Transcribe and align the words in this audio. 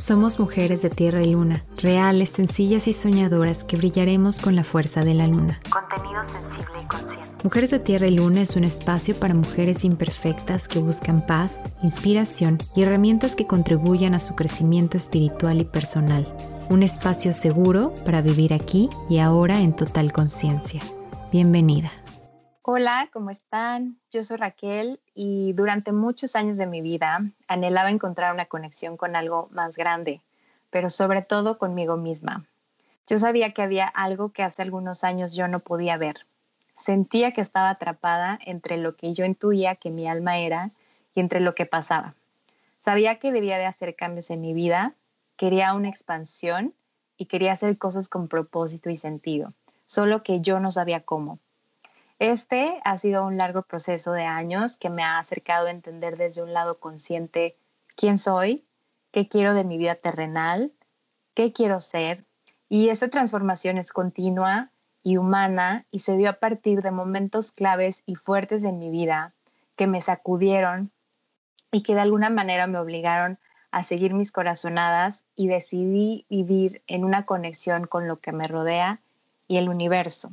Somos 0.00 0.38
mujeres 0.38 0.80
de 0.80 0.88
tierra 0.88 1.22
y 1.22 1.32
luna, 1.32 1.62
reales, 1.76 2.30
sencillas 2.30 2.88
y 2.88 2.94
soñadoras 2.94 3.64
que 3.64 3.76
brillaremos 3.76 4.40
con 4.40 4.56
la 4.56 4.64
fuerza 4.64 5.04
de 5.04 5.12
la 5.12 5.26
luna. 5.26 5.60
Contenido 5.68 6.22
sensible 6.24 6.82
y 6.82 6.86
consciente. 6.86 7.28
Mujeres 7.44 7.70
de 7.70 7.80
Tierra 7.80 8.06
y 8.06 8.16
Luna 8.16 8.40
es 8.40 8.56
un 8.56 8.64
espacio 8.64 9.14
para 9.14 9.34
mujeres 9.34 9.84
imperfectas 9.84 10.68
que 10.68 10.78
buscan 10.78 11.26
paz, 11.26 11.70
inspiración 11.82 12.56
y 12.74 12.82
herramientas 12.82 13.36
que 13.36 13.46
contribuyan 13.46 14.14
a 14.14 14.20
su 14.20 14.34
crecimiento 14.34 14.96
espiritual 14.96 15.60
y 15.60 15.64
personal. 15.66 16.26
Un 16.70 16.82
espacio 16.82 17.34
seguro 17.34 17.94
para 18.06 18.22
vivir 18.22 18.54
aquí 18.54 18.88
y 19.10 19.18
ahora 19.18 19.60
en 19.60 19.76
total 19.76 20.12
conciencia. 20.12 20.80
Bienvenida. 21.30 21.92
Hola, 22.72 23.08
¿cómo 23.12 23.30
están? 23.30 23.98
Yo 24.12 24.22
soy 24.22 24.36
Raquel 24.36 25.00
y 25.12 25.54
durante 25.54 25.90
muchos 25.90 26.36
años 26.36 26.56
de 26.56 26.68
mi 26.68 26.80
vida 26.80 27.18
anhelaba 27.48 27.90
encontrar 27.90 28.32
una 28.32 28.46
conexión 28.46 28.96
con 28.96 29.16
algo 29.16 29.48
más 29.50 29.76
grande, 29.76 30.20
pero 30.70 30.88
sobre 30.88 31.22
todo 31.22 31.58
conmigo 31.58 31.96
misma. 31.96 32.46
Yo 33.08 33.18
sabía 33.18 33.52
que 33.52 33.62
había 33.62 33.88
algo 33.88 34.28
que 34.28 34.44
hace 34.44 34.62
algunos 34.62 35.02
años 35.02 35.34
yo 35.34 35.48
no 35.48 35.58
podía 35.58 35.96
ver. 35.96 36.26
Sentía 36.76 37.32
que 37.32 37.40
estaba 37.40 37.70
atrapada 37.70 38.38
entre 38.46 38.76
lo 38.76 38.94
que 38.94 39.14
yo 39.14 39.24
intuía 39.24 39.74
que 39.74 39.90
mi 39.90 40.06
alma 40.06 40.38
era 40.38 40.70
y 41.12 41.18
entre 41.18 41.40
lo 41.40 41.56
que 41.56 41.66
pasaba. 41.66 42.14
Sabía 42.78 43.18
que 43.18 43.32
debía 43.32 43.58
de 43.58 43.66
hacer 43.66 43.96
cambios 43.96 44.30
en 44.30 44.42
mi 44.42 44.54
vida, 44.54 44.94
quería 45.34 45.74
una 45.74 45.88
expansión 45.88 46.72
y 47.16 47.26
quería 47.26 47.50
hacer 47.50 47.78
cosas 47.78 48.08
con 48.08 48.28
propósito 48.28 48.90
y 48.90 48.96
sentido, 48.96 49.48
solo 49.86 50.22
que 50.22 50.40
yo 50.40 50.60
no 50.60 50.70
sabía 50.70 51.00
cómo. 51.00 51.40
Este 52.20 52.82
ha 52.84 52.98
sido 52.98 53.24
un 53.24 53.38
largo 53.38 53.62
proceso 53.62 54.12
de 54.12 54.24
años 54.24 54.76
que 54.76 54.90
me 54.90 55.02
ha 55.02 55.18
acercado 55.18 55.68
a 55.68 55.70
entender 55.70 56.18
desde 56.18 56.42
un 56.42 56.52
lado 56.52 56.78
consciente 56.78 57.56
quién 57.96 58.18
soy, 58.18 58.62
qué 59.10 59.26
quiero 59.26 59.54
de 59.54 59.64
mi 59.64 59.78
vida 59.78 59.94
terrenal, 59.94 60.70
qué 61.32 61.54
quiero 61.54 61.80
ser. 61.80 62.26
Y 62.68 62.90
esa 62.90 63.08
transformación 63.08 63.78
es 63.78 63.90
continua 63.90 64.70
y 65.02 65.16
humana 65.16 65.86
y 65.90 66.00
se 66.00 66.18
dio 66.18 66.28
a 66.28 66.34
partir 66.34 66.82
de 66.82 66.90
momentos 66.90 67.52
claves 67.52 68.02
y 68.04 68.16
fuertes 68.16 68.64
en 68.64 68.78
mi 68.78 68.90
vida 68.90 69.32
que 69.76 69.86
me 69.86 70.02
sacudieron 70.02 70.90
y 71.72 71.82
que 71.82 71.94
de 71.94 72.02
alguna 72.02 72.28
manera 72.28 72.66
me 72.66 72.78
obligaron 72.78 73.38
a 73.70 73.82
seguir 73.82 74.12
mis 74.12 74.30
corazonadas 74.30 75.24
y 75.36 75.48
decidí 75.48 76.26
vivir 76.28 76.82
en 76.86 77.06
una 77.06 77.24
conexión 77.24 77.86
con 77.86 78.06
lo 78.06 78.20
que 78.20 78.32
me 78.32 78.46
rodea 78.46 79.00
y 79.48 79.56
el 79.56 79.70
universo. 79.70 80.32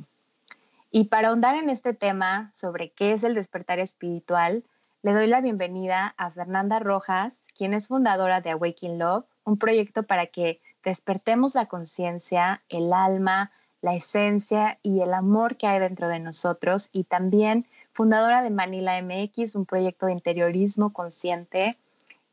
Y 0.90 1.04
para 1.04 1.28
ahondar 1.28 1.54
en 1.54 1.68
este 1.68 1.92
tema 1.92 2.50
sobre 2.54 2.92
qué 2.92 3.12
es 3.12 3.22
el 3.22 3.34
despertar 3.34 3.78
espiritual, 3.78 4.64
le 5.02 5.12
doy 5.12 5.26
la 5.26 5.42
bienvenida 5.42 6.14
a 6.16 6.30
Fernanda 6.30 6.78
Rojas, 6.78 7.42
quien 7.54 7.74
es 7.74 7.88
fundadora 7.88 8.40
de 8.40 8.50
Awakening 8.50 8.98
Love, 8.98 9.26
un 9.44 9.58
proyecto 9.58 10.04
para 10.04 10.26
que 10.26 10.62
despertemos 10.82 11.54
la 11.54 11.66
conciencia, 11.66 12.62
el 12.70 12.92
alma, 12.94 13.52
la 13.82 13.94
esencia 13.94 14.78
y 14.82 15.00
el 15.00 15.12
amor 15.12 15.56
que 15.56 15.66
hay 15.66 15.78
dentro 15.78 16.08
de 16.08 16.20
nosotros 16.20 16.88
y 16.90 17.04
también 17.04 17.66
fundadora 17.92 18.42
de 18.42 18.50
Manila 18.50 19.00
MX, 19.02 19.56
un 19.56 19.66
proyecto 19.66 20.06
de 20.06 20.12
interiorismo 20.12 20.94
consciente 20.94 21.78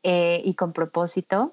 eh, 0.02 0.40
y 0.44 0.54
con 0.54 0.72
propósito. 0.72 1.52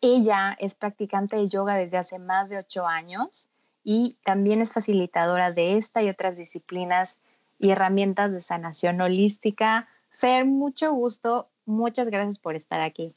Ella 0.00 0.56
es 0.58 0.74
practicante 0.74 1.36
de 1.36 1.48
yoga 1.48 1.76
desde 1.76 1.98
hace 1.98 2.18
más 2.18 2.48
de 2.48 2.58
ocho 2.58 2.86
años 2.86 3.49
y 3.82 4.16
también 4.24 4.60
es 4.60 4.72
facilitadora 4.72 5.52
de 5.52 5.76
esta 5.76 6.02
y 6.02 6.08
otras 6.08 6.36
disciplinas 6.36 7.18
y 7.58 7.70
herramientas 7.70 8.32
de 8.32 8.40
sanación 8.40 9.00
holística. 9.00 9.88
Fer, 10.10 10.44
mucho 10.44 10.92
gusto, 10.92 11.48
muchas 11.66 12.08
gracias 12.08 12.38
por 12.38 12.56
estar 12.56 12.80
aquí. 12.80 13.12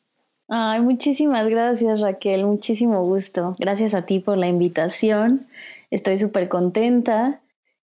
Ay, 0.50 0.81
muchísimas 0.81 1.47
gracias 1.47 2.02
Raquel, 2.02 2.45
muchísimo 2.45 3.03
gusto. 3.03 3.56
Gracias 3.58 3.94
a 3.94 4.06
ti 4.06 4.19
por 4.19 4.38
la 4.38 4.47
invitación. 4.47 5.47
Estoy 5.89 6.17
súper 6.17 6.50
contenta 6.50 7.41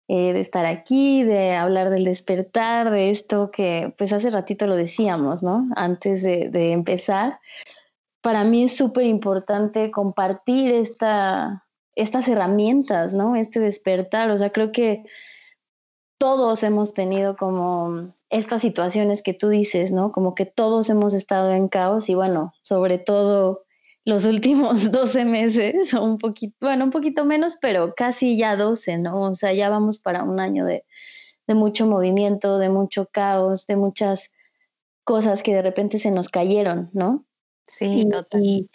eh, 0.06 0.32
de 0.32 0.40
estar 0.40 0.64
aquí, 0.66 1.24
de 1.24 1.54
hablar 1.54 1.90
del 1.90 2.04
despertar, 2.04 2.90
de 2.90 3.10
esto 3.10 3.50
que 3.50 3.92
pues 3.98 4.12
hace 4.12 4.30
ratito 4.30 4.66
lo 4.66 4.76
decíamos, 4.76 5.42
¿no? 5.42 5.68
Antes 5.76 6.22
de, 6.22 6.48
de 6.50 6.72
empezar. 6.72 7.40
Para 8.20 8.44
mí 8.44 8.64
es 8.64 8.76
súper 8.76 9.04
importante 9.04 9.90
compartir 9.90 10.72
esta, 10.72 11.63
estas 11.96 12.28
herramientas, 12.28 13.14
¿no? 13.14 13.36
Este 13.36 13.60
despertar, 13.60 14.30
o 14.30 14.38
sea, 14.38 14.50
creo 14.50 14.72
que 14.72 15.04
todos 16.18 16.62
hemos 16.62 16.94
tenido 16.94 17.36
como 17.36 18.14
estas 18.30 18.62
situaciones 18.62 19.22
que 19.22 19.34
tú 19.34 19.48
dices, 19.48 19.92
¿no? 19.92 20.10
Como 20.12 20.34
que 20.34 20.46
todos 20.46 20.90
hemos 20.90 21.14
estado 21.14 21.52
en 21.52 21.68
caos 21.68 22.08
y 22.08 22.14
bueno, 22.14 22.52
sobre 22.62 22.98
todo 22.98 23.64
los 24.04 24.24
últimos 24.26 24.90
12 24.90 25.24
meses, 25.24 25.94
o 25.94 26.04
un 26.04 26.18
poquito, 26.18 26.54
bueno, 26.60 26.84
un 26.84 26.90
poquito 26.90 27.24
menos, 27.24 27.56
pero 27.60 27.94
casi 27.94 28.36
ya 28.36 28.56
12, 28.56 28.98
¿no? 28.98 29.22
O 29.22 29.34
sea, 29.34 29.52
ya 29.52 29.68
vamos 29.68 29.98
para 29.98 30.24
un 30.24 30.40
año 30.40 30.64
de, 30.64 30.84
de 31.46 31.54
mucho 31.54 31.86
movimiento, 31.86 32.58
de 32.58 32.68
mucho 32.68 33.06
caos, 33.10 33.66
de 33.66 33.76
muchas 33.76 34.30
cosas 35.04 35.42
que 35.42 35.54
de 35.54 35.62
repente 35.62 35.98
se 35.98 36.10
nos 36.10 36.28
cayeron, 36.28 36.90
¿no? 36.92 37.24
Sí, 37.66 38.06
total. 38.10 38.42
Y, 38.42 38.70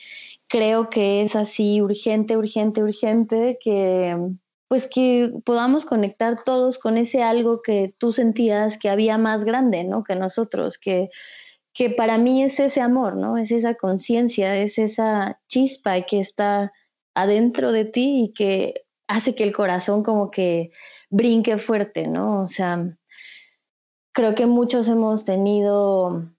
creo 0.49 0.89
que 0.89 1.21
es 1.21 1.35
así 1.35 1.81
urgente, 1.81 2.35
urgente, 2.35 2.83
urgente 2.83 3.57
que 3.61 4.17
pues 4.69 4.87
que 4.87 5.33
podamos 5.45 5.83
conectar 5.83 6.43
todos 6.43 6.77
con 6.77 6.97
ese 6.97 7.23
algo 7.23 7.61
que 7.63 7.95
tú 7.97 8.11
sentías 8.11 8.77
que 8.77 8.89
había 8.89 9.17
más 9.17 9.43
grande, 9.43 9.83
¿no? 9.83 10.03
Que 10.03 10.15
nosotros, 10.15 10.77
que, 10.77 11.09
que 11.73 11.89
para 11.89 12.19
mí 12.19 12.43
es 12.43 12.59
ese 12.59 12.79
amor, 12.79 13.15
¿no? 13.15 13.37
Es 13.37 13.51
esa 13.51 13.73
conciencia, 13.73 14.55
es 14.57 14.77
esa 14.77 15.41
chispa 15.47 15.99
que 16.01 16.19
está 16.19 16.71
adentro 17.15 17.71
de 17.71 17.85
ti 17.85 18.25
y 18.25 18.33
que 18.33 18.85
hace 19.07 19.33
que 19.33 19.43
el 19.43 19.53
corazón 19.53 20.03
como 20.03 20.29
que 20.29 20.69
brinque 21.09 21.57
fuerte, 21.57 22.07
¿no? 22.07 22.41
O 22.41 22.47
sea, 22.47 22.95
creo 24.13 24.35
que 24.35 24.45
muchos 24.45 24.87
hemos 24.87 25.25
tenido 25.25 26.29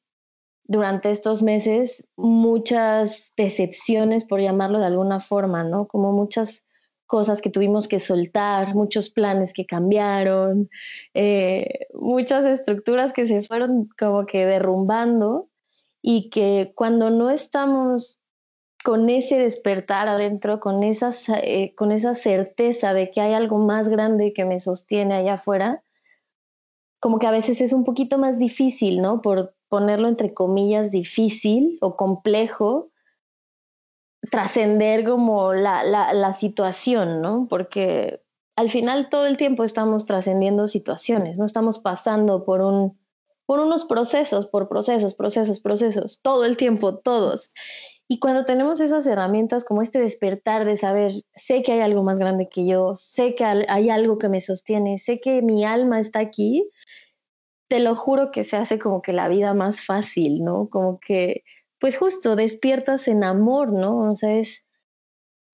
durante 0.71 1.11
estos 1.11 1.43
meses 1.43 2.07
muchas 2.17 3.33
decepciones, 3.37 4.25
por 4.25 4.41
llamarlo 4.41 4.79
de 4.79 4.87
alguna 4.87 5.19
forma, 5.19 5.65
¿no? 5.65 5.89
Como 5.89 6.13
muchas 6.13 6.65
cosas 7.07 7.41
que 7.41 7.51
tuvimos 7.51 7.89
que 7.89 7.99
soltar, 7.99 8.77
muchos 8.77 9.11
planes 9.11 9.53
que 9.53 9.67
cambiaron, 9.67 10.71
eh, 11.13 11.89
muchas 11.93 12.45
estructuras 12.45 13.13
que 13.13 13.27
se 13.27 13.43
fueron 13.43 13.89
como 13.99 14.27
que 14.27 14.47
derrumbando 14.47 15.49
y 16.03 16.31
que 16.31 16.73
cuando 16.77 17.11
no 17.11 17.31
estamos 17.31 18.21
con 18.85 19.11
ese 19.11 19.39
despertar 19.39 20.07
adentro, 20.07 20.61
con 20.61 20.85
esa, 20.85 21.11
eh, 21.43 21.75
con 21.75 21.91
esa 21.91 22.15
certeza 22.15 22.95
de 22.95 23.11
que 23.11 23.21
hay 23.21 23.33
algo 23.33 23.59
más 23.59 23.89
grande 23.89 24.33
que 24.33 24.45
me 24.45 24.61
sostiene 24.61 25.17
allá 25.17 25.35
afuera, 25.35 25.83
como 27.01 27.19
que 27.19 27.27
a 27.27 27.33
veces 27.33 27.61
es 27.61 27.73
un 27.73 27.83
poquito 27.83 28.19
más 28.19 28.39
difícil, 28.39 29.03
¿no? 29.03 29.21
Por 29.21 29.53
ponerlo 29.71 30.09
entre 30.09 30.35
comillas, 30.35 30.91
difícil 30.91 31.79
o 31.81 31.97
complejo 31.97 32.91
trascender 34.31 35.05
como 35.05 35.55
la, 35.55 35.83
la, 35.83 36.35
situación, 36.35 37.23
¿no? 37.23 37.47
Porque 37.49 38.23
al 38.57 38.69
final 38.69 39.09
todo 39.09 39.27
el 39.27 39.39
tiempo 39.39 39.65
estamos 39.65 40.05
trascendiendo 40.05 40.69
situaciones, 40.69 41.39
no 41.39 41.47
estamos 41.47 41.79
pasando 41.79 42.45
por 42.45 42.61
un 42.61 43.01
por 43.47 43.59
unos 43.59 43.85
procesos, 43.85 44.47
por 44.47 44.69
procesos, 44.69 45.15
procesos, 45.15 45.61
procesos, 45.61 46.21
todo 46.23 46.45
el 46.45 46.57
tiempo, 46.57 46.99
todos. 46.99 47.51
Y 48.07 48.21
cuando 48.21 48.45
tenemos 48.45 48.81
esas 48.81 49.05
herramientas 49.09 49.65
como 49.65 49.83
este 49.83 49.99
despertar 49.99 50.65
de 50.65 50.77
saber, 50.77 51.13
sé 51.35 51.63
que 51.65 51.73
hay 51.73 51.81
algo 51.81 52.05
más 52.05 52.21
grande 52.21 52.49
que 52.49 52.65
yo, 52.65 52.95
sé 52.97 53.35
que 53.35 53.45
hay 53.45 53.91
algo 53.91 54.19
que 54.19 54.29
me 54.29 54.41
sostiene, 54.41 54.99
sé 54.99 55.19
que 55.19 55.43
mi 55.43 55.65
alma 55.65 55.99
está 55.99 56.21
aquí, 56.21 56.71
te 57.71 57.79
lo 57.79 57.95
juro 57.95 58.33
que 58.33 58.43
se 58.43 58.57
hace 58.57 58.81
como 58.81 59.01
que 59.01 59.13
la 59.13 59.29
vida 59.29 59.55
más 59.55 59.81
fácil, 59.81 60.43
¿no? 60.43 60.69
Como 60.69 60.99
que, 60.99 61.45
pues 61.79 61.97
justo, 61.97 62.35
despiertas 62.35 63.07
en 63.07 63.23
amor, 63.23 63.73
¿no? 63.73 64.11
O 64.11 64.17
sea, 64.17 64.35
es, 64.35 64.65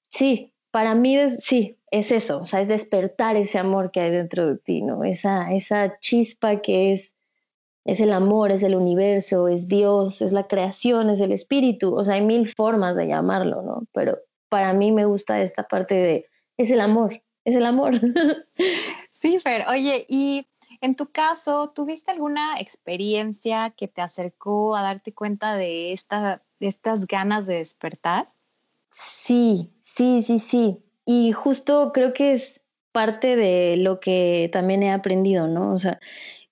sí, 0.09 0.55
para 0.71 0.95
mí 0.95 1.19
es, 1.19 1.45
sí, 1.45 1.79
es 1.91 2.11
eso, 2.11 2.39
o 2.39 2.47
sea, 2.47 2.63
es 2.63 2.69
despertar 2.69 3.37
ese 3.37 3.59
amor 3.59 3.91
que 3.91 4.01
hay 4.01 4.11
dentro 4.11 4.49
de 4.49 4.57
ti, 4.57 4.81
¿no? 4.81 5.05
Esa, 5.05 5.53
esa 5.53 5.99
chispa 6.01 6.63
que 6.63 6.95
es, 6.95 7.15
es 7.85 8.01
el 8.01 8.15
amor, 8.15 8.51
es 8.51 8.63
el 8.63 8.77
universo, 8.77 9.47
es 9.49 9.69
Dios, 9.69 10.23
es 10.23 10.33
la 10.33 10.49
creación, 10.49 11.11
es 11.11 11.21
el 11.21 11.33
espíritu, 11.33 11.95
o 11.95 12.03
sea, 12.03 12.15
hay 12.15 12.23
mil 12.23 12.49
formas 12.49 12.97
de 12.97 13.09
llamarlo, 13.09 13.61
¿no? 13.61 13.83
Pero 13.93 14.19
para 14.49 14.73
mí 14.73 14.91
me 14.91 15.05
gusta 15.05 15.43
esta 15.43 15.65
parte 15.65 15.95
de, 15.95 16.27
es 16.57 16.71
el 16.71 16.81
amor, 16.81 17.23
es 17.45 17.57
el 17.57 17.67
amor. 17.67 17.93
Sí, 19.19 19.41
Fer, 19.41 19.65
oye, 19.67 20.05
y 20.11 20.47
en 20.81 20.97
tu 20.97 21.11
caso, 21.11 21.71
¿tuviste 21.71 22.11
alguna 22.11 22.61
experiencia 22.61 23.71
que 23.71 23.89
te 23.89 24.03
acercó 24.03 24.77
a 24.77 24.83
darte 24.83 25.13
cuenta 25.13 25.57
de, 25.57 25.93
esta, 25.93 26.43
de 26.61 26.69
estas 26.69 27.07
ganas 27.07 27.47
de 27.47 27.57
despertar? 27.57 28.31
Sí, 28.91 29.73
sí, 29.83 30.23
sí, 30.23 30.39
sí. 30.39 30.79
Y 31.05 31.33
justo 31.33 31.93
creo 31.93 32.13
que 32.13 32.33
es 32.33 32.63
parte 32.93 33.37
de 33.37 33.77
lo 33.77 34.01
que 34.01 34.49
también 34.53 34.83
he 34.83 34.91
aprendido, 34.91 35.49
¿no? 35.49 35.75
O 35.75 35.79
sea, 35.79 36.01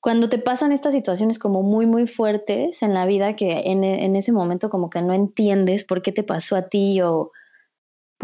cuando 0.01 0.29
te 0.29 0.39
pasan 0.39 0.73
estas 0.73 0.93
situaciones 0.93 1.39
como 1.39 1.63
muy, 1.63 1.87
muy 1.87 2.07
fuertes 2.07 2.83
en 2.83 2.93
la 2.93 3.07
vida 3.07 3.37
que 3.37 3.63
en, 3.65 3.83
en, 3.85 4.17
ese 4.17 4.33
momento 4.33 4.69
como 4.69 4.91
que 4.91 5.01
no 5.01 5.15
entiendes 5.15 5.85
por 5.85 6.03
qué 6.03 6.13
te 6.13 6.23
pasó 6.23 6.57
a 6.57 6.69
ti 6.69 7.01
o 7.01 7.33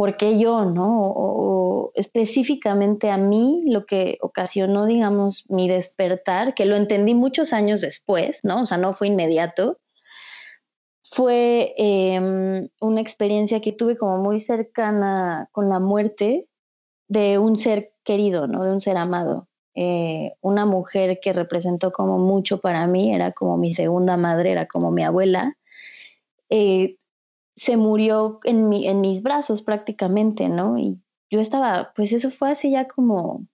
por 0.00 0.16
qué 0.16 0.38
yo, 0.38 0.64
¿no? 0.64 1.12
O, 1.14 1.92
específicamente 1.94 3.10
a 3.10 3.18
mí 3.18 3.64
lo 3.66 3.84
que 3.84 4.16
ocasionó, 4.22 4.86
digamos, 4.86 5.44
mi 5.50 5.68
despertar, 5.68 6.54
que 6.54 6.64
lo 6.64 6.76
entendí 6.76 7.14
muchos 7.14 7.52
años 7.52 7.82
después, 7.82 8.42
¿no? 8.42 8.62
O 8.62 8.66
sea, 8.66 8.78
no 8.78 8.94
fue 8.94 9.08
inmediato, 9.08 9.76
fue 11.02 11.74
em, 11.76 12.70
una 12.80 13.02
experiencia 13.02 13.60
que 13.60 13.72
tuve 13.72 13.98
como 13.98 14.16
muy 14.22 14.40
cercana 14.40 15.50
con 15.52 15.68
la 15.68 15.80
muerte 15.80 16.48
de 17.08 17.36
un 17.36 17.58
ser 17.58 17.92
querido, 18.02 18.46
¿no? 18.46 18.64
De 18.64 18.72
un 18.72 18.80
ser 18.80 18.96
amado. 18.96 19.48
Eh, 19.74 20.32
una 20.40 20.64
mujer 20.64 21.20
que 21.20 21.34
representó 21.34 21.92
como 21.92 22.16
mucho 22.16 22.62
para 22.62 22.86
mí, 22.86 23.14
era 23.14 23.32
como 23.32 23.58
mi 23.58 23.74
segunda 23.74 24.16
madre, 24.16 24.52
era 24.52 24.64
como 24.64 24.92
mi 24.92 25.04
abuela, 25.04 25.58
eh, 26.48 26.96
se 27.56 27.76
murió 27.76 28.40
en, 28.44 28.68
mi, 28.68 28.86
en 28.86 29.00
mis 29.00 29.22
brazos 29.22 29.62
prácticamente, 29.62 30.48
¿no? 30.48 30.78
Y 30.78 31.00
yo 31.30 31.40
estaba, 31.40 31.92
pues 31.94 32.12
eso 32.12 32.30
fue 32.30 32.50
hace 32.50 32.70
ya 32.70 32.88
como 32.88 33.46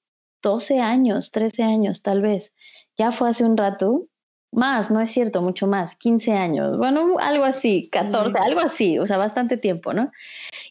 12 0.43 0.81
años, 0.81 1.31
13 1.31 1.63
años 1.63 2.03
tal 2.03 2.23
vez, 2.23 2.55
ya 2.97 3.13
fue 3.13 3.29
hace 3.29 3.45
un 3.45 3.57
rato, 3.57 4.07
más, 4.53 4.91
no 4.91 5.01
es 5.01 5.11
cierto, 5.11 5.43
mucho 5.43 5.67
más, 5.67 5.97
15 5.97 6.33
años, 6.33 6.79
bueno, 6.79 7.17
algo 7.19 7.45
así, 7.45 7.89
14, 7.91 8.39
algo 8.39 8.61
así, 8.61 8.99
o 8.99 9.07
sea, 9.07 9.19
bastante 9.19 9.57
tiempo, 9.57 9.93
¿no? 9.93 10.11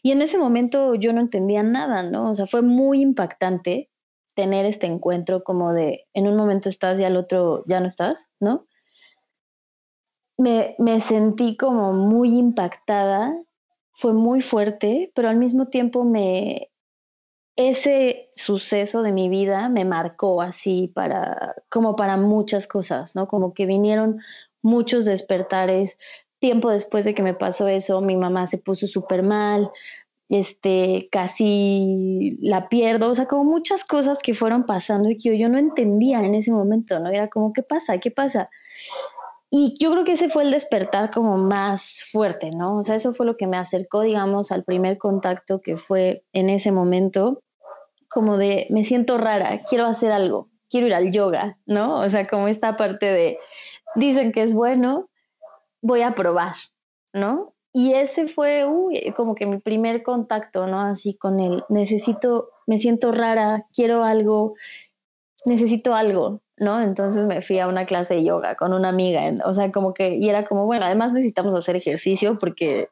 Y 0.02 0.12
en 0.12 0.22
ese 0.22 0.38
momento 0.38 0.94
yo 0.94 1.12
no 1.12 1.20
entendía 1.20 1.62
nada, 1.62 2.02
¿no? 2.02 2.30
O 2.30 2.34
sea, 2.34 2.46
fue 2.46 2.62
muy 2.62 3.00
impactante 3.00 3.90
tener 4.34 4.66
este 4.66 4.86
encuentro 4.86 5.44
como 5.44 5.72
de 5.72 6.06
en 6.14 6.26
un 6.26 6.36
momento 6.36 6.68
estás 6.68 7.00
y 7.00 7.04
al 7.04 7.16
otro 7.16 7.64
ya 7.66 7.80
no 7.80 7.86
estás, 7.86 8.28
¿no? 8.40 8.66
Me, 10.38 10.76
me 10.78 11.00
sentí 11.00 11.56
como 11.56 11.92
muy 11.92 12.36
impactada, 12.38 13.34
fue 13.92 14.12
muy 14.12 14.42
fuerte, 14.42 15.10
pero 15.14 15.28
al 15.30 15.36
mismo 15.36 15.68
tiempo 15.68 16.04
me, 16.04 16.70
ese 17.56 18.30
suceso 18.36 19.02
de 19.02 19.12
mi 19.12 19.28
vida 19.30 19.68
me 19.70 19.84
marcó 19.86 20.42
así 20.42 20.92
para, 20.94 21.54
como 21.70 21.96
para 21.96 22.18
muchas 22.18 22.66
cosas, 22.66 23.16
¿no? 23.16 23.26
Como 23.26 23.54
que 23.54 23.64
vinieron 23.64 24.20
muchos 24.62 25.06
despertares. 25.06 25.96
Tiempo 26.38 26.70
después 26.70 27.06
de 27.06 27.14
que 27.14 27.22
me 27.22 27.32
pasó 27.32 27.66
eso, 27.66 28.02
mi 28.02 28.16
mamá 28.16 28.46
se 28.46 28.58
puso 28.58 28.86
súper 28.86 29.22
mal, 29.22 29.70
este, 30.28 31.08
casi 31.10 32.36
la 32.42 32.68
pierdo, 32.68 33.08
o 33.10 33.14
sea, 33.14 33.26
como 33.26 33.44
muchas 33.44 33.84
cosas 33.84 34.18
que 34.22 34.34
fueron 34.34 34.64
pasando 34.64 35.08
y 35.08 35.16
que 35.16 35.38
yo 35.38 35.48
no 35.48 35.56
entendía 35.56 36.20
en 36.20 36.34
ese 36.34 36.52
momento, 36.52 36.98
¿no? 36.98 37.08
Era 37.10 37.28
como, 37.28 37.54
¿qué 37.54 37.62
pasa? 37.62 37.98
¿Qué 37.98 38.10
pasa? 38.10 38.50
Y 39.50 39.76
yo 39.78 39.92
creo 39.92 40.04
que 40.04 40.12
ese 40.12 40.28
fue 40.28 40.42
el 40.42 40.50
despertar 40.50 41.10
como 41.10 41.36
más 41.36 42.02
fuerte, 42.10 42.50
¿no? 42.50 42.78
O 42.78 42.84
sea, 42.84 42.96
eso 42.96 43.12
fue 43.12 43.26
lo 43.26 43.36
que 43.36 43.46
me 43.46 43.56
acercó, 43.56 44.02
digamos, 44.02 44.50
al 44.50 44.64
primer 44.64 44.98
contacto 44.98 45.60
que 45.60 45.76
fue 45.76 46.24
en 46.32 46.50
ese 46.50 46.72
momento, 46.72 47.42
como 48.08 48.38
de, 48.38 48.66
me 48.70 48.84
siento 48.84 49.18
rara, 49.18 49.62
quiero 49.68 49.84
hacer 49.84 50.10
algo, 50.10 50.50
quiero 50.68 50.88
ir 50.88 50.94
al 50.94 51.12
yoga, 51.12 51.58
¿no? 51.66 52.00
O 52.00 52.10
sea, 52.10 52.26
como 52.26 52.48
esta 52.48 52.76
parte 52.76 53.06
de, 53.06 53.38
dicen 53.94 54.32
que 54.32 54.42
es 54.42 54.52
bueno, 54.52 55.08
voy 55.80 56.02
a 56.02 56.14
probar, 56.14 56.56
¿no? 57.12 57.54
Y 57.72 57.92
ese 57.92 58.26
fue 58.26 58.64
como 59.16 59.34
que 59.34 59.46
mi 59.46 59.58
primer 59.58 60.02
contacto, 60.02 60.66
¿no? 60.66 60.80
Así 60.80 61.14
con 61.14 61.40
él. 61.40 61.62
Necesito, 61.68 62.48
me 62.66 62.78
siento 62.78 63.12
rara, 63.12 63.66
quiero 63.72 64.02
algo, 64.02 64.54
necesito 65.44 65.94
algo, 65.94 66.40
¿no? 66.58 66.80
Entonces 66.80 67.26
me 67.26 67.42
fui 67.42 67.58
a 67.58 67.68
una 67.68 67.86
clase 67.86 68.14
de 68.14 68.24
yoga 68.24 68.54
con 68.54 68.72
una 68.72 68.88
amiga, 68.88 69.22
o 69.44 69.52
sea, 69.52 69.70
como 69.70 69.92
que, 69.92 70.14
y 70.14 70.28
era 70.28 70.44
como, 70.44 70.66
bueno, 70.66 70.86
además 70.86 71.12
necesitamos 71.12 71.54
hacer 71.54 71.76
ejercicio 71.76 72.38
porque 72.38 72.88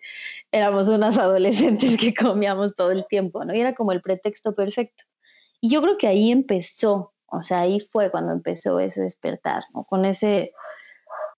éramos 0.53 0.89
unas 0.89 1.19
adolescentes 1.19 1.97
que 1.97 2.15
comíamos 2.15 2.75
todo 2.77 2.91
el 2.91 3.07
tiempo, 3.07 3.45
¿no? 3.45 3.55
Y 3.55 3.61
era 3.61 3.75
como 3.75 3.93
el 3.93 4.03
pretexto 4.03 4.55
perfecto. 4.55 5.05
Y 5.61 5.71
yo 5.71 5.81
creo 5.81 5.97
que 5.97 6.07
ahí 6.07 6.31
empezó, 6.31 7.13
o 7.27 7.43
sea, 7.43 7.61
ahí 7.61 7.81
fue 7.91 8.11
cuando 8.11 8.33
empezó 8.33 8.79
ese 8.81 9.03
despertar, 9.03 9.65
¿no? 9.75 9.85
Con 9.85 10.05
ese, 10.05 10.53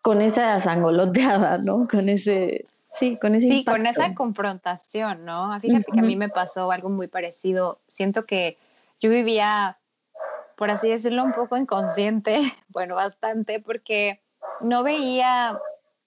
con 0.02 0.20
esa 0.20 0.58
sangoloteada, 0.58 1.58
¿no? 1.58 1.86
Con 1.88 2.08
ese 2.08 2.66
Sí, 2.98 3.18
con 3.20 3.34
ese 3.34 3.48
Sí, 3.48 3.64
con 3.64 3.86
esa 3.86 4.14
confrontación, 4.14 5.24
¿no? 5.24 5.58
Fíjate 5.60 5.92
que 5.92 6.00
a 6.00 6.02
mí 6.02 6.16
me 6.16 6.30
pasó 6.30 6.70
algo 6.70 6.88
muy 6.88 7.08
parecido. 7.08 7.80
Siento 7.86 8.24
que 8.24 8.56
yo 9.00 9.10
vivía, 9.10 9.78
por 10.56 10.70
así 10.70 10.88
decirlo, 10.88 11.22
un 11.22 11.32
poco 11.32 11.56
inconsciente, 11.56 12.40
bueno, 12.68 12.96
bastante, 12.96 13.60
porque 13.60 14.20
no 14.60 14.82
veía 14.82 15.58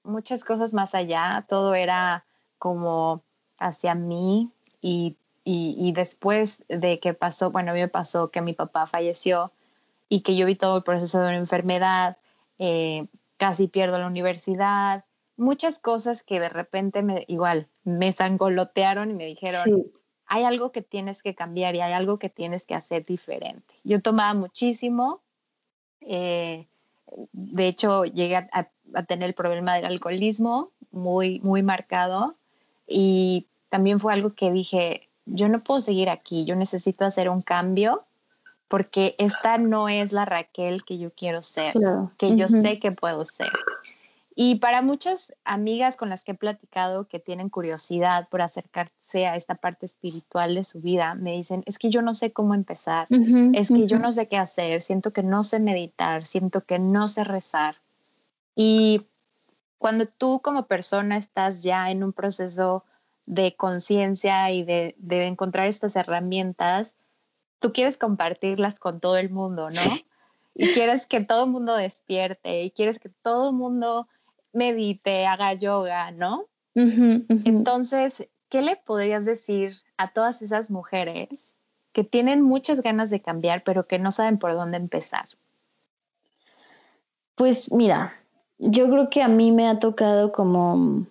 muchas 0.04 0.44
cosas 0.44 0.74
más 0.74 0.96
allá, 0.96 1.46
todo 1.48 1.76
era 1.76 2.26
como 2.58 3.24
hacia 3.58 3.96
mí 3.96 4.52
y, 4.82 5.16
y, 5.44 5.92
después 5.94 6.64
de 6.68 7.00
que 7.00 7.14
pasó, 7.14 7.52
bueno, 7.52 7.72
a 7.72 7.74
mí 7.74 7.80
me 7.80 7.88
pasó 7.88 8.30
que 8.30 8.42
mi 8.42 8.54
papá 8.54 8.86
falleció 8.86 9.52
y 10.08 10.22
que 10.22 10.36
yo 10.36 10.46
vi 10.46 10.56
todo 10.56 10.78
el 10.78 10.84
proceso 10.84 11.20
de 11.20 11.26
una 11.26 11.38
enfermedad, 11.38 12.18
eh, 12.60 13.08
casi 13.38 13.68
pierdo 13.68 13.98
la 13.98 14.08
universidad, 14.08 15.06
muchas 15.38 15.80
cosas 15.80 16.22
que 16.22 16.40
de 16.40 16.50
repente 16.50 17.02
me, 17.02 17.26
igual 17.28 17.68
me 17.84 18.12
sangolotearon 18.12 19.10
y 19.10 19.14
me 19.14 19.26
dijeron, 19.26 19.92
hay 20.30 20.44
algo 20.44 20.72
que 20.72 20.84
tienes 20.84 21.24
que 21.24 21.36
cambiar 21.36 21.76
y 21.76 21.82
hay 21.82 21.92
algo 21.92 22.20
que 22.20 22.30
tienes 22.30 22.66
que 22.66 22.76
hacer 22.76 23.04
diferente. 23.04 23.74
Yo 23.84 24.00
tomaba 24.00 24.36
muchísimo, 24.36 25.22
eh, 26.02 26.68
de 27.34 27.68
hecho 27.68 28.06
llegué 28.06 28.36
a, 28.36 28.70
tener 29.08 29.30
el 29.30 29.34
problema 29.34 29.76
del 29.76 29.86
alcoholismo 29.86 30.72
muy, 30.92 31.40
muy 31.42 31.64
marcado 31.64 32.36
y 32.88 33.48
también 33.70 34.00
fue 34.00 34.14
algo 34.14 34.34
que 34.34 34.52
dije, 34.52 35.10
yo 35.26 35.50
no 35.50 35.64
puedo 35.64 35.82
seguir 35.82 36.10
aquí, 36.10 36.46
yo 36.46 36.56
necesito 36.56 37.06
hacer 37.06 37.30
un 37.30 37.42
cambio 37.42 38.06
porque 38.68 39.16
esta 39.18 39.58
no 39.58 39.90
es 39.90 40.12
la 40.12 40.26
Raquel 40.26 40.84
que 40.84 41.00
yo 41.00 41.12
quiero 41.12 41.42
ser, 41.42 41.74
que 42.18 42.36
yo 42.38 42.48
sé 42.48 42.80
que 42.80 42.92
puedo 42.92 43.26
ser. 43.26 43.52
Y 44.42 44.56
para 44.56 44.82
muchas 44.82 45.34
amigas 45.44 45.98
con 45.98 46.08
las 46.08 46.24
que 46.24 46.32
he 46.32 46.34
platicado 46.34 47.10
que 47.10 47.20
tienen 47.20 47.50
curiosidad 47.50 48.30
por 48.30 48.42
acercarse 48.42 49.28
a 49.28 49.36
esta 49.36 49.56
parte 49.56 49.86
espiritual 49.86 50.56
de 50.56 50.64
su 50.64 50.80
vida, 50.80 51.14
me 51.14 51.34
dicen, 51.34 51.62
es 51.66 51.78
que 51.78 51.90
yo 51.90 52.02
no 52.02 52.14
sé 52.14 52.32
cómo 52.32 52.54
empezar, 52.54 53.08
es 53.54 53.68
que 53.68 53.86
yo 53.86 54.00
no 54.00 54.14
sé 54.14 54.30
qué 54.30 54.38
hacer, 54.38 54.82
siento 54.82 55.12
que 55.12 55.24
no 55.24 55.44
sé 55.44 55.60
meditar, 55.60 56.24
siento 56.24 56.64
que 56.64 56.80
no 56.80 57.10
sé 57.10 57.26
rezar. 57.26 57.82
Y 58.56 59.08
cuando 59.78 60.06
tú 60.06 60.40
como 60.42 60.68
persona 60.68 61.18
estás 61.18 61.62
ya 61.62 61.92
en 61.92 62.02
un 62.02 62.14
proceso 62.14 62.86
de 63.26 63.58
conciencia 63.58 64.52
y 64.52 64.64
de, 64.64 64.96
de, 65.00 65.26
encontrar 65.26 65.68
estas 65.68 65.98
herramientas, 65.98 66.96
tú 67.60 67.74
quieres 67.74 67.98
compartirlas 67.98 68.80
con 68.80 69.02
todo 69.02 69.18
el 69.18 69.32
mundo, 69.32 69.70
¿no? 69.70 69.82
Y 70.56 70.72
quieres 70.72 71.06
que 71.06 71.20
todo 71.20 71.44
el 71.44 71.52
mundo 71.52 71.76
despierte 71.76 72.64
y 72.64 72.72
quieres 72.72 73.00
que 73.00 73.10
todo 73.10 73.50
el 73.50 73.56
mundo 73.58 74.08
medite, 74.54 75.26
haga 75.26 75.54
yoga, 75.54 76.12
¿no? 76.12 76.46
Entonces, 76.76 78.30
¿qué 78.50 78.62
le 78.62 78.78
podrías 78.78 79.26
decir 79.26 79.78
a 79.98 80.14
todas 80.14 80.42
esas 80.42 80.72
mujeres 80.72 81.56
que 81.92 82.04
tienen 82.04 82.42
muchas 82.42 82.82
ganas 82.82 83.10
de 83.10 83.22
cambiar, 83.22 83.64
pero 83.64 83.88
que 83.88 84.00
no 84.00 84.12
saben 84.12 84.38
por 84.38 84.54
dónde 84.54 84.78
empezar? 84.78 85.28
Pues 87.36 87.72
mira, 87.72 88.14
yo 88.58 88.90
creo 88.90 89.10
que 89.10 89.22
a 89.22 89.28
mí 89.28 89.52
me 89.52 89.68
ha 89.68 89.80
tocado 89.80 90.32
como 90.32 91.06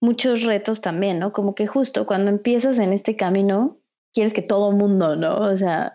muchos 0.00 0.42
retos 0.42 0.80
también, 0.80 1.18
¿no? 1.18 1.32
Como 1.32 1.54
que 1.54 1.66
justo 1.66 2.06
cuando 2.06 2.30
empiezas 2.30 2.78
en 2.78 2.92
este 2.92 3.16
camino, 3.16 3.76
quieres 4.12 4.32
que 4.32 4.42
todo 4.42 4.72
mundo, 4.72 5.16
¿no? 5.16 5.38
O 5.40 5.56
sea, 5.56 5.94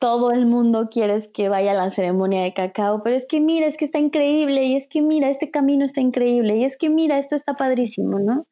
todo 0.00 0.32
el 0.32 0.46
mundo 0.46 0.88
quiere 0.90 1.30
que 1.32 1.50
vaya 1.50 1.72
a 1.72 1.74
la 1.74 1.90
ceremonia 1.90 2.42
de 2.42 2.54
cacao, 2.54 3.02
pero 3.02 3.14
es 3.16 3.26
que 3.26 3.38
mira, 3.38 3.66
es 3.66 3.76
que 3.76 3.84
está 3.84 3.98
increíble, 3.98 4.64
y 4.64 4.74
es 4.74 4.88
que 4.88 5.02
mira, 5.02 5.28
este 5.28 5.50
camino 5.50 5.84
está 5.84 6.00
increíble, 6.00 6.56
y 6.56 6.64
es 6.64 6.78
que 6.78 6.88
mira, 6.88 7.18
esto 7.18 7.36
está 7.36 7.54
padrísimo, 7.54 8.18
¿no? 8.18 8.46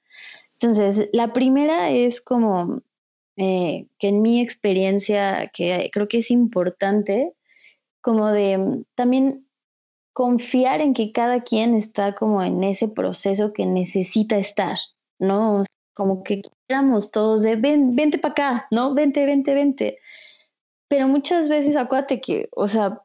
Entonces, 0.61 1.09
la 1.13 1.33
primera 1.33 1.91
es 1.91 2.21
como 2.21 2.83
eh, 3.37 3.87
que 3.99 4.09
en 4.09 4.21
mi 4.23 4.43
experiencia, 4.43 5.51
que 5.55 5.91
creo 5.91 6.07
que 6.07 6.19
es 6.19 6.31
importante, 6.31 7.33
como 8.03 8.29
de 8.29 8.85
también 8.95 9.49
confiar 10.13 10.83
en 10.83 10.93
que 10.93 11.13
cada 11.13 11.43
quien 11.43 11.75
está 11.75 12.15
como 12.15 12.43
en 12.43 12.63
ese 12.63 12.89
proceso 12.89 13.55
que 13.55 13.65
necesita 13.65 14.37
estar, 14.37 14.77
¿no? 15.19 15.65
Como 15.95 16.23
que 16.25 16.43
queramos 16.69 17.11
todos 17.11 17.43
de, 17.43 17.57
ven, 17.57 17.97
vente 17.97 18.19
para 18.19 18.33
acá, 18.33 18.69
¿no? 18.71 18.93
Vente, 18.95 19.25
vente, 19.25 19.55
vente 19.55 19.99
pero 20.89 21.09
muchas 21.09 21.49
veces 21.49 21.77
acuérdate 21.77 22.21
que, 22.21 22.49
o 22.55 22.67
sea, 22.67 23.03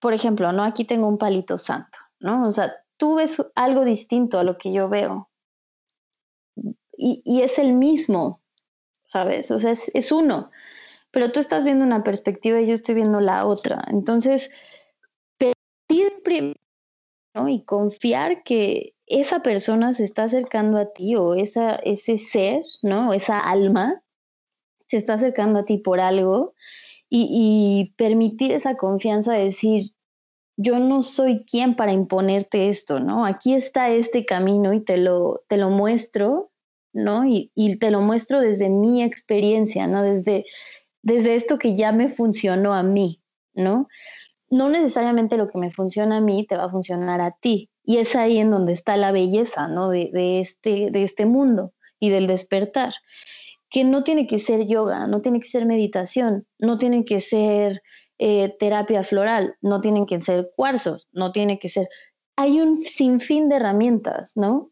por 0.00 0.12
ejemplo, 0.12 0.52
¿no? 0.52 0.64
Aquí 0.64 0.84
tengo 0.84 1.08
un 1.08 1.18
palito 1.18 1.58
santo, 1.58 1.98
¿no? 2.18 2.46
O 2.46 2.52
sea, 2.52 2.74
tú 2.96 3.16
ves 3.16 3.42
algo 3.54 3.84
distinto 3.84 4.38
a 4.38 4.44
lo 4.44 4.58
que 4.58 4.72
yo 4.72 4.88
veo. 4.88 5.30
Y, 6.96 7.22
y 7.24 7.42
es 7.42 7.58
el 7.58 7.72
mismo, 7.72 8.40
¿sabes? 9.06 9.50
O 9.50 9.60
sea, 9.60 9.70
es, 9.70 9.90
es, 9.94 10.12
uno. 10.12 10.50
Pero 11.10 11.32
tú 11.32 11.40
estás 11.40 11.64
viendo 11.64 11.84
una 11.84 12.04
perspectiva 12.04 12.60
y 12.60 12.66
yo 12.66 12.74
estoy 12.74 12.94
viendo 12.94 13.20
la 13.20 13.46
otra. 13.46 13.82
Entonces, 13.88 14.50
¿no? 17.34 17.48
Y 17.48 17.64
confiar 17.64 18.42
que 18.42 18.94
esa 19.06 19.42
persona 19.42 19.92
se 19.92 20.04
está 20.04 20.24
acercando 20.24 20.78
a 20.78 20.92
ti 20.92 21.16
o 21.16 21.34
esa, 21.34 21.76
ese 21.76 22.18
ser, 22.18 22.62
¿no? 22.82 23.12
Esa 23.12 23.38
alma 23.38 24.02
se 24.88 24.96
está 24.96 25.14
acercando 25.14 25.60
a 25.60 25.64
ti 25.64 25.78
por 25.78 26.00
algo 26.00 26.54
y, 27.10 27.92
permitir 27.96 28.52
esa 28.52 28.76
confianza 28.76 29.32
de 29.32 29.44
decir, 29.44 29.82
yo 30.56 30.78
no 30.78 31.02
soy 31.02 31.44
quien 31.44 31.74
para 31.74 31.92
imponerte 31.92 32.68
esto, 32.68 33.00
¿no? 33.00 33.26
Aquí 33.26 33.54
está 33.54 33.90
este 33.90 34.24
camino 34.24 34.72
y 34.72 34.80
te 34.80 34.96
lo, 34.96 35.42
te 35.48 35.56
lo 35.56 35.70
muestro, 35.70 36.52
¿no? 36.92 37.26
Y, 37.26 37.50
y, 37.54 37.76
te 37.76 37.90
lo 37.90 38.00
muestro 38.00 38.40
desde 38.40 38.68
mi 38.68 39.02
experiencia, 39.02 39.86
¿no? 39.86 40.02
Desde, 40.02 40.44
desde 41.02 41.34
esto 41.34 41.58
que 41.58 41.74
ya 41.74 41.92
me 41.92 42.08
funcionó 42.08 42.74
a 42.74 42.82
mí, 42.82 43.20
¿no? 43.54 43.88
No 44.48 44.68
necesariamente 44.68 45.36
lo 45.36 45.48
que 45.48 45.58
me 45.58 45.70
funciona 45.70 46.18
a 46.18 46.20
mí 46.20 46.46
te 46.46 46.56
va 46.56 46.64
a 46.64 46.70
funcionar 46.70 47.20
a 47.20 47.32
ti. 47.40 47.70
Y 47.82 47.98
es 47.98 48.14
ahí 48.14 48.38
en 48.38 48.50
donde 48.50 48.72
está 48.72 48.96
la 48.96 49.12
belleza, 49.12 49.66
¿no? 49.66 49.88
De, 49.90 50.10
de 50.12 50.40
este, 50.40 50.90
de 50.90 51.02
este 51.02 51.26
mundo 51.26 51.72
y 51.98 52.10
del 52.10 52.26
despertar. 52.26 52.94
Que 53.70 53.84
no 53.84 54.02
tiene 54.04 54.26
que 54.26 54.38
ser 54.38 54.66
yoga, 54.66 55.06
no 55.06 55.22
tiene 55.22 55.40
que 55.40 55.48
ser 55.48 55.64
meditación, 55.66 56.46
no 56.58 56.76
tiene 56.78 57.04
que 57.04 57.20
ser 57.20 57.82
eh, 58.18 58.54
terapia 58.58 59.02
floral, 59.02 59.56
no 59.62 59.80
tienen 59.80 60.06
que 60.06 60.20
ser 60.20 60.50
cuarzos, 60.54 61.08
no 61.12 61.32
tiene 61.32 61.58
que 61.58 61.68
ser... 61.68 61.88
Hay 62.36 62.60
un 62.60 62.82
sinfín 62.82 63.48
de 63.48 63.56
herramientas, 63.56 64.32
¿no? 64.34 64.70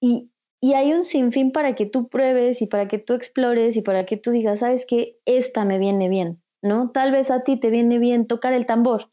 Y, 0.00 0.30
y 0.60 0.74
hay 0.74 0.92
un 0.92 1.04
sinfín 1.04 1.52
para 1.52 1.74
que 1.74 1.86
tú 1.86 2.08
pruebes 2.08 2.62
y 2.62 2.66
para 2.66 2.88
que 2.88 2.98
tú 2.98 3.14
explores 3.14 3.76
y 3.76 3.82
para 3.82 4.06
que 4.06 4.16
tú 4.16 4.30
digas, 4.30 4.60
sabes 4.60 4.86
que 4.86 5.18
esta 5.24 5.64
me 5.64 5.78
viene 5.78 6.08
bien, 6.08 6.42
¿no? 6.62 6.90
Tal 6.90 7.12
vez 7.12 7.30
a 7.30 7.42
ti 7.42 7.58
te 7.58 7.70
viene 7.70 7.98
bien 7.98 8.26
tocar 8.26 8.52
el 8.52 8.66
tambor, 8.66 9.08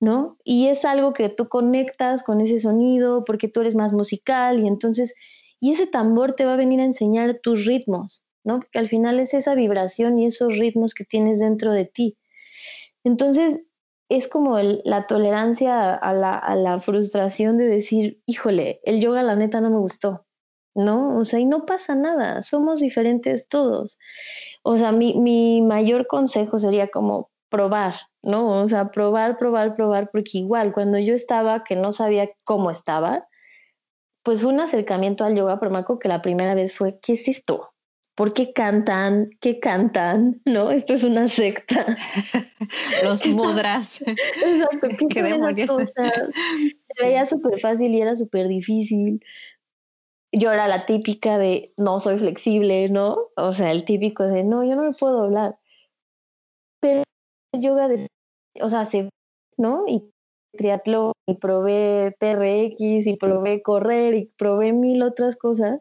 ¿no? 0.00 0.38
Y 0.44 0.68
es 0.68 0.86
algo 0.86 1.12
que 1.12 1.28
tú 1.28 1.48
conectas 1.48 2.22
con 2.22 2.40
ese 2.40 2.60
sonido 2.60 3.24
porque 3.24 3.48
tú 3.48 3.60
eres 3.60 3.76
más 3.76 3.92
musical 3.92 4.60
y 4.62 4.66
entonces, 4.66 5.14
y 5.60 5.72
ese 5.72 5.86
tambor 5.86 6.34
te 6.34 6.46
va 6.46 6.54
a 6.54 6.56
venir 6.56 6.80
a 6.80 6.84
enseñar 6.84 7.38
tus 7.42 7.66
ritmos, 7.66 8.23
¿no? 8.44 8.60
Porque 8.60 8.78
al 8.78 8.88
final 8.88 9.20
es 9.20 9.34
esa 9.34 9.54
vibración 9.54 10.18
y 10.18 10.26
esos 10.26 10.58
ritmos 10.58 10.94
que 10.94 11.04
tienes 11.04 11.40
dentro 11.40 11.72
de 11.72 11.86
ti. 11.86 12.16
Entonces, 13.04 13.60
es 14.08 14.28
como 14.28 14.58
la 14.60 15.06
tolerancia 15.06 15.94
a 15.94 16.12
la, 16.14 16.78
frustración 16.78 17.58
de 17.58 17.66
decir, 17.66 18.20
híjole, 18.26 18.80
el 18.84 19.00
yoga 19.00 19.22
la 19.22 19.36
neta 19.36 19.60
no 19.60 19.70
me 19.70 19.78
gustó, 19.78 20.26
¿no? 20.74 21.18
O 21.18 21.24
sea, 21.24 21.40
y 21.40 21.46
no 21.46 21.66
pasa 21.66 21.94
nada, 21.94 22.42
somos 22.42 22.80
diferentes 22.80 23.48
todos. 23.48 23.98
O 24.62 24.76
sea, 24.76 24.92
mi, 24.92 25.14
mi 25.14 25.62
mayor 25.62 26.06
consejo 26.06 26.58
sería 26.58 26.88
como 26.88 27.30
probar, 27.48 27.94
¿no? 28.22 28.62
O 28.62 28.68
sea, 28.68 28.90
probar, 28.90 29.38
probar, 29.38 29.74
probar, 29.76 30.10
porque 30.10 30.38
igual 30.38 30.72
cuando 30.72 30.98
yo 30.98 31.14
estaba, 31.14 31.64
que 31.64 31.76
no 31.76 31.92
sabía 31.92 32.30
cómo 32.44 32.70
estaba, 32.70 33.28
pues 34.24 34.42
fue 34.42 34.52
un 34.52 34.60
acercamiento 34.60 35.24
al 35.24 35.36
yoga, 35.36 35.60
pero 35.60 35.70
me 35.70 35.78
acuerdo 35.78 36.00
que 36.00 36.08
la 36.08 36.22
primera 36.22 36.54
vez 36.54 36.74
fue, 36.74 36.98
¿qué 37.00 37.14
es 37.14 37.28
esto? 37.28 37.73
¿Por 38.14 38.32
qué 38.32 38.52
cantan? 38.52 39.30
¿Qué 39.40 39.58
cantan? 39.58 40.40
¿No? 40.46 40.70
Esto 40.70 40.94
es 40.94 41.04
una 41.04 41.28
secta. 41.28 41.84
Los 43.04 43.26
mudras. 43.26 44.00
Exacto. 44.02 44.88
¿Qué, 44.98 45.06
¿Qué 45.08 45.22
demonios? 45.22 45.70
Se 45.70 47.04
veía 47.04 47.26
súper 47.26 47.58
fácil 47.58 47.92
y 47.92 48.00
era 48.00 48.14
súper 48.14 48.46
difícil. 48.48 49.20
Yo 50.32 50.52
era 50.52 50.68
la 50.68 50.86
típica 50.86 51.38
de 51.38 51.72
no 51.76 52.00
soy 52.00 52.18
flexible, 52.18 52.88
¿no? 52.88 53.30
O 53.36 53.52
sea, 53.52 53.70
el 53.72 53.84
típico 53.84 54.24
de 54.24 54.44
no, 54.44 54.64
yo 54.64 54.76
no 54.76 54.82
me 54.82 54.92
puedo 54.92 55.22
doblar. 55.22 55.58
Pero 56.80 57.02
el 57.52 57.62
yoga, 57.62 57.88
de, 57.88 58.08
o 58.60 58.68
sea, 58.68 58.84
se, 58.84 59.10
¿no? 59.56 59.84
Y 59.86 60.10
triatlón, 60.56 61.12
y 61.26 61.34
probé 61.34 62.14
TRX, 62.18 63.06
y 63.06 63.16
probé 63.16 63.62
correr, 63.62 64.14
y 64.14 64.26
probé 64.36 64.72
mil 64.72 65.02
otras 65.02 65.36
cosas 65.36 65.80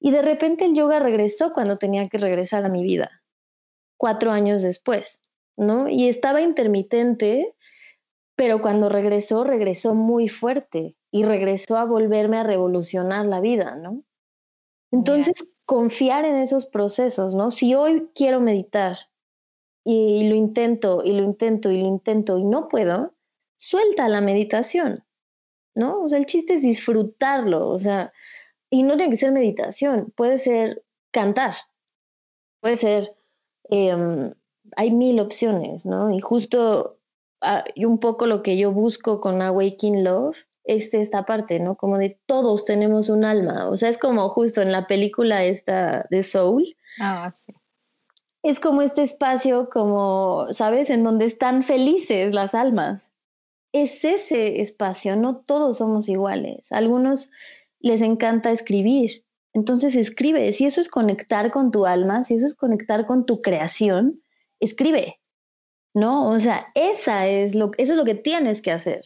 y 0.00 0.10
de 0.10 0.22
repente 0.22 0.64
el 0.64 0.74
yoga 0.74 0.98
regresó 0.98 1.52
cuando 1.52 1.76
tenía 1.76 2.08
que 2.08 2.18
regresar 2.18 2.64
a 2.64 2.70
mi 2.70 2.82
vida, 2.82 3.22
cuatro 3.98 4.32
años 4.32 4.62
después, 4.62 5.20
¿no? 5.56 5.88
Y 5.88 6.08
estaba 6.08 6.40
intermitente, 6.40 7.54
pero 8.34 8.62
cuando 8.62 8.88
regresó, 8.88 9.44
regresó 9.44 9.94
muy 9.94 10.28
fuerte 10.28 10.96
y 11.10 11.24
regresó 11.24 11.76
a 11.76 11.84
volverme 11.84 12.38
a 12.38 12.44
revolucionar 12.44 13.26
la 13.26 13.40
vida, 13.40 13.76
¿no? 13.76 14.02
Entonces, 14.90 15.34
confiar 15.66 16.24
en 16.24 16.36
esos 16.36 16.66
procesos, 16.66 17.34
¿no? 17.34 17.50
Si 17.50 17.74
hoy 17.74 18.08
quiero 18.14 18.40
meditar 18.40 18.96
y 19.84 20.28
lo 20.28 20.34
intento 20.34 21.02
y 21.04 21.12
lo 21.12 21.22
intento 21.22 21.70
y 21.70 21.80
lo 21.80 21.86
intento 21.86 22.38
y 22.38 22.44
no 22.44 22.68
puedo, 22.68 23.14
suelta 23.56 24.08
la 24.08 24.20
meditación, 24.22 25.04
¿no? 25.74 26.00
O 26.00 26.08
sea, 26.08 26.18
el 26.18 26.26
chiste 26.26 26.54
es 26.54 26.62
disfrutarlo, 26.62 27.68
o 27.68 27.78
sea, 27.78 28.12
y 28.70 28.84
no 28.84 28.96
tiene 28.96 29.10
que 29.10 29.16
ser 29.16 29.32
meditación, 29.32 30.12
puede 30.16 30.38
ser 30.38 30.84
cantar, 31.10 31.54
puede 32.60 32.76
ser, 32.76 33.14
em, 33.68 34.32
hay 34.76 34.90
mil 34.92 35.18
opciones, 35.20 35.84
¿no? 35.84 36.10
Y 36.12 36.20
justo 36.20 36.98
ah, 37.40 37.64
y 37.74 37.84
un 37.84 37.98
poco 37.98 38.26
lo 38.26 38.42
que 38.42 38.56
yo 38.56 38.72
busco 38.72 39.20
con 39.20 39.42
Awakening 39.42 40.04
Love 40.04 40.36
es 40.64 40.94
esta 40.94 41.26
parte, 41.26 41.58
¿no? 41.58 41.76
Como 41.76 41.98
de 41.98 42.20
todos 42.26 42.64
tenemos 42.64 43.08
un 43.08 43.24
alma, 43.24 43.68
o 43.68 43.76
sea, 43.76 43.88
es 43.88 43.98
como 43.98 44.28
justo 44.28 44.62
en 44.62 44.72
la 44.72 44.86
película 44.86 45.44
esta 45.44 46.06
de 46.10 46.22
Soul. 46.22 46.76
Ah, 47.00 47.32
sí. 47.34 47.52
Es 48.42 48.58
como 48.60 48.80
este 48.82 49.02
espacio, 49.02 49.68
como, 49.70 50.46
¿sabes? 50.50 50.88
En 50.90 51.04
donde 51.04 51.26
están 51.26 51.62
felices 51.62 52.34
las 52.34 52.54
almas. 52.54 53.10
Es 53.72 54.04
ese 54.04 54.62
espacio, 54.62 55.14
no 55.16 55.38
todos 55.38 55.78
somos 55.78 56.08
iguales. 56.08 56.72
Algunos 56.72 57.30
les 57.80 58.02
encanta 58.02 58.52
escribir. 58.52 59.24
Entonces 59.52 59.96
escribe. 59.96 60.52
Si 60.52 60.66
eso 60.66 60.80
es 60.80 60.88
conectar 60.88 61.50
con 61.50 61.70
tu 61.70 61.86
alma, 61.86 62.24
si 62.24 62.34
eso 62.34 62.46
es 62.46 62.54
conectar 62.54 63.06
con 63.06 63.26
tu 63.26 63.40
creación, 63.40 64.22
escribe. 64.60 65.20
¿No? 65.92 66.30
O 66.30 66.38
sea, 66.38 66.68
esa 66.74 67.26
es 67.26 67.54
lo, 67.56 67.72
eso 67.76 67.92
es 67.92 67.98
lo 67.98 68.04
que 68.04 68.14
tienes 68.14 68.62
que 68.62 68.70
hacer. 68.70 69.02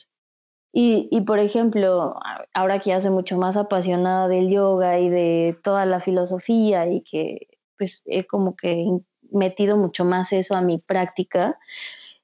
Y, 0.70 1.08
y, 1.10 1.22
por 1.22 1.38
ejemplo, 1.38 2.14
ahora 2.52 2.80
que 2.80 2.90
ya 2.90 3.00
soy 3.00 3.12
mucho 3.12 3.38
más 3.38 3.56
apasionada 3.56 4.28
del 4.28 4.50
yoga 4.50 4.98
y 4.98 5.08
de 5.08 5.56
toda 5.62 5.86
la 5.86 6.00
filosofía 6.00 6.86
y 6.88 7.02
que 7.02 7.46
pues 7.78 8.02
he 8.06 8.24
como 8.26 8.56
que 8.56 8.84
metido 9.30 9.76
mucho 9.76 10.04
más 10.04 10.32
eso 10.32 10.54
a 10.54 10.62
mi 10.62 10.78
práctica, 10.78 11.58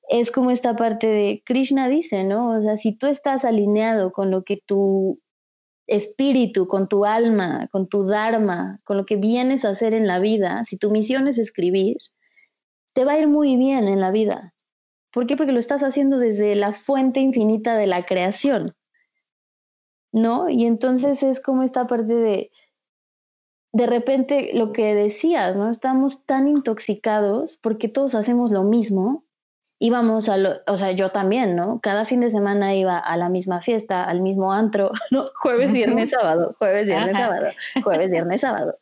es 0.09 0.33
como 0.33 0.51
esta 0.51 0.75
parte 0.77 1.07
de 1.07 1.43
Krishna 1.45 1.89
dice, 1.89 2.25
¿no? 2.25 2.51
O 2.57 2.61
sea, 2.61 2.77
si 2.77 2.93
tú 2.93 3.07
estás 3.07 3.45
alineado 3.45 4.13
con 4.13 4.31
lo 4.31 4.43
que 4.45 4.57
tu 4.57 5.21
espíritu, 5.91 6.69
con 6.69 6.89
tu 6.89 7.05
alma, 7.05 7.69
con 7.73 7.89
tu 7.89 8.05
dharma, 8.07 8.81
con 8.85 8.97
lo 8.97 9.05
que 9.05 9.17
vienes 9.17 9.65
a 9.65 9.71
hacer 9.71 9.93
en 9.93 10.07
la 10.07 10.21
vida, 10.21 10.65
si 10.65 10.77
tu 10.77 10.91
misión 10.91 11.29
es 11.29 11.39
escribir, 11.39 11.97
te 12.95 13.05
va 13.05 13.13
a 13.13 13.19
ir 13.19 13.29
muy 13.29 13.57
bien 13.57 13.89
en 13.89 14.01
la 14.01 14.11
vida. 14.11 14.55
¿Por 15.13 15.27
qué? 15.27 15.37
Porque 15.37 15.53
lo 15.53 15.59
estás 15.59 15.83
haciendo 15.83 16.19
desde 16.19 16.55
la 16.55 16.73
fuente 16.73 17.21
infinita 17.21 17.77
de 17.77 17.89
la 17.89 18.07
creación. 18.07 18.73
¿No? 20.13 20.49
Y 20.49 20.65
entonces 20.65 21.23
es 21.23 21.41
como 21.41 21.63
esta 21.63 21.87
parte 21.87 22.15
de, 22.15 22.51
de 23.73 23.87
repente 23.87 24.51
lo 24.55 24.73
que 24.73 24.95
decías, 24.95 25.57
¿no? 25.57 25.71
Estamos 25.71 26.25
tan 26.25 26.49
intoxicados 26.49 27.59
porque 27.59 27.89
todos 27.89 28.15
hacemos 28.15 28.51
lo 28.51 28.65
mismo 28.65 29.25
íbamos 29.81 30.29
a 30.29 30.37
lo, 30.37 30.61
o 30.67 30.77
sea, 30.77 30.93
yo 30.93 31.11
también, 31.11 31.57
¿no? 31.57 31.81
Cada 31.81 32.05
fin 32.05 32.21
de 32.21 32.31
semana 32.31 32.75
iba 32.75 32.99
a 32.99 33.17
la 33.17 33.31
misma 33.31 33.63
fiesta, 33.63 34.05
al 34.05 34.21
mismo 34.21 34.53
antro, 34.53 34.91
¿no? 35.11 35.27
Jueves, 35.35 35.73
viernes, 35.73 36.11
sábado, 36.11 36.55
jueves, 36.59 36.87
viernes, 36.87 37.17
sábado, 37.17 37.47
jueves, 37.83 38.11
viernes, 38.11 38.41
sábado. 38.43 38.75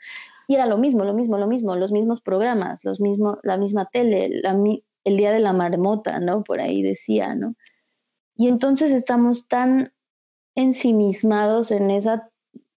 Y 0.48 0.56
era 0.56 0.66
lo 0.66 0.76
mismo, 0.76 1.04
lo 1.04 1.14
mismo, 1.14 1.38
lo 1.38 1.46
mismo, 1.46 1.76
los 1.76 1.92
mismos 1.92 2.20
programas, 2.20 2.84
los 2.84 3.00
mismos, 3.00 3.38
la 3.44 3.56
misma 3.56 3.88
tele, 3.90 4.28
la, 4.42 4.56
el 5.04 5.16
día 5.16 5.30
de 5.30 5.40
la 5.40 5.52
marmota, 5.52 6.18
¿no? 6.18 6.42
Por 6.42 6.60
ahí 6.60 6.82
decía, 6.82 7.34
¿no? 7.34 7.54
Y 8.34 8.48
entonces 8.48 8.90
estamos 8.90 9.46
tan 9.46 9.92
ensimismados 10.56 11.70
en 11.70 11.92
esa, 11.92 12.28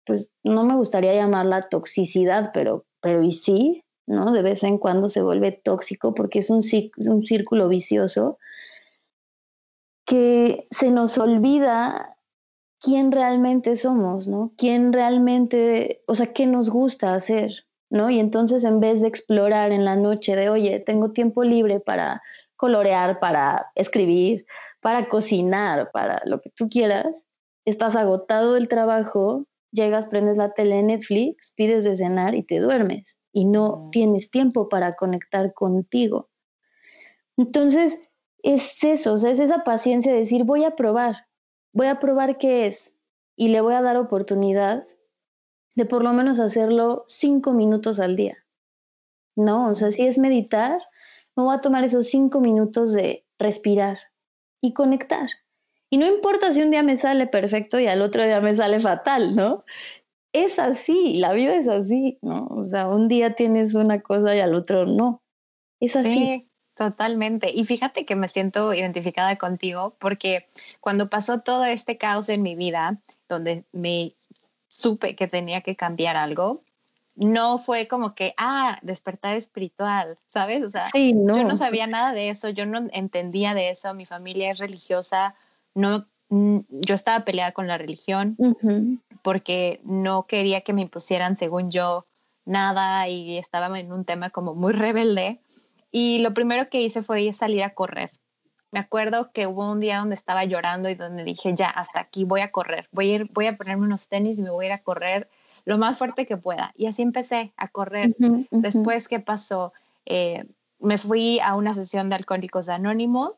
pues 0.05 0.29
no 0.43 0.63
me 0.63 0.75
gustaría 0.75 1.15
llamarla 1.15 1.61
toxicidad, 1.63 2.51
pero, 2.53 2.85
pero 3.01 3.23
y 3.23 3.31
sí, 3.31 3.83
¿no? 4.07 4.31
De 4.31 4.41
vez 4.41 4.63
en 4.63 4.77
cuando 4.77 5.09
se 5.09 5.21
vuelve 5.21 5.51
tóxico 5.51 6.13
porque 6.13 6.39
es 6.39 6.49
un, 6.49 6.61
un 6.97 7.23
círculo 7.23 7.67
vicioso 7.67 8.37
que 10.05 10.67
se 10.71 10.91
nos 10.91 11.17
olvida 11.17 12.17
quién 12.79 13.11
realmente 13.11 13.75
somos, 13.75 14.27
¿no? 14.27 14.53
Quién 14.57 14.91
realmente, 14.91 16.03
o 16.07 16.15
sea, 16.15 16.33
qué 16.33 16.47
nos 16.47 16.69
gusta 16.69 17.13
hacer, 17.13 17.65
¿no? 17.89 18.09
Y 18.09 18.19
entonces 18.19 18.63
en 18.63 18.79
vez 18.79 19.01
de 19.01 19.07
explorar 19.07 19.71
en 19.71 19.85
la 19.85 19.95
noche 19.95 20.35
de, 20.35 20.49
oye, 20.49 20.79
tengo 20.79 21.11
tiempo 21.11 21.43
libre 21.43 21.79
para 21.79 22.21
colorear, 22.57 23.19
para 23.19 23.71
escribir, 23.75 24.45
para 24.81 25.07
cocinar, 25.07 25.91
para 25.91 26.21
lo 26.25 26.41
que 26.41 26.49
tú 26.49 26.67
quieras, 26.69 27.25
estás 27.65 27.95
agotado 27.95 28.53
del 28.53 28.67
trabajo, 28.67 29.45
llegas, 29.71 30.07
prendes 30.07 30.37
la 30.37 30.53
tele 30.53 30.81
Netflix, 30.83 31.53
pides 31.55 31.83
de 31.83 31.95
cenar 31.95 32.35
y 32.35 32.43
te 32.43 32.59
duermes 32.59 33.15
y 33.33 33.45
no 33.45 33.89
tienes 33.91 34.29
tiempo 34.29 34.69
para 34.69 34.93
conectar 34.93 35.53
contigo. 35.53 36.29
Entonces, 37.37 37.99
es 38.43 38.83
eso, 38.83 39.15
es 39.15 39.39
esa 39.39 39.63
paciencia 39.63 40.11
de 40.11 40.19
decir, 40.19 40.43
voy 40.43 40.63
a 40.63 40.75
probar, 40.75 41.27
voy 41.73 41.87
a 41.87 41.99
probar 41.99 42.37
qué 42.37 42.65
es 42.65 42.93
y 43.35 43.49
le 43.49 43.61
voy 43.61 43.73
a 43.73 43.81
dar 43.81 43.97
oportunidad 43.97 44.85
de 45.75 45.85
por 45.85 46.03
lo 46.03 46.13
menos 46.13 46.39
hacerlo 46.39 47.05
cinco 47.07 47.53
minutos 47.53 47.99
al 47.99 48.15
día. 48.15 48.37
¿No? 49.35 49.69
O 49.69 49.75
sea, 49.75 49.91
si 49.91 50.05
es 50.05 50.17
meditar, 50.17 50.81
me 51.35 51.43
voy 51.43 51.55
a 51.55 51.61
tomar 51.61 51.83
esos 51.83 52.07
cinco 52.07 52.41
minutos 52.41 52.91
de 52.91 53.25
respirar 53.39 53.97
y 54.59 54.73
conectar. 54.73 55.29
Y 55.89 55.97
no 55.97 56.05
importa 56.05 56.51
si 56.51 56.61
un 56.61 56.71
día 56.71 56.83
me 56.83 56.97
sale 56.97 57.27
perfecto 57.27 57.79
y 57.79 57.87
al 57.87 58.01
otro 58.01 58.23
día 58.23 58.39
me 58.41 58.55
sale 58.55 58.79
fatal, 58.79 59.35
¿no? 59.35 59.65
Es 60.33 60.59
así, 60.59 61.17
la 61.17 61.33
vida 61.33 61.55
es 61.55 61.67
así, 61.67 62.17
¿no? 62.21 62.45
O 62.45 62.63
sea, 62.63 62.87
un 62.87 63.07
día 63.07 63.35
tienes 63.35 63.73
una 63.73 64.01
cosa 64.01 64.35
y 64.35 64.39
al 64.39 64.55
otro 64.55 64.85
no. 64.85 65.21
Es 65.79 65.95
así. 65.95 66.13
Sí, 66.13 66.49
totalmente. 66.75 67.51
Y 67.53 67.65
fíjate 67.65 68.05
que 68.05 68.15
me 68.15 68.29
siento 68.29 68.73
identificada 68.73 69.37
contigo 69.37 69.97
porque 69.99 70.47
cuando 70.79 71.09
pasó 71.09 71.41
todo 71.41 71.65
este 71.65 71.97
caos 71.97 72.29
en 72.29 72.43
mi 72.43 72.55
vida, 72.55 73.01
donde 73.27 73.65
me 73.73 74.15
supe 74.69 75.15
que 75.15 75.27
tenía 75.27 75.61
que 75.61 75.75
cambiar 75.75 76.15
algo, 76.15 76.63
no 77.15 77.57
fue 77.57 77.87
como 77.87 78.15
que, 78.15 78.33
ah, 78.37 78.79
despertar 78.81 79.35
espiritual, 79.35 80.17
¿sabes? 80.25 80.63
O 80.63 80.69
sea, 80.69 80.89
yo 80.93 81.43
no 81.43 81.57
sabía 81.57 81.87
nada 81.87 82.13
de 82.13 82.29
eso, 82.29 82.49
yo 82.49 82.65
no 82.65 82.87
entendía 82.93 83.53
de 83.53 83.69
eso, 83.69 83.93
mi 83.93 84.05
familia 84.05 84.51
es 84.51 84.59
religiosa, 84.59 85.35
no, 85.75 86.07
yo 86.31 86.95
estaba 86.95 87.25
peleada 87.25 87.51
con 87.51 87.67
la 87.67 87.77
religión 87.77 88.37
porque 89.21 89.81
no 89.83 90.23
quería 90.27 90.61
que 90.61 90.73
me 90.73 90.81
impusieran, 90.81 91.37
según 91.37 91.71
yo, 91.71 92.05
nada 92.45 93.07
y 93.09 93.37
estaba 93.37 93.79
en 93.79 93.91
un 93.91 94.05
tema 94.05 94.29
como 94.29 94.55
muy 94.55 94.73
rebelde. 94.73 95.41
Y 95.91 96.19
lo 96.19 96.33
primero 96.33 96.69
que 96.69 96.81
hice 96.81 97.03
fue 97.03 97.31
salir 97.33 97.63
a 97.63 97.73
correr. 97.73 98.11
Me 98.71 98.79
acuerdo 98.79 99.31
que 99.33 99.47
hubo 99.47 99.69
un 99.69 99.81
día 99.81 99.99
donde 99.99 100.15
estaba 100.15 100.45
llorando 100.45 100.89
y 100.89 100.95
donde 100.95 101.25
dije, 101.25 101.53
ya, 101.53 101.69
hasta 101.69 101.99
aquí 101.99 102.23
voy 102.23 102.39
a 102.39 102.51
correr, 102.51 102.87
voy 102.93 103.11
a, 103.11 103.15
ir, 103.15 103.29
voy 103.33 103.47
a 103.47 103.57
ponerme 103.57 103.85
unos 103.85 104.07
tenis 104.07 104.39
y 104.39 104.41
me 104.41 104.49
voy 104.49 104.65
a 104.65 104.67
ir 104.69 104.73
a 104.73 104.83
correr 104.83 105.29
lo 105.65 105.77
más 105.77 105.97
fuerte 105.97 106.25
que 106.25 106.37
pueda. 106.37 106.71
Y 106.75 106.85
así 106.85 107.01
empecé 107.01 107.51
a 107.57 107.67
correr. 107.67 108.15
Después, 108.51 109.09
¿qué 109.09 109.19
pasó? 109.19 109.73
Eh, 110.05 110.45
me 110.79 110.97
fui 110.97 111.39
a 111.41 111.55
una 111.55 111.73
sesión 111.73 112.09
de 112.09 112.15
Alcohólicos 112.15 112.69
Anónimos. 112.69 113.33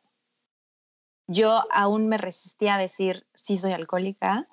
Yo 1.27 1.63
aún 1.71 2.09
me 2.09 2.17
resistía 2.17 2.75
a 2.75 2.79
decir, 2.79 3.25
sí, 3.33 3.57
soy 3.57 3.71
alcohólica. 3.71 4.47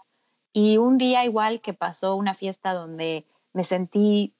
Y 0.53 0.79
un 0.79 0.99
día 0.99 1.25
igual 1.25 1.61
que 1.61 1.75
pasó 1.75 2.17
una 2.17 2.35
fiesta 2.35 2.73
donde 2.75 3.27
me 3.53 3.65
sentí 3.65 4.35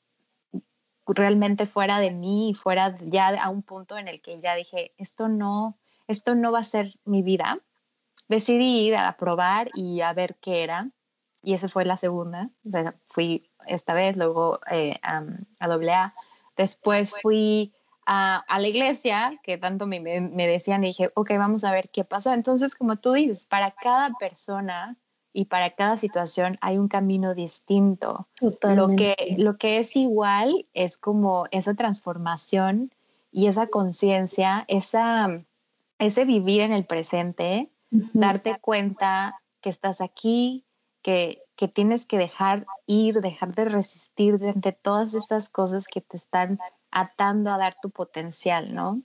realmente 1.07 1.67
fuera 1.67 1.99
de 1.99 2.11
mí, 2.11 2.55
fuera 2.55 2.97
ya 3.01 3.29
a 3.29 3.49
un 3.49 3.63
punto 3.63 3.99
en 3.99 4.09
el 4.09 4.21
que 4.21 4.41
ya 4.41 4.55
dije, 4.55 4.93
esto 4.97 5.29
no, 5.29 5.79
esto 6.07 6.35
no 6.35 6.53
va 6.53 6.61
a 6.61 6.65
ser 6.65 6.95
mi 7.05 7.23
vida. 7.23 7.61
Decidí 8.29 8.87
ir 8.87 8.97
a 8.97 9.17
probar 9.17 9.71
y 9.75 10.03
a 10.03 10.13
ver 10.13 10.37
qué 10.37 10.63
era 10.63 10.91
y 11.43 11.55
esa 11.55 11.69
fue 11.69 11.85
la 11.85 11.97
segunda. 11.97 12.51
fui 13.07 13.51
esta 13.67 13.95
vez, 13.95 14.17
luego 14.17 14.61
eh, 14.71 14.99
a 15.03 15.25
AA. 15.59 16.15
Después 16.57 17.13
fui 17.23 17.73
a, 18.13 18.59
la 18.59 18.67
iglesia, 18.67 19.39
que 19.45 19.57
tanto 19.57 19.87
me, 19.87 20.01
me, 20.01 20.47
decían, 20.49 20.83
y 20.83 20.89
dije, 20.89 21.13
ok, 21.15 21.31
vamos 21.39 21.63
a 21.63 21.71
ver 21.71 21.91
qué 21.91 22.03
pasó. 22.03 22.33
Entonces, 22.33 22.75
como 22.75 22.97
tú 22.97 23.13
dices, 23.13 23.47
para 23.47 23.71
cada 23.71 24.11
persona 24.19 24.97
y 25.33 25.45
para 25.45 25.71
cada 25.71 25.97
situación 25.97 26.59
hay 26.61 26.77
un 26.77 26.89
camino 26.89 27.37
distinto. 27.37 28.27
Lo 28.41 28.89
que, 28.97 29.37
lo 29.39 29.59
que 29.59 29.79
es 29.79 29.95
igual 29.95 30.67
es 30.75 30.97
como 30.97 31.45
esa 31.53 31.75
transformación 31.75 32.93
y 33.31 33.47
esa 33.47 33.69
conciencia, 33.69 34.65
esa, 34.67 35.45
ese 36.01 36.25
vivir 36.25 36.63
en 36.63 36.73
el 36.73 36.87
presente, 36.87 37.71
darte 38.13 38.59
cuenta 38.61 39.41
que 39.61 39.71
estás 39.71 40.01
aquí, 40.01 40.65
que, 41.03 41.40
que 41.61 41.69
tienes 41.69 42.07
que 42.07 42.17
dejar 42.17 42.65
ir, 42.87 43.21
dejar 43.21 43.55
de 43.55 43.67
resistir 43.67 44.41
ante 44.43 44.73
todas 44.73 45.13
estas 45.13 45.51
cosas 45.51 45.89
que 45.89 46.01
te 46.01 46.17
están 46.17 46.59
atando 46.91 47.51
a 47.51 47.59
dar 47.59 47.75
tu 47.83 47.91
potencial, 47.91 48.75
¿no? 48.75 49.03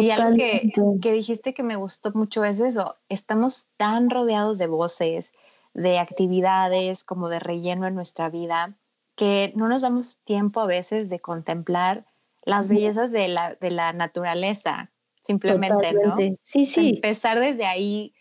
Y 0.00 0.10
algo 0.10 0.34
que, 0.34 0.72
que, 1.00 1.12
dijiste 1.12 1.54
que 1.54 1.62
me 1.62 1.76
gustó 1.76 2.10
mucho 2.12 2.44
es 2.44 2.58
eso, 2.58 2.96
estamos 3.08 3.66
tan 3.76 4.10
rodeados 4.10 4.58
de 4.58 4.66
voces, 4.66 5.32
de 5.74 6.00
actividades 6.00 7.04
como 7.04 7.28
de 7.28 7.38
relleno 7.38 7.86
en 7.86 7.94
nuestra 7.94 8.28
vida, 8.30 8.76
que 9.14 9.52
no 9.54 9.68
nos 9.68 9.82
damos 9.82 10.18
tiempo 10.24 10.58
a 10.58 10.66
veces 10.66 11.08
de 11.08 11.20
contemplar 11.20 12.04
las 12.44 12.68
bellezas 12.68 13.12
de 13.12 13.28
la, 13.28 13.54
de 13.54 13.70
la 13.70 13.92
naturaleza, 13.92 14.90
simplemente, 15.22 15.92
¿no? 15.92 16.16
Sí, 16.42 16.66
sí. 16.66 16.94
Empezar 16.96 17.38
desde 17.38 17.64
ahí 17.64 18.12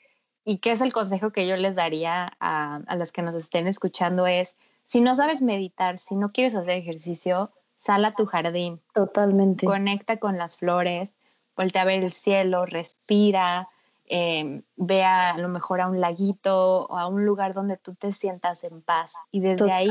y 0.44 0.58
qué 0.58 0.72
es 0.72 0.82
el 0.82 0.94
consejo 0.94 1.32
que 1.32 1.48
yo 1.48 1.56
les 1.58 1.76
daría 1.76 2.34
a, 2.40 2.82
a 2.88 2.96
los 2.96 3.12
que 3.12 3.22
nos 3.22 3.36
estén 3.36 3.68
escuchando 3.68 4.28
es, 4.28 4.56
si 4.86 5.02
no 5.02 5.16
sabes 5.16 5.42
meditar, 5.42 5.98
si 5.98 6.16
no 6.16 6.32
quieres 6.32 6.56
hacer 6.56 6.78
ejercicio, 6.78 7.52
sal 7.80 8.06
a 8.06 8.14
tu 8.14 8.26
jardín. 8.26 8.80
Totalmente. 8.94 9.66
Conecta 9.66 10.18
con 10.18 10.38
las 10.38 10.58
flores, 10.58 11.12
voltea 11.56 11.84
a 11.84 11.86
ver 11.86 12.04
el 12.04 12.12
cielo, 12.12 12.66
respira, 12.66 13.70
eh, 14.06 14.62
ve 14.76 15.04
a, 15.04 15.38
lo 15.38 15.48
mejor 15.48 15.82
a 15.82 15.88
un 15.88 16.02
laguito 16.02 16.86
o 16.88 16.98
a 16.98 17.08
un 17.08 17.26
lugar 17.26 17.54
donde 17.54 17.78
tú 17.78 17.96
te 17.96 18.12
sientas 18.12 18.64
en 18.64 18.82
paz. 18.82 19.16
Y 19.32 19.40
desde 19.40 19.72
ahí 19.72 19.90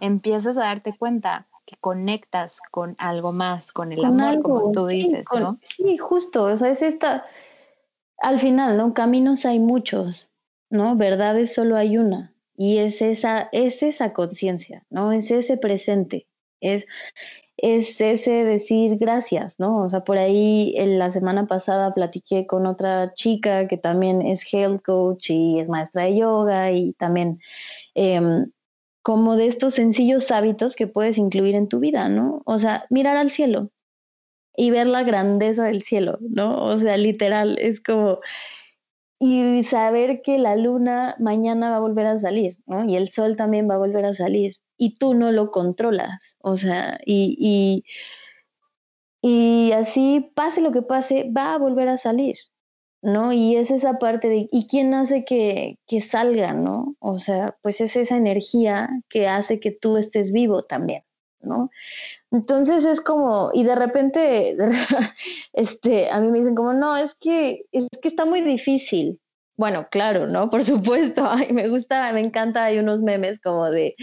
empiezas 0.00 0.56
a 0.56 0.62
darte 0.62 0.96
cuenta 0.96 1.46
que 1.66 1.76
conectas 1.76 2.60
con 2.70 2.96
algo 2.98 3.32
más, 3.32 3.72
con 3.72 3.92
el 3.92 4.04
amor, 4.04 4.42
como 4.42 4.72
tú 4.72 4.86
dices, 4.86 5.26
¿no? 5.38 5.58
Sí, 5.62 5.96
justo. 5.98 6.44
O 6.44 6.56
sea, 6.56 6.70
es 6.70 6.82
esta 6.82 7.24
al 8.22 8.38
final, 8.38 8.76
¿no? 8.76 8.94
Caminos 8.94 9.44
hay 9.44 9.58
muchos, 9.60 10.30
¿no? 10.70 10.96
Verdades 10.96 11.52
solo 11.54 11.76
hay 11.76 11.98
una. 11.98 12.34
Y 12.56 12.78
es 12.78 13.02
esa, 13.02 13.48
es 13.52 13.82
esa 13.82 14.12
conciencia, 14.12 14.84
¿no? 14.90 15.12
Es 15.12 15.30
ese 15.30 15.56
presente. 15.56 16.28
Es, 16.60 16.86
es 17.56 18.00
ese 18.00 18.44
decir 18.44 18.98
gracias, 18.98 19.58
¿no? 19.58 19.82
O 19.82 19.88
sea, 19.88 20.04
por 20.04 20.18
ahí 20.18 20.74
en 20.76 20.98
la 20.98 21.10
semana 21.10 21.46
pasada 21.46 21.94
platiqué 21.94 22.46
con 22.46 22.66
otra 22.66 23.12
chica 23.14 23.68
que 23.68 23.76
también 23.78 24.22
es 24.22 24.42
health 24.52 24.82
coach 24.82 25.30
y 25.30 25.58
es 25.60 25.68
maestra 25.68 26.04
de 26.04 26.16
yoga 26.18 26.72
y 26.72 26.92
también 26.94 27.40
em, 27.94 28.50
como 29.02 29.36
de 29.36 29.46
estos 29.46 29.74
sencillos 29.74 30.30
hábitos 30.30 30.76
que 30.76 30.86
puedes 30.86 31.18
incluir 31.18 31.54
en 31.56 31.68
tu 31.68 31.80
vida, 31.80 32.08
¿no? 32.08 32.42
O 32.46 32.58
sea, 32.58 32.86
mirar 32.90 33.16
al 33.16 33.30
cielo, 33.30 33.70
y 34.56 34.70
ver 34.70 34.86
la 34.86 35.02
grandeza 35.02 35.64
del 35.64 35.82
cielo, 35.82 36.18
¿no? 36.20 36.64
O 36.64 36.76
sea, 36.76 36.96
literal, 36.96 37.58
es 37.58 37.80
como, 37.80 38.20
y 39.18 39.62
saber 39.62 40.22
que 40.22 40.38
la 40.38 40.56
luna 40.56 41.14
mañana 41.18 41.70
va 41.70 41.76
a 41.76 41.80
volver 41.80 42.06
a 42.06 42.18
salir, 42.18 42.54
¿no? 42.66 42.84
Y 42.84 42.96
el 42.96 43.08
sol 43.10 43.36
también 43.36 43.68
va 43.70 43.74
a 43.76 43.78
volver 43.78 44.04
a 44.04 44.12
salir, 44.12 44.54
y 44.76 44.96
tú 44.96 45.14
no 45.14 45.30
lo 45.32 45.50
controlas, 45.50 46.36
o 46.40 46.56
sea, 46.56 46.98
y, 47.06 47.36
y, 47.38 47.84
y 49.68 49.72
así, 49.72 50.32
pase 50.34 50.60
lo 50.60 50.72
que 50.72 50.82
pase, 50.82 51.30
va 51.36 51.54
a 51.54 51.58
volver 51.58 51.88
a 51.88 51.96
salir, 51.98 52.36
¿no? 53.02 53.32
Y 53.32 53.56
es 53.56 53.70
esa 53.70 53.98
parte 53.98 54.28
de, 54.28 54.48
¿y 54.50 54.66
quién 54.66 54.92
hace 54.94 55.24
que, 55.24 55.78
que 55.86 56.00
salga, 56.00 56.52
¿no? 56.54 56.96
O 56.98 57.18
sea, 57.18 57.56
pues 57.62 57.80
es 57.80 57.94
esa 57.96 58.16
energía 58.16 58.88
que 59.08 59.28
hace 59.28 59.60
que 59.60 59.70
tú 59.70 59.96
estés 59.98 60.32
vivo 60.32 60.64
también, 60.64 61.04
¿no? 61.42 61.70
Entonces 62.30 62.84
es 62.84 63.00
como, 63.00 63.50
y 63.54 63.64
de 63.64 63.74
repente, 63.74 64.56
este, 65.52 66.10
a 66.10 66.20
mí 66.20 66.30
me 66.30 66.38
dicen 66.38 66.54
como, 66.54 66.72
no, 66.72 66.96
es 66.96 67.14
que, 67.14 67.66
es 67.72 67.86
que 68.00 68.08
está 68.08 68.24
muy 68.24 68.40
difícil. 68.40 69.20
Bueno, 69.56 69.88
claro, 69.90 70.26
¿no? 70.26 70.50
Por 70.50 70.64
supuesto, 70.64 71.24
Ay, 71.26 71.52
me 71.52 71.68
gusta, 71.68 72.12
me 72.12 72.20
encanta, 72.20 72.64
hay 72.64 72.78
unos 72.78 73.02
memes 73.02 73.40
como 73.40 73.70
de, 73.70 73.94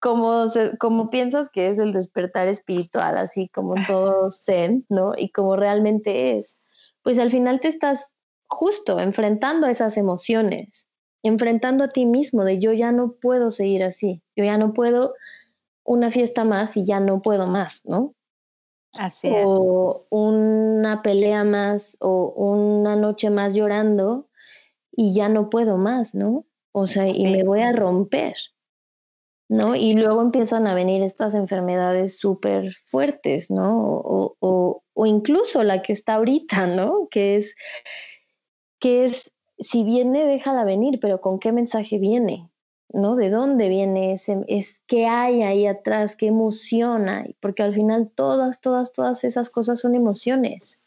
como, 0.00 0.44
como 0.78 1.10
piensas 1.10 1.48
que 1.50 1.68
es 1.68 1.78
el 1.78 1.92
despertar 1.92 2.48
espiritual, 2.48 3.16
así 3.16 3.48
como 3.48 3.74
todo 3.86 4.30
zen, 4.30 4.84
¿no? 4.88 5.12
Y 5.16 5.30
como 5.30 5.56
realmente 5.56 6.38
es. 6.38 6.58
Pues 7.02 7.18
al 7.18 7.30
final 7.30 7.60
te 7.60 7.68
estás 7.68 8.14
justo 8.46 9.00
enfrentando 9.00 9.66
a 9.66 9.70
esas 9.70 9.96
emociones, 9.96 10.88
enfrentando 11.22 11.84
a 11.84 11.88
ti 11.88 12.06
mismo 12.06 12.44
de 12.44 12.58
yo 12.58 12.72
ya 12.72 12.92
no 12.92 13.14
puedo 13.20 13.50
seguir 13.50 13.82
así, 13.82 14.22
yo 14.36 14.44
ya 14.44 14.58
no 14.58 14.74
puedo 14.74 15.14
una 15.84 16.10
fiesta 16.10 16.44
más 16.44 16.76
y 16.76 16.84
ya 16.84 17.00
no 17.00 17.20
puedo 17.20 17.46
más, 17.46 17.82
¿no? 17.84 18.14
Así 18.98 19.28
o 19.32 20.06
una 20.10 21.02
pelea 21.02 21.44
más 21.44 21.96
o 22.00 22.26
una 22.36 22.96
noche 22.96 23.28
más 23.30 23.54
llorando 23.54 24.28
y 24.92 25.14
ya 25.14 25.28
no 25.28 25.50
puedo 25.50 25.76
más, 25.76 26.14
¿no? 26.14 26.46
O 26.72 26.86
sea, 26.86 27.08
y 27.08 27.24
me 27.24 27.42
voy 27.44 27.60
a 27.60 27.72
romper, 27.72 28.34
¿no? 29.48 29.74
Y 29.76 29.94
luego 29.94 30.22
empiezan 30.22 30.66
a 30.66 30.74
venir 30.74 31.02
estas 31.02 31.34
enfermedades 31.34 32.18
súper 32.18 32.72
fuertes, 32.84 33.50
¿no? 33.50 33.98
O, 33.98 34.36
o, 34.40 34.82
o, 34.92 35.06
incluso 35.06 35.62
la 35.62 35.82
que 35.82 35.92
está 35.92 36.14
ahorita, 36.14 36.66
¿no? 36.68 37.08
Que 37.10 37.36
es, 37.36 37.54
que 38.80 39.04
es, 39.04 39.32
si 39.58 39.84
viene, 39.84 40.24
déjala 40.26 40.64
venir, 40.64 40.98
pero 41.00 41.20
¿con 41.20 41.38
qué 41.38 41.52
mensaje 41.52 41.98
viene? 41.98 42.50
¿No? 42.94 43.16
¿De 43.16 43.30
dónde 43.30 43.68
viene 43.68 44.14
ese, 44.14 44.44
es 44.48 44.80
qué 44.86 45.06
hay 45.06 45.42
ahí 45.42 45.66
atrás, 45.66 46.16
qué 46.16 46.26
emoción 46.26 47.08
hay? 47.08 47.36
Porque 47.40 47.62
al 47.62 47.74
final 47.74 48.10
todas, 48.14 48.60
todas, 48.60 48.92
todas 48.92 49.24
esas 49.24 49.50
cosas 49.50 49.80
son 49.80 49.94
emociones. 49.94 50.80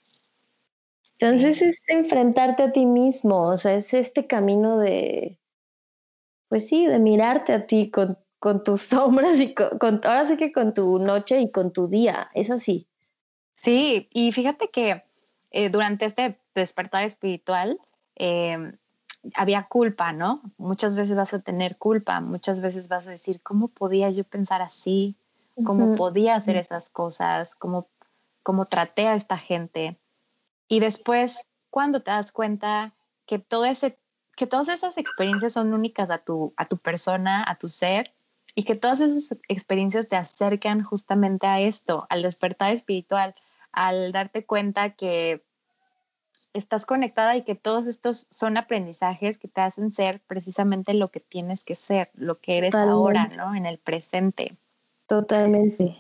Entonces 1.19 1.61
es 1.61 1.81
enfrentarte 1.87 2.63
a 2.63 2.71
ti 2.71 2.85
mismo, 2.85 3.47
o 3.47 3.57
sea, 3.57 3.75
es 3.75 3.93
este 3.93 4.27
camino 4.27 4.77
de, 4.77 5.39
pues 6.47 6.67
sí, 6.67 6.85
de 6.85 6.99
mirarte 6.99 7.53
a 7.53 7.65
ti 7.65 7.89
con, 7.89 8.17
con 8.39 8.63
tus 8.63 8.81
sombras 8.83 9.39
y 9.39 9.53
con, 9.53 10.01
ahora 10.03 10.25
sí 10.25 10.37
que 10.37 10.51
con 10.51 10.73
tu 10.73 10.99
noche 10.99 11.41
y 11.41 11.51
con 11.51 11.73
tu 11.73 11.87
día, 11.87 12.29
es 12.33 12.51
así. 12.51 12.87
Sí, 13.55 14.09
y 14.13 14.31
fíjate 14.31 14.69
que 14.69 15.03
eh, 15.49 15.69
durante 15.69 16.05
este 16.05 16.39
despertar 16.53 17.03
espiritual 17.03 17.79
em, 18.15 18.77
había 19.35 19.63
culpa, 19.63 20.11
¿no? 20.11 20.41
Muchas 20.57 20.95
veces 20.95 21.15
vas 21.15 21.33
a 21.33 21.39
tener 21.39 21.77
culpa, 21.77 22.21
muchas 22.21 22.61
veces 22.61 22.87
vas 22.87 23.07
a 23.07 23.11
decir, 23.11 23.41
¿cómo 23.41 23.67
podía 23.67 24.09
yo 24.09 24.23
pensar 24.23 24.61
así? 24.61 25.15
¿Cómo 25.65 25.95
podía 25.95 26.35
hacer 26.35 26.55
esas 26.55 26.89
cosas? 26.89 27.55
¿Cómo, 27.55 27.87
¿Cómo 28.43 28.65
traté 28.65 29.07
a 29.07 29.15
esta 29.15 29.39
gente? 29.39 29.97
Y 30.67 30.79
después, 30.79 31.39
cuando 31.71 32.01
te 32.01 32.11
das 32.11 32.31
cuenta 32.31 32.93
que, 33.25 33.39
todo 33.39 33.65
ese, 33.65 33.97
que 34.35 34.45
todas 34.45 34.67
esas 34.67 34.97
experiencias 34.99 35.53
son 35.53 35.73
únicas 35.73 36.11
a 36.11 36.19
tu, 36.19 36.53
a 36.57 36.65
tu 36.65 36.77
persona, 36.77 37.43
a 37.47 37.57
tu 37.57 37.69
ser, 37.69 38.13
y 38.53 38.63
que 38.63 38.75
todas 38.75 38.99
esas 38.99 39.29
experiencias 39.47 40.07
te 40.07 40.15
acercan 40.15 40.83
justamente 40.83 41.47
a 41.47 41.59
esto, 41.59 42.05
al 42.09 42.21
despertar 42.21 42.73
espiritual, 42.73 43.33
al 43.71 44.11
darte 44.11 44.45
cuenta 44.45 44.91
que 44.91 45.43
estás 46.57 46.85
conectada 46.85 47.35
y 47.35 47.43
que 47.43 47.55
todos 47.55 47.87
estos 47.87 48.27
son 48.29 48.57
aprendizajes 48.57 49.37
que 49.37 49.47
te 49.47 49.61
hacen 49.61 49.91
ser 49.91 50.21
precisamente 50.27 50.93
lo 50.93 51.09
que 51.09 51.19
tienes 51.19 51.63
que 51.63 51.75
ser, 51.75 52.11
lo 52.13 52.39
que 52.39 52.57
eres 52.57 52.75
ahora, 52.75 53.27
¿no? 53.27 53.55
En 53.55 53.65
el 53.65 53.77
presente. 53.77 54.57
Totalmente. 55.07 55.97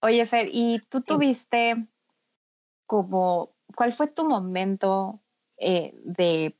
Oye, 0.00 0.24
Fer, 0.26 0.48
¿y 0.50 0.80
tú 0.88 1.00
tuviste 1.00 1.86
como, 2.86 3.50
cuál 3.74 3.92
fue 3.92 4.06
tu 4.06 4.28
momento 4.28 5.20
eh, 5.58 5.94
de, 6.04 6.56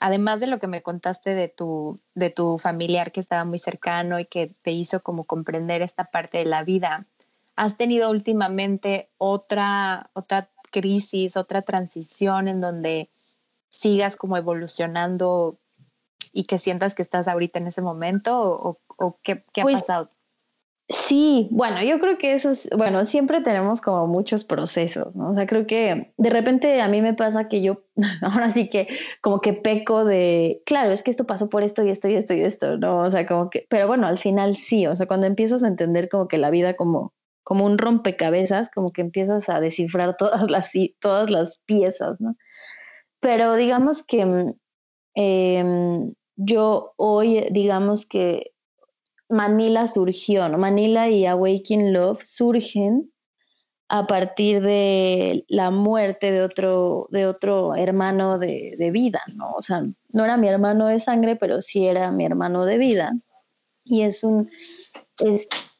además 0.00 0.40
de 0.40 0.46
lo 0.46 0.58
que 0.58 0.66
me 0.66 0.82
contaste 0.82 1.34
de 1.34 1.48
tu, 1.48 1.98
de 2.14 2.30
tu 2.30 2.58
familiar 2.58 3.12
que 3.12 3.20
estaba 3.20 3.44
muy 3.44 3.58
cercano 3.58 4.20
y 4.20 4.26
que 4.26 4.54
te 4.62 4.70
hizo 4.70 5.02
como 5.02 5.24
comprender 5.24 5.82
esta 5.82 6.04
parte 6.04 6.38
de 6.38 6.44
la 6.44 6.62
vida, 6.62 7.06
¿Has 7.60 7.76
tenido 7.76 8.10
últimamente 8.10 9.10
otra, 9.18 10.08
otra 10.14 10.48
crisis, 10.70 11.36
otra 11.36 11.62
transición 11.62 12.48
en 12.48 12.60
donde 12.60 13.10
sigas 13.68 14.16
como 14.16 14.36
evolucionando 14.36 15.58
y 16.32 16.44
que 16.44 16.58
sientas 16.58 16.94
que 16.94 17.02
estás 17.02 17.28
ahorita 17.28 17.58
en 17.58 17.66
ese 17.66 17.82
momento 17.82 18.78
o, 18.98 19.18
qué, 19.22 19.44
ha 19.56 19.62
pues 19.62 19.80
pasado? 19.80 20.10
Sí, 20.88 21.46
bueno, 21.52 21.80
yo 21.84 22.00
creo 22.00 22.18
que 22.18 22.32
eso 22.32 22.50
es, 22.50 22.68
bueno, 22.76 23.04
siempre 23.04 23.40
tenemos 23.40 23.80
como 23.80 24.08
muchos 24.08 24.44
procesos, 24.44 25.14
¿no? 25.14 25.30
O 25.30 25.34
sea, 25.36 25.46
creo 25.46 25.64
que 25.64 26.12
de 26.16 26.30
repente 26.30 26.82
a 26.82 26.88
mí 26.88 27.00
me 27.00 27.14
pasa 27.14 27.46
que 27.46 27.62
yo, 27.62 27.84
ahora 28.22 28.50
sí 28.50 28.68
que 28.68 28.88
como 29.20 29.40
que 29.40 29.52
peco 29.52 30.04
de, 30.04 30.62
claro, 30.66 30.90
es 30.90 31.04
que 31.04 31.12
esto 31.12 31.26
pasó 31.28 31.48
por 31.48 31.62
esto 31.62 31.84
y 31.84 31.90
esto 31.90 32.08
y 32.08 32.14
esto 32.14 32.34
y 32.34 32.40
esto, 32.40 32.76
¿no? 32.76 33.02
O 33.02 33.10
sea, 33.10 33.24
como 33.24 33.50
que, 33.50 33.66
pero 33.70 33.86
bueno, 33.86 34.08
al 34.08 34.18
final 34.18 34.56
sí, 34.56 34.88
o 34.88 34.96
sea, 34.96 35.06
cuando 35.06 35.28
empiezas 35.28 35.62
a 35.62 35.68
entender 35.68 36.08
como 36.08 36.26
que 36.26 36.38
la 36.38 36.50
vida 36.50 36.74
como 36.74 37.14
como 37.42 37.64
un 37.64 37.78
rompecabezas, 37.78 38.70
como 38.70 38.92
que 38.92 39.00
empiezas 39.00 39.48
a 39.48 39.60
descifrar 39.60 40.16
todas 40.18 40.50
las, 40.50 40.72
todas 41.00 41.30
las 41.30 41.60
piezas, 41.66 42.20
¿no? 42.20 42.36
Pero 43.20 43.54
digamos 43.54 44.02
que 44.02 44.24
mm, 44.24 44.54
em, 45.14 46.14
yo 46.36 46.94
hoy, 46.96 47.46
digamos 47.50 48.06
que 48.06 48.52
Manila 49.28 49.86
surgió, 49.86 50.48
¿no? 50.48 50.58
Manila 50.58 51.08
y 51.08 51.26
Awakening 51.26 51.92
Love 51.92 52.24
surgen 52.24 53.12
a 53.88 54.06
partir 54.06 54.62
de 54.62 55.44
la 55.48 55.70
muerte 55.70 56.30
de 56.30 56.42
otro, 56.42 57.08
de 57.10 57.26
otro 57.26 57.74
hermano 57.74 58.38
de, 58.38 58.76
de, 58.78 58.90
vida, 58.92 59.20
¿no? 59.34 59.52
O 59.52 59.62
sea, 59.62 59.82
no 60.10 60.24
era 60.24 60.36
mi 60.36 60.48
hermano 60.48 60.86
de 60.86 61.00
sangre, 61.00 61.36
pero 61.36 61.60
sí 61.60 61.86
era 61.86 62.12
mi 62.12 62.24
hermano 62.24 62.64
de 62.64 62.78
vida. 62.78 63.12
Y 63.84 64.02
es 64.02 64.22
un, 64.22 64.48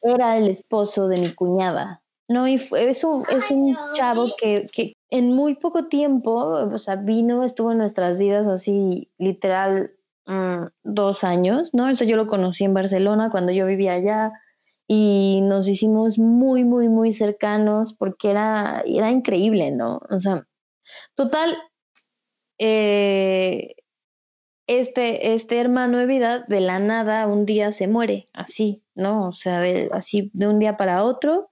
era 0.01 0.37
el 0.37 0.49
esposo 0.49 1.07
de 1.07 1.17
mi 1.19 1.33
cuñada. 1.33 2.01
No, 2.29 2.47
y 2.47 2.57
fue, 2.57 2.89
es, 2.89 3.03
un, 3.03 3.25
es 3.29 3.51
un 3.51 3.75
chavo 3.93 4.27
que, 4.37 4.67
que 4.71 4.93
en 5.09 5.33
muy 5.33 5.55
poco 5.55 5.87
tiempo, 5.87 6.33
o 6.33 6.77
sea, 6.77 6.95
vino, 6.95 7.43
estuvo 7.43 7.71
en 7.71 7.77
nuestras 7.79 8.17
vidas 8.17 8.47
así, 8.47 9.11
literal, 9.17 9.91
mm, 10.27 10.67
dos 10.83 11.23
años, 11.25 11.73
¿no? 11.73 11.89
Eso 11.89 12.05
yo 12.05 12.15
lo 12.15 12.27
conocí 12.27 12.63
en 12.63 12.73
Barcelona 12.73 13.29
cuando 13.29 13.51
yo 13.51 13.65
vivía 13.65 13.93
allá 13.93 14.31
y 14.87 15.41
nos 15.43 15.67
hicimos 15.67 16.17
muy, 16.19 16.63
muy, 16.63 16.89
muy 16.89 17.13
cercanos 17.13 17.93
porque 17.93 18.31
era, 18.31 18.83
era 18.85 19.11
increíble, 19.11 19.71
¿no? 19.71 20.01
O 20.09 20.19
sea, 20.19 20.47
total, 21.15 21.57
eh, 22.59 23.75
este, 24.79 25.33
este 25.33 25.59
hermano 25.59 25.97
de 25.97 26.05
vida 26.05 26.45
de 26.47 26.61
la 26.61 26.79
nada 26.79 27.27
un 27.27 27.45
día 27.45 27.71
se 27.71 27.87
muere, 27.87 28.27
así, 28.33 28.83
¿no? 28.95 29.27
O 29.27 29.31
sea, 29.33 29.61
así 29.91 30.31
de 30.33 30.47
un 30.47 30.59
día 30.59 30.77
para 30.77 31.03
otro 31.03 31.49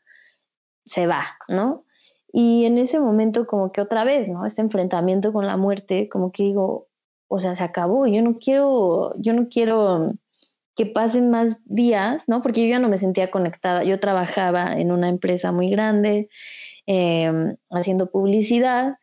se 0.86 1.08
va, 1.08 1.26
¿no? 1.48 1.86
Y 2.32 2.66
en 2.66 2.78
ese 2.78 3.00
momento 3.00 3.48
como 3.48 3.72
que 3.72 3.82
otra 3.82 4.04
vez, 4.04 4.28
¿no? 4.30 4.46
Este 4.46 4.62
enfrentamiento 4.62 5.34
con 5.34 5.46
la 5.48 5.58
muerte, 5.58 6.08
como 6.10 6.32
que 6.32 6.44
digo, 6.44 6.88
o 7.28 7.40
sea, 7.40 7.56
se 7.56 7.64
acabó, 7.64 8.08
yo 8.08 8.22
no 8.22 8.38
quiero, 8.40 9.14
yo 9.18 9.34
no 9.34 9.50
quiero 9.50 10.14
que 10.76 10.86
pasen 10.86 11.30
más 11.30 11.58
días, 11.66 12.24
¿no? 12.28 12.42
Porque 12.42 12.62
yo 12.64 12.70
ya 12.70 12.80
no 12.80 12.88
me 12.88 12.98
sentía 12.98 13.32
conectada, 13.32 13.84
yo 13.84 14.00
trabajaba 14.00 14.80
en 14.80 14.92
una 14.94 15.10
empresa 15.10 15.52
muy 15.52 15.70
grande, 15.70 16.30
em, 16.86 17.58
haciendo 17.70 18.12
publicidad, 18.12 18.99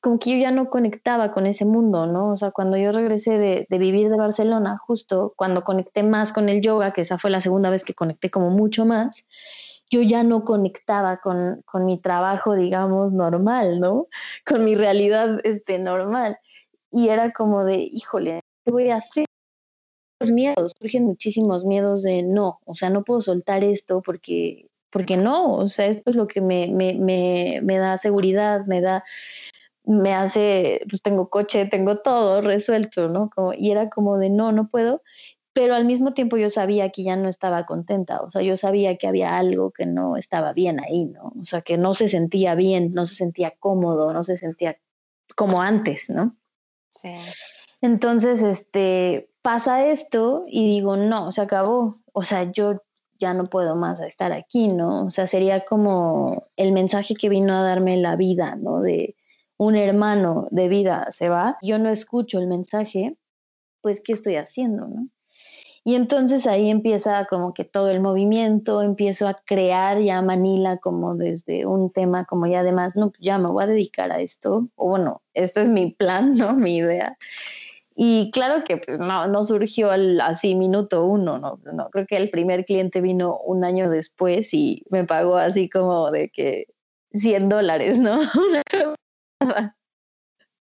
como 0.00 0.18
que 0.18 0.30
yo 0.30 0.36
ya 0.38 0.50
no 0.50 0.70
conectaba 0.70 1.30
con 1.32 1.46
ese 1.46 1.64
mundo, 1.66 2.06
¿no? 2.06 2.30
O 2.32 2.36
sea, 2.36 2.50
cuando 2.50 2.76
yo 2.78 2.90
regresé 2.90 3.38
de, 3.38 3.66
vivir 3.78 4.08
de 4.08 4.16
Barcelona, 4.16 4.78
justo 4.78 5.34
cuando 5.36 5.62
conecté 5.62 6.02
más 6.02 6.32
con 6.32 6.48
el 6.48 6.62
yoga, 6.62 6.92
que 6.92 7.02
esa 7.02 7.18
fue 7.18 7.30
la 7.30 7.42
segunda 7.42 7.68
vez 7.70 7.84
que 7.84 7.94
conecté 7.94 8.30
como 8.30 8.50
mucho 8.50 8.86
más, 8.86 9.26
yo 9.90 10.02
ya 10.02 10.22
no 10.22 10.44
conectaba 10.44 11.18
con, 11.18 11.62
con 11.66 11.84
mi 11.84 12.00
trabajo, 12.00 12.54
digamos, 12.54 13.12
normal, 13.12 13.80
¿no? 13.80 14.06
Con 14.46 14.64
mi 14.64 14.74
realidad 14.74 15.38
este, 15.44 15.78
normal. 15.78 16.38
Y 16.90 17.08
era 17.08 17.32
como 17.32 17.64
de, 17.64 17.76
híjole, 17.76 18.40
¿qué 18.64 18.72
voy 18.72 18.90
a 18.90 18.96
hacer? 18.96 19.26
Los 20.20 20.30
miedos, 20.30 20.74
surgen 20.78 21.04
muchísimos 21.04 21.64
miedos 21.64 22.02
de 22.02 22.22
no, 22.22 22.60
o 22.66 22.74
sea, 22.74 22.90
no 22.90 23.04
puedo 23.04 23.22
soltar 23.22 23.64
esto 23.64 24.02
porque, 24.02 24.66
porque 24.90 25.16
no, 25.16 25.54
o 25.54 25.68
sea, 25.68 25.86
esto 25.86 26.10
es 26.10 26.16
lo 26.16 26.26
que 26.26 26.42
me, 26.42 26.68
me, 26.68 26.94
me, 26.94 27.60
me 27.62 27.78
da 27.78 27.96
seguridad, 27.96 28.66
me 28.66 28.82
da 28.82 29.02
me 29.90 30.14
hace, 30.14 30.80
pues 30.88 31.02
tengo 31.02 31.28
coche, 31.28 31.66
tengo 31.66 31.98
todo 31.98 32.40
resuelto, 32.40 33.08
¿no? 33.08 33.30
Como, 33.30 33.52
y 33.54 33.70
era 33.70 33.90
como 33.90 34.18
de, 34.18 34.30
no, 34.30 34.52
no 34.52 34.68
puedo, 34.68 35.02
pero 35.52 35.74
al 35.74 35.84
mismo 35.84 36.14
tiempo 36.14 36.36
yo 36.36 36.48
sabía 36.48 36.90
que 36.90 37.02
ya 37.02 37.16
no 37.16 37.28
estaba 37.28 37.66
contenta, 37.66 38.20
o 38.22 38.30
sea, 38.30 38.42
yo 38.42 38.56
sabía 38.56 38.96
que 38.96 39.08
había 39.08 39.36
algo 39.36 39.72
que 39.72 39.86
no 39.86 40.16
estaba 40.16 40.52
bien 40.52 40.80
ahí, 40.80 41.06
¿no? 41.06 41.32
O 41.40 41.44
sea, 41.44 41.62
que 41.62 41.76
no 41.76 41.94
se 41.94 42.08
sentía 42.08 42.54
bien, 42.54 42.92
no 42.94 43.04
se 43.04 43.14
sentía 43.14 43.52
cómodo, 43.58 44.12
no 44.12 44.22
se 44.22 44.36
sentía 44.36 44.78
como 45.34 45.60
antes, 45.60 46.08
¿no? 46.08 46.36
Sí. 46.90 47.10
Entonces, 47.80 48.42
este, 48.42 49.30
pasa 49.42 49.86
esto 49.86 50.44
y 50.46 50.66
digo, 50.66 50.96
no, 50.96 51.32
se 51.32 51.40
acabó, 51.40 51.94
o 52.12 52.22
sea, 52.22 52.50
yo 52.52 52.82
ya 53.18 53.34
no 53.34 53.44
puedo 53.44 53.76
más 53.76 54.00
estar 54.00 54.32
aquí, 54.32 54.68
¿no? 54.68 55.06
O 55.06 55.10
sea, 55.10 55.26
sería 55.26 55.64
como 55.64 56.46
el 56.56 56.72
mensaje 56.72 57.14
que 57.14 57.28
vino 57.28 57.54
a 57.54 57.62
darme 57.62 57.96
la 57.96 58.16
vida, 58.16 58.56
¿no? 58.56 58.80
De, 58.80 59.14
un 59.60 59.76
hermano 59.76 60.46
de 60.50 60.68
vida 60.68 61.06
se 61.10 61.28
va, 61.28 61.58
yo 61.60 61.78
no 61.78 61.90
escucho 61.90 62.38
el 62.38 62.46
mensaje, 62.46 63.18
pues 63.82 64.00
¿qué 64.00 64.14
estoy 64.14 64.36
haciendo? 64.36 64.88
No? 64.88 65.08
Y 65.84 65.96
entonces 65.96 66.46
ahí 66.46 66.70
empieza 66.70 67.26
como 67.26 67.52
que 67.52 67.64
todo 67.64 67.90
el 67.90 68.00
movimiento, 68.00 68.80
empiezo 68.80 69.28
a 69.28 69.34
crear 69.34 70.00
ya 70.00 70.22
Manila 70.22 70.78
como 70.78 71.14
desde 71.14 71.66
un 71.66 71.92
tema 71.92 72.24
como 72.24 72.46
ya 72.46 72.60
además, 72.60 72.96
no, 72.96 73.10
pues 73.10 73.20
ya 73.20 73.36
me 73.36 73.48
voy 73.48 73.64
a 73.64 73.66
dedicar 73.66 74.10
a 74.12 74.22
esto, 74.22 74.66
o 74.76 74.88
bueno, 74.88 75.20
este 75.34 75.60
es 75.60 75.68
mi 75.68 75.90
plan, 75.92 76.32
¿no? 76.32 76.54
Mi 76.56 76.78
idea. 76.78 77.18
Y 77.94 78.30
claro 78.30 78.64
que 78.64 78.78
pues, 78.78 78.98
no, 78.98 79.26
no 79.26 79.44
surgió 79.44 79.90
así 80.22 80.54
minuto 80.54 81.04
uno, 81.04 81.36
¿no? 81.36 81.60
no, 81.74 81.90
creo 81.90 82.06
que 82.06 82.16
el 82.16 82.30
primer 82.30 82.64
cliente 82.64 83.02
vino 83.02 83.36
un 83.44 83.62
año 83.64 83.90
después 83.90 84.54
y 84.54 84.84
me 84.88 85.04
pagó 85.04 85.36
así 85.36 85.68
como 85.68 86.10
de 86.10 86.30
que 86.30 86.64
100 87.12 87.50
dólares, 87.50 87.98
¿no? 87.98 88.20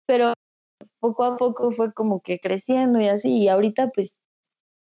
Pero 0.07 0.33
poco 0.99 1.23
a 1.23 1.37
poco 1.37 1.71
fue 1.71 1.93
como 1.93 2.21
que 2.21 2.39
creciendo 2.39 2.99
y 2.99 3.07
así, 3.07 3.37
y 3.37 3.47
ahorita 3.47 3.89
pues 3.89 4.19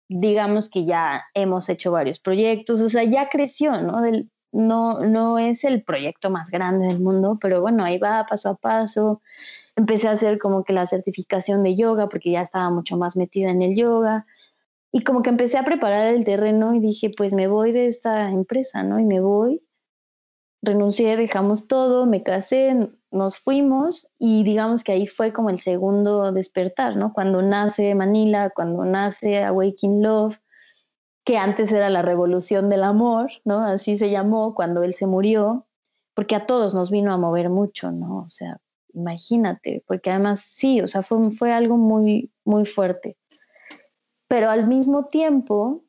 digamos 0.09 0.69
que 0.71 0.85
ya 0.85 1.25
hemos 1.35 1.69
hecho 1.69 1.93
varios 1.93 2.19
proyectos, 2.21 2.81
o 2.81 2.89
sea, 2.89 3.05
ya 3.05 3.29
creció, 3.29 3.81
¿no? 3.81 4.01
Del, 4.03 4.31
no, 4.53 5.01
no 5.01 5.39
es 5.39 5.65
el 5.65 5.83
proyecto 5.83 6.31
más 6.31 6.51
grande 6.51 6.87
del 6.87 7.01
mundo, 7.01 7.39
pero 7.41 7.61
bueno, 7.61 7.85
ahí 7.85 7.99
va 7.99 8.27
paso 8.27 8.51
a 8.51 8.57
paso. 8.57 9.21
Empecé 9.77 10.09
a 10.09 10.13
hacer 10.13 10.39
como 10.39 10.65
que 10.65 10.73
la 10.73 10.87
certificación 10.87 11.63
de 11.65 11.75
yoga 11.77 12.09
porque 12.09 12.31
ya 12.31 12.43
estaba 12.43 12.71
mucho 12.71 12.97
más 12.97 13.17
metida 13.17 13.51
en 13.51 13.63
el 13.63 13.77
yoga. 13.77 14.27
Y 14.93 15.03
como 15.03 15.23
que 15.23 15.31
empecé 15.31 15.59
a 15.59 15.65
preparar 15.65 16.15
el 16.15 16.25
terreno 16.25 16.75
y 16.75 16.81
dije, 16.81 17.11
pues 17.17 17.35
me 17.35 17.49
voy 17.49 17.73
de 17.73 17.89
esta 17.89 18.31
empresa, 18.31 18.85
¿no? 18.85 19.01
Y 19.01 19.05
me 19.05 19.21
voy 19.21 19.61
renuncié, 20.65 21.17
dejamos 21.17 21.67
todo, 21.67 22.07
me 22.07 22.23
casé, 22.23 22.91
nos 23.11 23.39
fuimos 23.39 24.09
y 24.19 24.43
digamos 24.45 24.83
que 24.83 24.93
ahí 24.93 25.07
fue 25.07 25.33
como 25.33 25.51
el 25.51 25.59
segundo 25.59 26.33
despertar, 26.33 26.97
¿no? 26.97 27.13
Cuando 27.13 27.43
nace 27.43 27.95
Manila, 27.95 28.51
cuando 28.51 28.85
nace 28.85 29.45
Awakening 29.45 30.03
Love, 30.03 30.41
que 31.25 31.39
antes 31.39 31.73
era 31.73 31.89
la 31.91 32.03
revolución 32.03 32.69
del 32.69 32.83
amor, 32.83 33.31
¿no? 33.45 33.65
Así 33.65 33.97
se 33.97 34.11
llamó 34.11 34.55
cuando 34.55 34.83
él 34.83 34.95
se 34.95 35.07
murió, 35.07 35.67
porque 36.15 36.35
a 36.35 36.47
todos 36.47 36.75
nos 36.75 36.91
vino 36.91 37.13
a 37.13 37.19
mover 37.19 37.51
mucho, 37.51 37.93
¿no? 37.93 38.25
O 38.27 38.31
sea, 38.31 38.61
imagínate, 38.93 39.85
porque 39.87 40.11
además 40.11 40.41
sí, 40.41 40.81
o 40.81 40.89
sea, 40.89 41.03
fue, 41.03 41.31
fue 41.33 41.53
algo 41.53 41.77
muy, 41.77 42.33
muy 42.45 42.67
fuerte. 42.67 43.17
Pero 44.29 44.51
al 44.51 44.67
mismo 44.67 45.07
tiempo, 45.07 45.84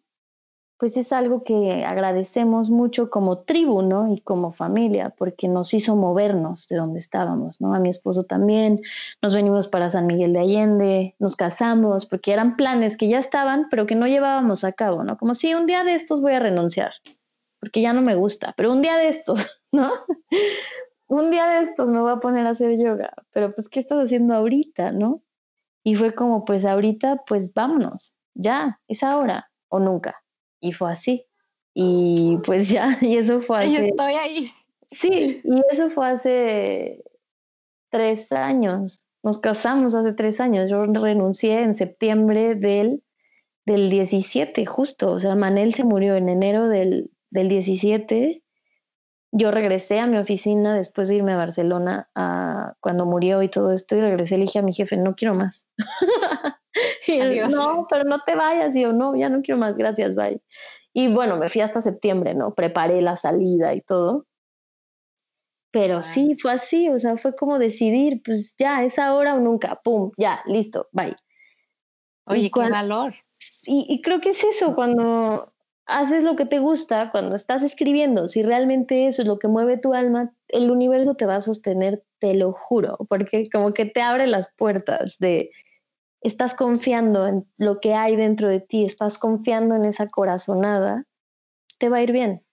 pues 0.77 0.97
es 0.97 1.13
algo 1.13 1.43
que 1.43 1.85
agradecemos 1.85 2.69
mucho 2.69 3.09
como 3.09 3.39
tribu, 3.39 3.81
¿no? 3.81 4.11
Y 4.11 4.19
como 4.19 4.51
familia, 4.51 5.11
porque 5.17 5.47
nos 5.47 5.73
hizo 5.73 5.95
movernos 5.95 6.67
de 6.67 6.75
donde 6.75 6.99
estábamos, 6.99 7.61
¿no? 7.61 7.73
A 7.73 7.79
mi 7.79 7.89
esposo 7.89 8.23
también, 8.23 8.81
nos 9.21 9.33
venimos 9.33 9.67
para 9.69 9.89
San 9.89 10.05
Miguel 10.05 10.33
de 10.33 10.39
Allende, 10.39 11.15
nos 11.19 11.35
casamos, 11.35 12.05
porque 12.05 12.33
eran 12.33 12.57
planes 12.57 12.97
que 12.97 13.07
ya 13.07 13.19
estaban, 13.19 13.67
pero 13.69 13.85
que 13.85 13.95
no 13.95 14.07
llevábamos 14.07 14.63
a 14.65 14.73
cabo, 14.73 15.03
¿no? 15.03 15.17
Como 15.17 15.33
si 15.33 15.53
un 15.53 15.65
día 15.65 15.83
de 15.83 15.95
estos 15.95 16.21
voy 16.21 16.33
a 16.33 16.39
renunciar, 16.39 16.91
porque 17.59 17.81
ya 17.81 17.93
no 17.93 18.01
me 18.01 18.15
gusta, 18.15 18.53
pero 18.57 18.73
un 18.73 18.81
día 18.81 18.97
de 18.97 19.09
estos, 19.09 19.59
¿no? 19.71 19.89
un 21.07 21.31
día 21.31 21.47
de 21.47 21.69
estos 21.69 21.89
me 21.89 22.01
voy 22.01 22.11
a 22.11 22.17
poner 22.17 22.45
a 22.47 22.49
hacer 22.49 22.77
yoga, 22.77 23.13
pero 23.31 23.53
pues, 23.53 23.69
¿qué 23.69 23.79
estás 23.79 23.99
haciendo 23.99 24.33
ahorita, 24.33 24.91
no? 24.91 25.21
Y 25.83 25.95
fue 25.95 26.13
como, 26.13 26.43
pues 26.43 26.65
ahorita, 26.65 27.23
pues 27.27 27.53
vámonos, 27.53 28.13
ya, 28.33 28.81
es 28.87 29.03
ahora 29.03 29.51
o 29.69 29.79
nunca. 29.79 30.24
Y 30.65 30.71
fue 30.71 30.91
así. 30.91 31.25
Y 31.75 32.39
pues 32.43 32.69
ya, 32.69 32.97
y 33.01 33.17
eso 33.17 33.39
fue 33.41 33.65
hace... 33.65 33.73
Yo 33.73 33.85
estoy 33.85 34.13
ahí. 34.13 34.51
Sí, 34.89 35.41
y 35.43 35.61
eso 35.71 35.89
fue 35.91 36.07
hace 36.07 37.03
tres 37.91 38.31
años. 38.31 39.03
Nos 39.21 39.37
casamos 39.39 39.93
hace 39.93 40.13
tres 40.13 40.39
años. 40.39 40.69
Yo 40.69 40.85
renuncié 40.85 41.61
en 41.61 41.75
septiembre 41.75 42.55
del, 42.55 43.03
del 43.65 43.89
17, 43.89 44.65
justo. 44.65 45.11
O 45.11 45.19
sea, 45.19 45.35
Manel 45.35 45.73
se 45.73 45.83
murió 45.83 46.15
en 46.15 46.29
enero 46.29 46.67
del, 46.67 47.11
del 47.29 47.49
17. 47.49 48.41
Yo 49.31 49.51
regresé 49.51 49.99
a 49.99 50.07
mi 50.07 50.17
oficina 50.17 50.75
después 50.75 51.09
de 51.09 51.15
irme 51.15 51.33
a 51.33 51.37
Barcelona 51.37 52.09
a, 52.15 52.75
cuando 52.79 53.05
murió 53.05 53.43
y 53.43 53.49
todo 53.49 53.71
esto. 53.71 53.95
Y 53.95 54.01
regresé 54.01 54.35
y 54.35 54.37
le 54.39 54.45
dije 54.45 54.59
a 54.59 54.63
mi 54.63 54.73
jefe, 54.73 54.97
no 54.97 55.15
quiero 55.15 55.35
más. 55.35 55.67
no, 57.49 57.87
pero 57.89 58.03
no 58.03 58.19
te 58.21 58.35
vayas. 58.35 58.75
Y 58.75 58.81
yo, 58.81 58.93
no, 58.93 59.15
ya 59.15 59.29
no 59.29 59.41
quiero 59.41 59.59
más, 59.59 59.75
gracias, 59.75 60.15
bye. 60.15 60.41
Y 60.93 61.13
bueno, 61.13 61.37
me 61.37 61.49
fui 61.49 61.61
hasta 61.61 61.81
septiembre, 61.81 62.33
¿no? 62.35 62.53
Preparé 62.53 63.01
la 63.01 63.15
salida 63.15 63.73
y 63.73 63.81
todo. 63.81 64.25
Pero 65.71 66.01
sí, 66.01 66.37
fue 66.39 66.53
así, 66.53 66.87
o 66.87 66.97
sea, 66.97 67.17
fue 67.17 67.35
como 67.35 67.59
decidir, 67.59 68.21
pues 68.23 68.55
ya, 68.57 68.85
es 68.85 68.97
ahora 68.97 69.35
o 69.35 69.41
nunca, 69.41 69.81
pum, 69.83 70.09
ya, 70.17 70.41
listo, 70.45 70.87
bye. 70.93 71.13
Oye, 72.27 72.49
qué 72.49 72.69
valor. 72.69 73.13
Y, 73.65 73.85
y 73.89 74.01
creo 74.01 74.21
que 74.21 74.29
es 74.29 74.41
eso, 74.45 74.73
cuando 74.73 75.53
haces 75.85 76.23
lo 76.23 76.37
que 76.37 76.45
te 76.45 76.59
gusta, 76.59 77.11
cuando 77.11 77.35
estás 77.35 77.61
escribiendo, 77.61 78.29
si 78.29 78.41
realmente 78.41 79.07
eso 79.07 79.21
es 79.21 79.27
lo 79.27 79.37
que 79.37 79.49
mueve 79.49 79.77
tu 79.77 79.93
alma, 79.93 80.33
el 80.47 80.71
universo 80.71 81.15
te 81.15 81.25
va 81.25 81.35
a 81.35 81.41
sostener, 81.41 82.03
te 82.19 82.35
lo 82.35 82.53
juro, 82.53 82.97
porque 83.09 83.49
como 83.51 83.73
que 83.73 83.85
te 83.85 84.01
abre 84.01 84.27
las 84.27 84.53
puertas 84.55 85.17
de, 85.19 85.51
estás 86.27 86.53
confiando 86.53 87.27
en 87.27 87.47
lo 87.57 87.79
que 87.79 87.93
hay 87.93 88.15
dentro 88.15 88.47
de 88.47 88.59
ti, 88.59 88.83
estás 88.83 89.17
confiando 89.17 89.75
en 89.75 89.85
esa 89.85 90.07
corazonada, 90.07 91.05
te 91.77 91.89
va 91.89 91.97
a 91.97 92.03
ir 92.03 92.11
bien. 92.11 92.43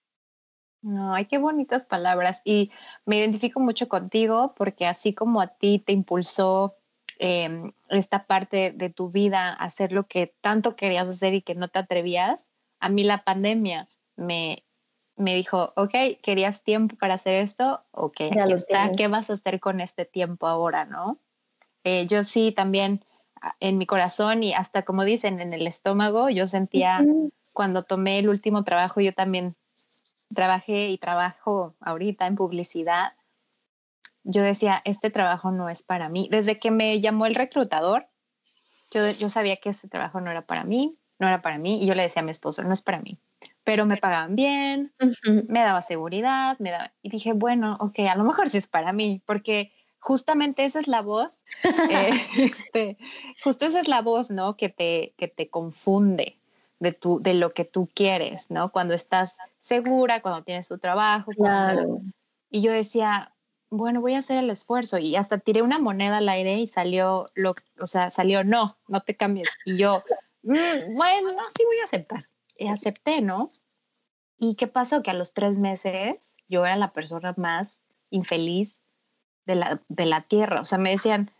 No, 0.81 1.15
ay, 1.15 1.25
qué 1.25 1.37
bonitas 1.37 1.85
palabras. 1.85 2.41
Y 2.43 2.71
me 3.05 3.17
identifico 3.17 3.59
mucho 3.59 3.87
contigo 3.87 4.53
porque 4.55 4.85
así 4.85 5.13
como 5.13 5.39
a 5.41 5.47
ti 5.47 5.79
te 5.79 5.93
impulsó 5.93 6.75
em, 7.19 7.71
esta 7.89 8.25
parte 8.25 8.71
de 8.71 8.89
tu 8.89 9.09
vida 9.09 9.49
a 9.49 9.63
hacer 9.63 9.93
lo 9.93 10.07
que 10.07 10.35
tanto 10.41 10.75
querías 10.75 11.07
hacer 11.07 11.33
y 11.33 11.41
que 11.41 11.55
no 11.55 11.69
te 11.69 11.79
atrevías, 11.79 12.45
a 12.81 12.89
mí 12.89 13.03
la 13.03 13.23
pandemia 13.23 13.87
me, 14.17 14.65
me 15.15 15.35
dijo, 15.35 15.71
ok, 15.77 15.93
querías 16.21 16.63
tiempo 16.63 16.97
para 16.97 17.13
hacer 17.13 17.35
esto, 17.41 17.81
ok, 17.91 18.21
aquí 18.39 18.53
está, 18.53 18.91
¿qué 18.91 19.07
vas 19.07 19.29
a 19.29 19.33
hacer 19.33 19.61
con 19.61 19.79
este 19.79 20.05
tiempo 20.05 20.47
ahora, 20.47 20.85
no? 20.85 21.17
Eh, 21.85 22.07
yo 22.07 22.23
sí 22.23 22.51
también 22.51 23.05
en 23.59 23.77
mi 23.77 23.85
corazón 23.85 24.43
y 24.43 24.53
hasta 24.53 24.83
como 24.83 25.03
dicen 25.03 25.39
en 25.39 25.53
el 25.53 25.67
estómago, 25.67 26.29
yo 26.29 26.47
sentía 26.47 27.05
cuando 27.53 27.83
tomé 27.83 28.19
el 28.19 28.29
último 28.29 28.63
trabajo, 28.63 29.01
yo 29.01 29.13
también 29.13 29.55
trabajé 30.33 30.89
y 30.89 30.97
trabajo 30.97 31.75
ahorita 31.79 32.25
en 32.27 32.35
publicidad. 32.35 33.13
Yo 34.23 34.41
decía, 34.41 34.81
este 34.85 35.11
trabajo 35.11 35.51
no 35.51 35.69
es 35.69 35.83
para 35.83 36.09
mí. 36.09 36.27
Desde 36.31 36.57
que 36.57 36.71
me 36.71 36.99
llamó 37.01 37.25
el 37.25 37.35
reclutador, 37.35 38.07
yo, 38.91 39.09
yo 39.11 39.29
sabía 39.29 39.57
que 39.57 39.69
este 39.69 39.87
trabajo 39.87 40.21
no 40.21 40.31
era 40.31 40.45
para 40.45 40.63
mí, 40.63 40.97
no 41.19 41.27
era 41.27 41.41
para 41.41 41.57
mí, 41.57 41.81
y 41.81 41.87
yo 41.87 41.95
le 41.95 42.03
decía 42.03 42.21
a 42.21 42.25
mi 42.25 42.31
esposo, 42.31 42.63
no 42.63 42.73
es 42.73 42.81
para 42.81 42.99
mí, 42.99 43.17
pero 43.63 43.85
me 43.85 43.97
pagaban 43.97 44.35
bien, 44.35 44.93
me 45.47 45.61
daba 45.61 45.81
seguridad, 45.81 46.57
me 46.59 46.71
daba, 46.71 46.93
y 47.01 47.09
dije, 47.09 47.33
bueno, 47.33 47.77
ok, 47.79 47.99
a 47.99 48.15
lo 48.15 48.23
mejor 48.23 48.49
sí 48.49 48.57
es 48.57 48.67
para 48.67 48.93
mí, 48.93 49.21
porque 49.25 49.71
justamente 50.03 50.65
esa 50.65 50.81
es 50.81 50.87
la 50.87 51.01
voz, 51.01 51.39
eh, 51.89 52.11
este, 52.37 52.97
justo 53.43 53.65
esa 53.65 53.79
es 53.79 53.87
la 53.87 54.01
voz, 54.01 54.29
¿no? 54.29 54.57
Que 54.57 54.69
te, 54.69 55.13
que 55.17 55.29
te 55.29 55.49
confunde 55.49 56.37
de, 56.79 56.91
tu, 56.91 57.21
de 57.21 57.33
lo 57.33 57.53
que 57.53 57.63
tú 57.63 57.89
quieres, 57.93 58.51
¿no? 58.51 58.71
Cuando 58.71 58.93
estás 58.93 59.37
segura, 59.61 60.21
cuando 60.21 60.43
tienes 60.43 60.67
tu 60.67 60.77
trabajo. 60.77 61.31
Claro. 61.31 62.01
Y 62.49 62.61
yo 62.61 62.73
decía, 62.73 63.33
bueno, 63.69 64.01
voy 64.01 64.13
a 64.13 64.19
hacer 64.19 64.37
el 64.37 64.49
esfuerzo 64.49 64.97
y 64.97 65.15
hasta 65.15 65.37
tiré 65.37 65.61
una 65.61 65.79
moneda 65.79 66.17
al 66.17 66.27
aire 66.27 66.57
y 66.57 66.67
salió, 66.67 67.27
lo, 67.33 67.55
o 67.79 67.87
sea, 67.87 68.11
salió, 68.11 68.43
no, 68.43 68.77
no 68.89 69.01
te 69.01 69.15
cambies. 69.15 69.49
Y 69.65 69.77
yo, 69.77 70.03
mm, 70.43 70.95
bueno, 70.95 71.29
sí 71.55 71.63
voy 71.65 71.79
a 71.79 71.85
aceptar. 71.85 72.27
Y 72.57 72.67
acepté, 72.67 73.21
¿no? 73.21 73.51
¿Y 74.37 74.55
qué 74.55 74.67
pasó? 74.67 75.01
Que 75.01 75.11
a 75.11 75.15
los 75.15 75.33
tres 75.33 75.57
meses 75.57 76.35
yo 76.49 76.65
era 76.65 76.75
la 76.75 76.91
persona 76.91 77.33
más 77.37 77.79
infeliz 78.09 78.82
de 79.45 79.55
la, 79.55 79.81
de 79.87 80.05
la 80.05 80.21
tierra. 80.21 80.61
O 80.61 80.65
sea, 80.65 80.77
me 80.77 80.91
decían, 80.91 81.31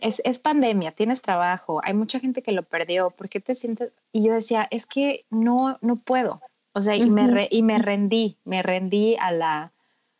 es, 0.00 0.22
es, 0.24 0.38
pandemia, 0.38 0.92
tienes 0.92 1.22
trabajo, 1.22 1.80
hay 1.84 1.94
mucha 1.94 2.20
gente 2.20 2.42
que 2.42 2.52
lo 2.52 2.62
perdió, 2.62 3.10
¿por 3.10 3.28
qué 3.28 3.40
te 3.40 3.54
sientes? 3.54 3.92
Y 4.12 4.24
yo 4.24 4.34
decía, 4.34 4.68
es 4.70 4.86
que 4.86 5.24
no, 5.30 5.78
no 5.80 5.96
puedo. 5.96 6.40
O 6.72 6.80
sea, 6.80 6.94
y, 6.96 7.10
me 7.10 7.48
y 7.50 7.62
me 7.62 7.78
rendí, 7.78 8.38
me 8.44 8.62
rendí 8.62 9.16
a 9.18 9.32
la 9.32 9.72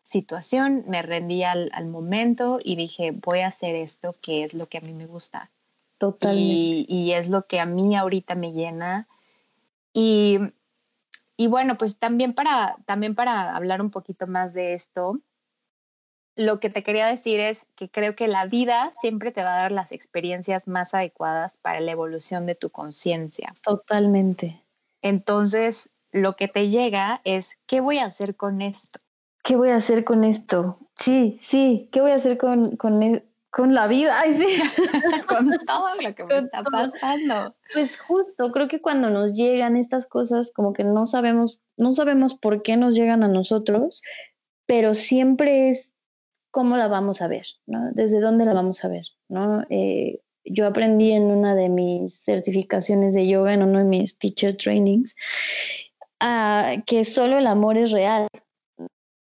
situación, 0.03 0.83
me 0.87 1.01
rendí 1.01 1.43
al, 1.43 1.71
al, 1.73 1.87
momento 1.87 2.59
y 2.61 2.75
dije, 2.75 3.11
voy 3.11 3.39
a 3.39 3.47
hacer 3.47 3.75
esto 3.75 4.15
que 4.21 4.43
es 4.43 4.53
lo 4.53 4.67
que 4.67 4.79
a 4.79 4.81
mí 4.81 4.93
me 4.93 5.05
gusta. 5.05 5.49
Totalmente. 5.97 6.43
Y, 6.43 6.85
y 6.89 7.13
es 7.13 7.29
lo 7.29 7.45
que 7.45 7.59
a 7.59 7.65
mí 7.65 7.95
ahorita 7.95 8.35
me 8.35 8.51
llena. 8.51 9.07
Y, 9.93 10.39
y 11.37 11.47
bueno, 11.47 11.77
pues 11.77 11.97
también 11.97 12.33
para, 12.33 12.75
también 12.85 13.15
para 13.15 13.55
hablar 13.55 13.81
un 13.81 13.91
poquito 13.91 14.27
más 14.27 14.53
de 14.53 14.73
esto, 14.73 15.19
lo 16.41 16.59
que 16.59 16.69
te 16.69 16.83
quería 16.83 17.07
decir 17.07 17.39
es 17.39 17.65
que 17.75 17.89
creo 17.89 18.15
que 18.15 18.27
la 18.27 18.45
vida 18.45 18.91
siempre 18.99 19.31
te 19.31 19.43
va 19.43 19.53
a 19.53 19.61
dar 19.61 19.71
las 19.71 19.91
experiencias 19.91 20.67
más 20.67 20.93
adecuadas 20.93 21.57
para 21.61 21.79
la 21.79 21.91
evolución 21.91 22.45
de 22.45 22.55
tu 22.55 22.69
conciencia. 22.69 23.53
Totalmente. 23.63 24.61
Entonces, 25.01 25.89
lo 26.11 26.35
que 26.35 26.47
te 26.47 26.69
llega 26.69 27.21
es, 27.23 27.57
¿qué 27.67 27.79
voy 27.79 27.99
a 27.99 28.05
hacer 28.05 28.35
con 28.35 28.61
esto? 28.61 28.99
¿Qué 29.43 29.55
voy 29.55 29.69
a 29.69 29.77
hacer 29.77 30.03
con 30.03 30.23
esto? 30.23 30.77
Sí, 30.99 31.37
sí, 31.41 31.89
¿qué 31.91 32.01
voy 32.01 32.11
a 32.11 32.15
hacer 32.15 32.37
con, 32.37 32.75
con, 32.75 33.01
e, 33.01 33.23
con 33.49 33.73
la 33.73 33.87
vida? 33.87 34.19
Ay, 34.19 34.33
sí. 34.33 34.45
con 35.27 35.49
todo 35.65 35.95
lo 35.99 36.15
que 36.15 36.23
me 36.25 36.37
está 36.39 36.63
pasando. 36.63 37.53
Pues 37.73 37.99
justo, 37.99 38.51
creo 38.51 38.67
que 38.67 38.81
cuando 38.81 39.09
nos 39.09 39.33
llegan 39.33 39.77
estas 39.77 40.05
cosas, 40.05 40.51
como 40.51 40.73
que 40.73 40.83
no 40.83 41.05
sabemos, 41.05 41.59
no 41.77 41.93
sabemos 41.93 42.35
por 42.35 42.61
qué 42.61 42.77
nos 42.77 42.93
llegan 42.93 43.23
a 43.23 43.27
nosotros, 43.27 44.01
pero 44.67 44.93
siempre 44.93 45.69
es 45.69 45.90
cómo 46.51 46.77
la 46.77 46.87
vamos 46.87 47.21
a 47.21 47.27
ver, 47.27 47.45
¿no? 47.65 47.91
Desde 47.93 48.19
dónde 48.19 48.45
la 48.45 48.53
vamos 48.53 48.83
a 48.83 48.89
ver, 48.89 49.07
¿no? 49.29 49.63
Eh, 49.69 50.19
yo 50.43 50.67
aprendí 50.67 51.11
en 51.11 51.23
una 51.23 51.55
de 51.55 51.69
mis 51.69 52.23
certificaciones 52.23 53.13
de 53.13 53.27
yoga, 53.27 53.53
en 53.53 53.63
uno 53.63 53.79
de 53.79 53.85
mis 53.85 54.17
teacher 54.17 54.55
trainings, 54.55 55.15
que 56.85 57.05
solo 57.05 57.37
el 57.37 57.47
amor 57.47 57.77
es 57.77 57.91
real. 57.91 58.27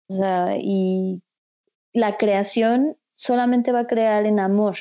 O 0.09 0.13
sea, 0.13 0.57
y 0.59 1.21
la 1.93 2.17
creación 2.17 2.97
solamente 3.15 3.71
va 3.71 3.81
a 3.81 3.87
crear 3.87 4.25
en 4.25 4.39
amor. 4.39 4.75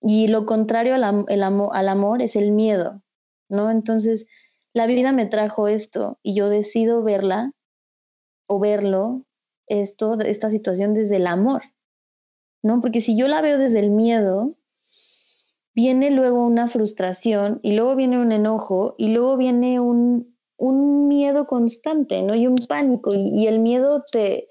Y 0.00 0.28
lo 0.28 0.46
contrario 0.46 0.94
al, 0.94 1.24
el 1.28 1.42
al 1.42 1.88
amor 1.88 2.22
es 2.22 2.36
el 2.36 2.52
miedo, 2.52 3.02
¿no? 3.48 3.70
Entonces, 3.70 4.26
la 4.72 4.86
vida 4.86 5.12
me 5.12 5.26
trajo 5.26 5.66
esto 5.66 6.18
y 6.22 6.34
yo 6.34 6.48
decido 6.48 7.02
verla 7.02 7.52
o 8.46 8.60
verlo, 8.60 9.24
esto, 9.66 10.18
esta 10.20 10.50
situación 10.50 10.94
desde 10.94 11.16
el 11.16 11.26
amor, 11.26 11.62
¿no? 12.62 12.80
Porque 12.80 13.00
si 13.00 13.16
yo 13.16 13.28
la 13.28 13.40
veo 13.40 13.58
desde 13.58 13.80
el 13.80 13.90
miedo, 13.90 14.56
viene 15.74 16.10
luego 16.10 16.44
una 16.44 16.66
frustración 16.66 17.60
y 17.62 17.72
luego 17.72 17.94
viene 17.94 18.18
un 18.20 18.32
enojo 18.32 18.96
y 18.98 19.08
luego 19.08 19.36
viene 19.36 19.78
un, 19.78 20.36
un 20.56 21.06
miedo 21.06 21.46
constante, 21.46 22.20
¿no? 22.22 22.34
Y 22.34 22.46
un 22.48 22.56
pánico, 22.68 23.10
y, 23.14 23.46
el 23.46 23.60
miedo 23.60 24.02
te, 24.10 24.48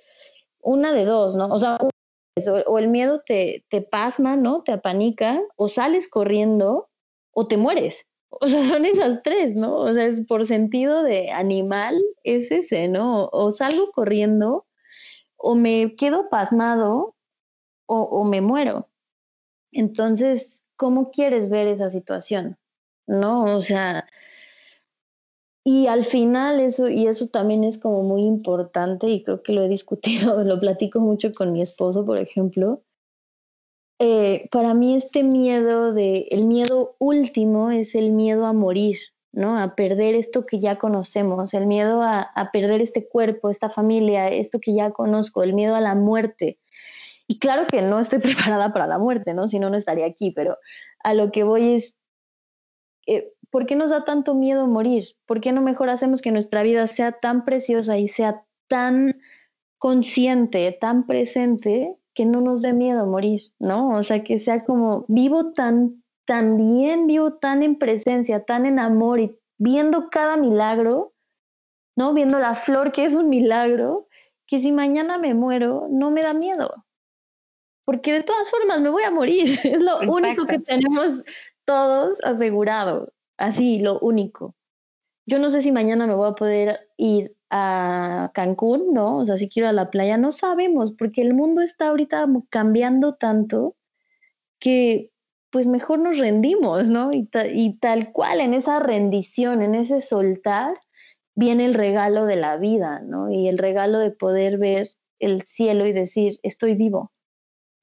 una 0.62 0.93
de 0.93 1.04
dos, 1.04 1.36
¿no? 1.36 1.48
O 1.48 1.60
sea, 1.60 1.80
o, 2.67 2.80
el 2.80 2.88
miedo 2.88 3.22
te, 3.26 3.65
te 3.70 3.82
pasma, 3.82 4.38
¿no? 4.38 4.63
Te 4.63 4.72
apanica, 4.72 5.41
o 5.58 5.67
sales 5.67 6.08
corriendo, 6.08 6.89
o 7.32 7.48
te 7.48 7.58
mueres. 7.58 8.04
O 8.30 8.48
sea, 8.48 8.63
son 8.67 8.86
esas 8.86 9.24
tres, 9.24 9.56
¿no? 9.56 9.76
O 9.78 9.93
sea, 9.93 10.06
es 10.06 10.26
por 10.26 10.46
sentido 10.46 11.04
de 11.04 11.32
animal, 11.32 12.02
es 12.24 12.52
ese, 12.52 12.88
¿no? 12.88 13.30
O 13.32 13.52
salgo 13.52 13.91
corriendo, 13.91 14.65
o 15.38 15.56
me 15.56 15.96
quedo 15.96 16.30
pasmado, 16.30 17.15
o, 17.88 18.23
me 18.26 18.41
muero. 18.41 18.89
Entonces, 19.71 20.63
¿cómo 20.76 21.12
quieres 21.12 21.50
ver 21.50 21.67
esa 21.67 21.89
situación? 21.89 22.58
¿No? 23.08 23.58
O 23.58 23.62
sea, 23.62 24.08
y 25.63 25.88
al 25.88 26.06
final 26.06 26.60
eso, 26.60 26.88
y 26.89 27.08
eso 27.08 27.28
también 27.28 27.63
es 27.63 27.78
como 27.78 28.04
muy 28.04 28.23
importante, 28.23 29.08
y 29.10 29.23
creo 29.23 29.43
que 29.43 29.54
lo 29.54 29.63
he 29.63 29.69
discutido, 29.69 30.43
lo 30.45 30.60
platico 30.60 31.00
mucho 31.00 31.32
con 31.32 31.52
mi 31.54 31.62
esposo, 31.62 32.06
por 32.06 32.17
ejemplo, 32.17 32.84
eh, 34.00 34.47
para 34.52 34.73
mí 34.76 34.95
este 34.95 35.23
miedo 35.23 35.91
de, 35.91 36.28
el 36.30 36.47
miedo 36.47 36.95
último 37.00 37.71
es 37.71 37.95
el 37.95 38.12
miedo 38.12 38.45
a 38.45 38.54
morir, 38.54 38.97
¿no? 39.32 39.58
A 39.58 39.76
perder 39.76 40.13
esto 40.13 40.45
que 40.45 40.60
ya 40.60 40.78
conocemos, 40.78 41.54
el 41.54 41.65
miedo 41.65 42.04
a, 42.04 42.21
a 42.21 42.52
perder 42.52 42.82
este 42.82 43.08
cuerpo, 43.08 43.50
esta 43.50 43.69
familia, 43.69 44.30
esto 44.30 44.60
que 44.60 44.76
ya 44.76 44.91
conozco, 44.91 45.41
el 45.41 45.54
miedo 45.54 45.76
a 45.76 45.82
la 45.82 45.95
muerte. 45.95 46.60
Y 47.28 47.40
claro 47.40 47.68
que 47.68 47.82
no 47.82 48.00
estoy 48.00 48.20
preparada 48.20 48.74
para 48.74 48.88
la 48.88 48.98
muerte, 48.98 49.34
¿no? 49.34 49.48
Si 49.48 49.60
no, 49.60 49.70
no 49.70 49.78
estaría 49.78 50.06
aquí, 50.06 50.32
pero 50.32 50.58
a 51.04 51.13
lo 51.13 51.32
que 51.32 51.44
voy 51.44 51.76
es, 51.76 51.96
eh, 53.06 53.34
¿por 53.50 53.66
qué 53.66 53.76
nos 53.76 53.92
da 53.92 54.04
tanto 54.06 54.34
miedo 54.36 54.68
morir? 54.68 55.04
¿Por 55.26 55.42
qué 55.42 55.52
no 55.52 55.62
mejor 55.62 55.90
hacemos 55.90 56.22
que 56.22 56.32
nuestra 56.32 56.63
vida 56.63 56.88
sea 56.88 57.13
tan 57.13 57.46
preciosa 57.46 57.98
y 57.98 58.08
sea 58.08 58.44
tan 58.68 59.20
consciente, 59.78 60.76
tan 60.80 61.06
presente, 61.06 61.96
que 62.18 62.26
no 62.26 62.42
nos 62.42 62.63
dé 62.63 62.74
miedo 62.74 63.06
morir, 63.06 63.42
¿no? 63.60 63.90
O 63.90 64.04
sea, 64.04 64.24
que 64.24 64.40
sea 64.40 64.66
como 64.66 65.06
vivo 65.08 65.54
tan, 65.54 66.04
tan 66.26 66.58
bien, 66.58 67.06
vivo 67.06 67.36
tan 67.36 67.62
en 67.62 67.78
presencia, 67.78 68.44
tan 68.44 68.66
en 68.66 68.80
amor 68.80 69.20
y 69.20 69.40
viendo 69.60 70.10
cada 70.10 70.36
milagro, 70.36 71.13
¿no? 71.96 72.16
Viendo 72.16 72.40
la 72.40 72.56
flor 72.56 72.92
que 72.92 73.06
es 73.06 73.13
un 73.13 73.30
milagro, 73.30 74.08
que 74.48 74.60
si 74.60 74.72
mañana 74.72 75.20
me 75.20 75.36
muero, 75.36 75.88
no 75.92 76.10
me 76.10 76.24
da 76.24 76.34
miedo. 76.34 76.87
Porque 77.88 78.12
de 78.12 78.23
todas 78.23 78.52
formas 78.52 78.82
me 78.82 78.89
voy 78.89 79.04
a 79.04 79.12
morir. 79.12 79.45
Es 79.63 79.82
lo 79.82 80.00
único 80.00 80.45
que 80.45 80.60
tenemos 80.60 81.23
todos 81.63 82.19
asegurado. 82.26 83.13
Así, 83.38 83.80
lo 83.80 83.97
único. 84.00 84.56
Yo 85.26 85.39
no 85.39 85.52
sé 85.52 85.62
si 85.62 85.71
mañana 85.71 86.06
me 86.06 86.13
voy 86.13 86.30
a 86.30 86.36
poder 86.36 86.89
ir 86.97 87.34
a 87.50 88.30
Cancún, 88.34 88.93
¿no? 88.93 89.19
O 89.19 89.26
sea, 89.26 89.38
si 89.38 89.47
quiero 89.47 89.69
a 89.69 89.73
la 89.73 89.89
playa, 89.89 90.17
no 90.17 90.34
sabemos, 90.34 90.91
porque 90.91 91.21
el 91.21 91.34
mundo 91.34 91.62
está 91.62 91.88
ahorita 91.88 92.28
cambiando 92.50 93.15
tanto 93.15 93.78
que 94.60 95.12
pues 95.50 95.65
mejor 95.65 96.00
nos 96.00 96.17
rendimos, 96.17 96.89
¿no? 96.89 97.13
Y, 97.13 97.30
y 97.54 97.78
tal 97.80 98.12
cual, 98.12 98.41
en 98.41 98.54
esa 98.54 98.80
rendición, 98.80 99.62
en 99.62 99.76
ese 99.76 100.02
soltar, 100.02 100.78
viene 101.36 101.63
el 101.63 101.73
regalo 101.73 102.26
de 102.26 102.36
la 102.36 102.58
vida, 102.58 103.00
¿no? 103.00 103.32
Y 103.32 103.47
el 103.47 103.58
regalo 103.58 104.00
de 104.00 104.12
poder 104.12 104.58
ver 104.58 104.89
el 105.19 105.43
cielo 105.43 105.86
y 105.86 105.93
decir, 105.93 106.38
estoy 106.43 106.76
vivo. 106.76 107.13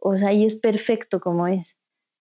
O 0.04 0.16
sea, 0.16 0.32
y 0.32 0.44
es 0.44 0.56
perfecto 0.56 1.20
como 1.20 1.46
es 1.46 1.76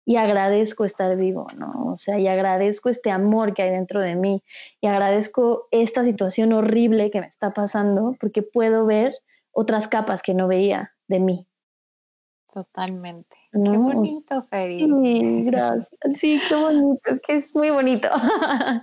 y 0.08 0.16
agradezco 0.16 0.86
estar 0.86 1.18
vivo, 1.18 1.48
¿no? 1.58 1.92
O 1.92 1.98
sea, 1.98 2.18
y 2.18 2.30
agradezco 2.30 2.88
este 2.88 3.12
amor 3.12 3.54
que 3.54 3.64
hay 3.64 3.72
dentro 3.72 4.00
de 4.00 4.16
mí 4.16 4.42
y 4.80 4.88
agradezco 4.88 5.68
esta 5.70 6.06
situación 6.06 6.54
horrible 6.54 7.12
que 7.12 7.20
me 7.20 7.28
está 7.28 7.52
pasando 7.52 8.16
porque 8.18 8.42
puedo 8.42 8.86
ver 8.86 9.14
otras 9.52 9.90
capas 9.90 10.22
que 10.22 10.34
no 10.34 10.48
veía 10.48 10.94
de 11.10 11.20
mí. 11.20 11.46
Totalmente. 12.54 13.36
Qué 13.52 13.60
bonito, 13.60 14.48
Feri. 14.50 14.80
Sí, 14.80 15.44
gracias. 15.44 15.90
Sí, 16.16 16.42
qué 16.48 16.56
bonito, 16.56 17.02
es 17.12 17.22
que 17.28 17.36
es 17.36 17.54
muy 17.54 17.70
bonito. 17.72 18.08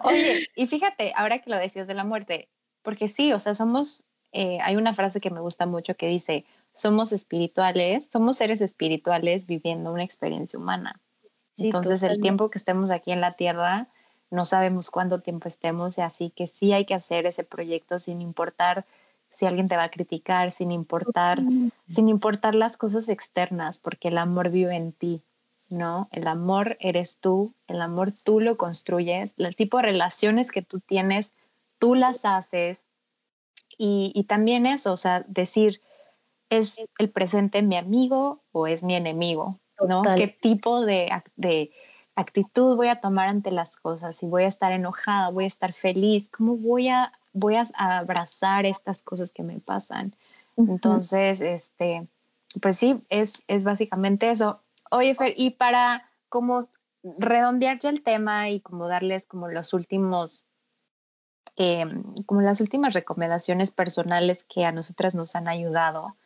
Oye, 0.05 0.47
y 0.57 0.67
fíjate, 0.67 1.15
ahora 1.17 1.39
que 1.39 1.49
lo 1.49 1.57
decías 1.57 1.87
de 1.87 1.95
la 1.95 2.05
muerte, 2.05 2.51
porque 2.83 3.09
sí, 3.09 3.33
o 3.33 3.41
sea, 3.41 3.55
somos, 3.55 4.05
eh, 4.33 4.59
hay 4.61 4.77
una 4.77 4.93
frase 4.93 5.23
que 5.23 5.31
me 5.31 5.41
gusta 5.41 5.65
mucho 5.65 5.95
que 5.95 6.07
dice, 6.07 6.45
somos 6.75 7.13
espirituales, 7.13 8.05
somos 8.11 8.37
seres 8.37 8.61
espirituales 8.61 9.47
viviendo 9.47 9.93
una 9.93 10.03
experiencia 10.03 10.59
humana. 10.59 11.01
Entonces, 11.57 12.03
el 12.03 12.21
tiempo 12.21 12.51
que 12.51 12.59
estemos 12.59 12.91
aquí 12.91 13.13
en 13.13 13.21
la 13.21 13.33
Tierra, 13.33 13.87
no 14.31 14.45
sabemos 14.45 14.91
cuánto 14.91 15.21
tiempo 15.21 15.49
estemos, 15.49 15.97
y 15.99 16.01
así 16.01 16.31
que 16.31 16.49
sí 16.49 16.73
hay 16.73 16.85
que 16.85 16.95
hacer 16.95 17.27
ese 17.27 17.45
proyecto 17.45 18.01
sin 18.01 18.21
importar 18.21 18.85
si 19.31 19.47
alguien 19.47 19.69
te 19.69 19.77
va 19.77 19.85
a 19.85 19.91
criticar, 19.91 20.53
sin 20.53 20.73
importar, 20.73 21.41
sin 21.89 22.09
importar 22.09 22.55
las 22.55 22.77
cosas 22.77 23.09
externas, 23.09 23.79
porque 23.79 24.09
el 24.09 24.19
amor 24.19 24.51
vive 24.51 24.75
en 24.75 24.93
ti, 24.93 25.23
¿no? 25.71 26.09
El 26.11 26.27
amor 26.27 26.77
eres 26.81 27.17
tú, 27.21 27.53
el 27.69 27.81
amor 27.83 28.13
tú 28.13 28.41
lo 28.41 28.57
construyes, 28.57 29.35
el 29.37 29.57
tipo 29.57 29.77
de 29.77 29.85
relaciones 29.85 30.51
que 30.51 30.63
tú 30.63 30.81
tienes, 30.81 31.33
tú 31.79 31.95
las 31.95 32.25
haces, 32.25 32.81
y, 33.77 34.13
y 34.15 34.25
también 34.25 34.67
eso, 34.67 34.93
o 34.93 34.97
sea, 34.97 35.25
decir, 35.27 35.81
¿es 36.51 36.77
el 36.99 37.11
presente 37.11 37.63
mi 37.63 37.77
amigo 37.77 38.43
o 38.53 38.67
es 38.67 38.83
mi 38.83 38.95
enemigo? 38.95 39.61
¿no? 39.87 40.03
¿Qué 40.17 40.29
tipo 40.29 40.85
de, 40.85 41.11
actitud 42.17 42.77
voy 42.77 42.89
a 42.89 43.01
tomar 43.01 43.29
ante 43.29 43.51
las 43.51 43.77
cosas? 43.77 44.17
Si 44.17 44.27
voy 44.27 44.45
a 44.45 44.49
estar 44.49 44.73
enojada, 44.73 45.31
voy 45.31 45.45
a 45.45 45.49
estar 45.49 45.73
feliz, 45.73 46.29
¿cómo 46.29 46.57
voy 46.57 46.89
a, 46.89 47.13
voy 47.33 47.57
a 47.57 47.69
abrazar 47.75 48.67
estas 48.67 49.03
cosas 49.03 49.31
que 49.33 49.43
me 49.43 49.61
pasan? 49.61 50.15
Entonces, 50.57 51.41
este, 51.41 52.07
pues 52.63 52.77
sí, 52.77 53.05
es, 53.09 53.43
es 53.49 53.65
básicamente 53.65 54.31
eso. 54.31 54.63
Oye, 54.91 55.15
Fer, 55.15 55.35
y 55.37 55.51
para 55.51 56.09
como 56.29 56.69
redondear 57.03 57.79
ya 57.79 57.91
el 57.91 58.03
tema 58.03 58.49
y 58.49 58.61
como 58.61 58.89
darles 58.89 59.27
como 59.27 59.49
los 59.49 59.73
últimos, 59.73 60.45
em, 61.57 62.05
como 62.27 62.41
las 62.41 62.61
últimas 62.61 62.95
recomendaciones 62.95 63.71
personales 63.73 64.45
que 64.45 64.65
a 64.65 64.73
nosotras 64.73 65.15
nos 65.15 65.35
han 65.35 65.49
ayudado. 65.49 66.17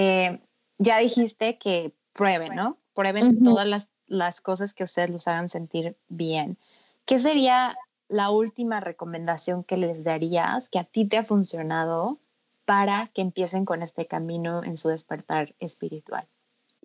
Eh, 0.00 0.40
ya 0.78 0.98
dijiste 0.98 1.58
que 1.58 1.92
prueben, 2.12 2.54
¿no? 2.54 2.78
Prueben 2.94 3.42
todas 3.42 3.66
las, 3.66 3.90
las 4.06 4.40
cosas 4.40 4.72
que 4.72 4.84
ustedes 4.84 5.10
los 5.10 5.26
hagan 5.26 5.48
sentir 5.48 5.96
bien. 6.06 6.56
¿Qué 7.04 7.18
sería 7.18 7.76
la 8.06 8.30
última 8.30 8.78
recomendación 8.78 9.64
que 9.64 9.76
les 9.76 10.04
darías 10.04 10.68
que 10.68 10.78
a 10.78 10.84
ti 10.84 11.08
te 11.08 11.16
ha 11.16 11.24
funcionado 11.24 12.20
para 12.64 13.08
que 13.12 13.22
empiecen 13.22 13.64
con 13.64 13.82
este 13.82 14.06
camino 14.06 14.62
en 14.62 14.76
su 14.76 14.88
despertar 14.88 15.56
espiritual? 15.58 16.28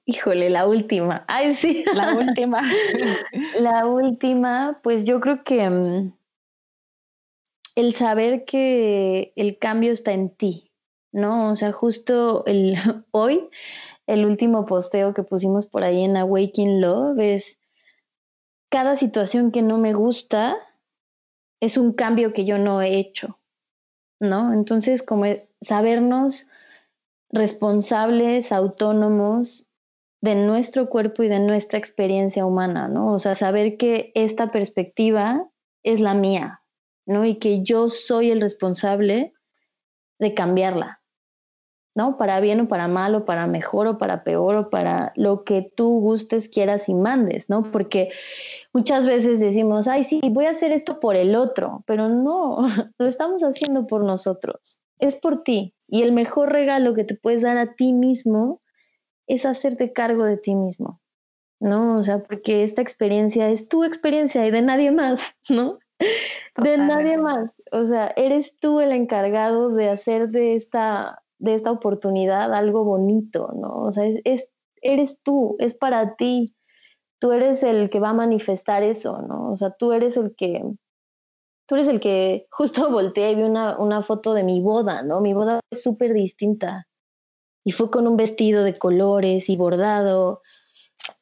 Híjole, 0.06 0.50
la 0.50 0.66
última. 0.66 1.24
Ay, 1.28 1.54
sí. 1.54 1.86
La 1.94 2.16
última. 2.16 2.62
la 3.60 3.86
última, 3.86 4.80
pues 4.82 5.06
yo 5.06 5.20
creo 5.20 5.44
que 5.44 5.70
mm, 5.70 6.14
el 7.76 7.94
saber 7.94 8.44
que 8.46 9.34
el 9.36 9.60
cambio 9.60 9.92
está 9.92 10.14
en 10.14 10.32
ti, 10.32 10.73
¿no? 11.14 11.52
O 11.52 11.56
sea, 11.56 11.72
justo 11.72 12.44
el, 12.46 12.76
hoy 13.12 13.50
el 14.08 14.26
último 14.26 14.66
posteo 14.66 15.14
que 15.14 15.24
pusimos 15.24 15.68
por 15.68 15.84
ahí 15.84 16.04
en 16.04 16.18
Awakening 16.18 16.82
Love 16.82 17.20
es 17.20 17.60
cada 18.70 18.96
situación 18.96 19.52
que 19.52 19.62
no 19.62 19.78
me 19.78 19.94
gusta 19.94 20.58
es 21.62 21.78
un 21.78 21.94
cambio 21.94 22.34
que 22.34 22.44
yo 22.44 22.58
no 22.58 22.82
he 22.82 22.98
hecho, 22.98 23.40
¿no? 24.20 24.52
Entonces, 24.52 25.02
como 25.02 25.26
sabernos 25.62 26.48
responsables, 27.30 28.52
autónomos 28.52 29.70
de 30.22 30.36
nuestro 30.36 30.90
cuerpo 30.90 31.24
y 31.24 31.28
de 31.28 31.40
nuestra 31.40 31.80
experiencia 31.80 32.46
humana, 32.46 32.88
¿no? 32.88 33.14
O 33.14 33.20
sea, 33.20 33.36
saber 33.36 33.78
que 33.78 34.12
esta 34.16 34.52
perspectiva 34.52 35.50
es 35.84 36.00
la 36.00 36.14
mía, 36.16 36.64
¿no? 37.06 37.26
Y 37.26 37.36
que 37.36 37.64
yo 37.64 37.90
soy 37.90 38.32
el 38.32 38.42
responsable 38.42 39.34
de 40.20 40.34
cambiarla, 40.34 41.03
¿no? 41.96 42.18
Para 42.18 42.40
bien 42.40 42.62
o 42.62 42.68
para 42.68 42.88
mal 42.88 43.16
o 43.16 43.26
para 43.26 43.48
mejor 43.48 43.88
o 43.88 43.98
para 43.98 44.24
peor 44.24 44.56
o 44.56 44.70
para 44.70 45.14
lo 45.16 45.44
que 45.44 45.72
tú 45.76 46.00
gustes, 46.00 46.50
quieras 46.50 46.90
y 46.90 46.94
mandes, 46.94 47.50
¿no? 47.50 47.72
Porque 47.72 48.10
muchas 48.74 49.06
veces 49.06 49.40
decimos, 49.40 49.88
ay, 49.88 50.04
sí, 50.04 50.20
voy 50.24 50.46
a 50.46 50.52
hacer 50.52 50.72
esto 50.72 51.00
por 51.00 51.16
el 51.16 51.36
otro, 51.36 51.84
pero 51.86 52.10
no, 52.10 52.58
lo 52.98 53.08
estamos 53.08 53.42
haciendo 53.44 53.86
por 53.86 54.04
nosotros, 54.04 54.80
es 55.00 55.16
por 55.16 55.44
ti. 55.44 55.74
Y 55.88 56.02
el 56.02 56.12
mejor 56.12 56.52
regalo 56.52 56.96
que 56.96 57.04
te 57.04 57.16
puedes 57.16 57.44
dar 57.44 57.58
a 57.58 57.76
ti 57.76 57.94
mismo 57.94 58.62
es 59.28 59.46
hacerte 59.46 59.94
cargo 59.94 60.24
de 60.26 60.38
ti 60.38 60.56
mismo, 60.56 61.00
¿no? 61.60 61.98
O 61.98 62.04
sea, 62.04 62.24
porque 62.24 62.64
esta 62.64 62.82
experiencia 62.82 63.50
es 63.50 63.68
tu 63.68 63.84
experiencia 63.84 64.46
y 64.48 64.52
de 64.52 64.62
nadie 64.64 64.92
más, 64.92 65.36
¿no? 65.50 65.78
De 66.58 66.78
nadie 66.78 67.18
más. 67.18 67.54
O 67.72 67.86
sea, 67.86 68.12
eres 68.16 68.58
tú 68.60 68.80
el 68.80 68.92
encargado 68.92 69.70
de 69.70 69.90
hacer 69.90 70.30
de 70.30 70.56
esta 70.56 71.24
de 71.40 71.56
esta 71.56 71.72
oportunidad 71.72 72.54
algo 72.54 72.84
bonito, 72.84 73.52
¿no? 73.56 73.84
O 73.84 73.92
sea, 73.92 74.06
es, 74.24 74.50
eres 74.82 75.22
tú, 75.24 75.56
es 75.60 75.74
para 75.74 76.16
ti, 76.16 76.56
tú 77.20 77.32
eres 77.32 77.64
el 77.64 77.90
que 77.90 78.00
va 78.00 78.10
a 78.10 78.14
manifestar 78.14 78.84
eso, 78.84 79.22
¿no? 79.22 79.54
O 79.54 79.58
sea, 79.58 79.72
tú 79.72 79.94
eres 79.94 80.18
el 80.18 80.36
que, 80.36 80.62
tú 81.68 81.76
eres 81.76 81.88
el 81.88 82.00
que 82.00 82.48
justo 82.52 82.92
volteé 82.92 83.32
y 83.32 83.36
vi 83.36 83.44
una, 83.44 83.78
una 83.78 84.04
foto 84.04 84.34
de 84.34 84.44
mi 84.44 84.62
boda, 84.62 85.04
¿no? 85.04 85.22
Mi 85.22 85.34
boda 85.34 85.60
fue 85.70 85.80
súper 85.80 86.14
distinta. 86.14 86.88
Y 87.66 87.72
fue 87.72 87.90
con 87.90 88.08
un 88.08 88.18
vestido 88.18 88.66
de 88.66 88.78
colores 88.78 89.50
y 89.50 89.56
bordado. 89.56 90.42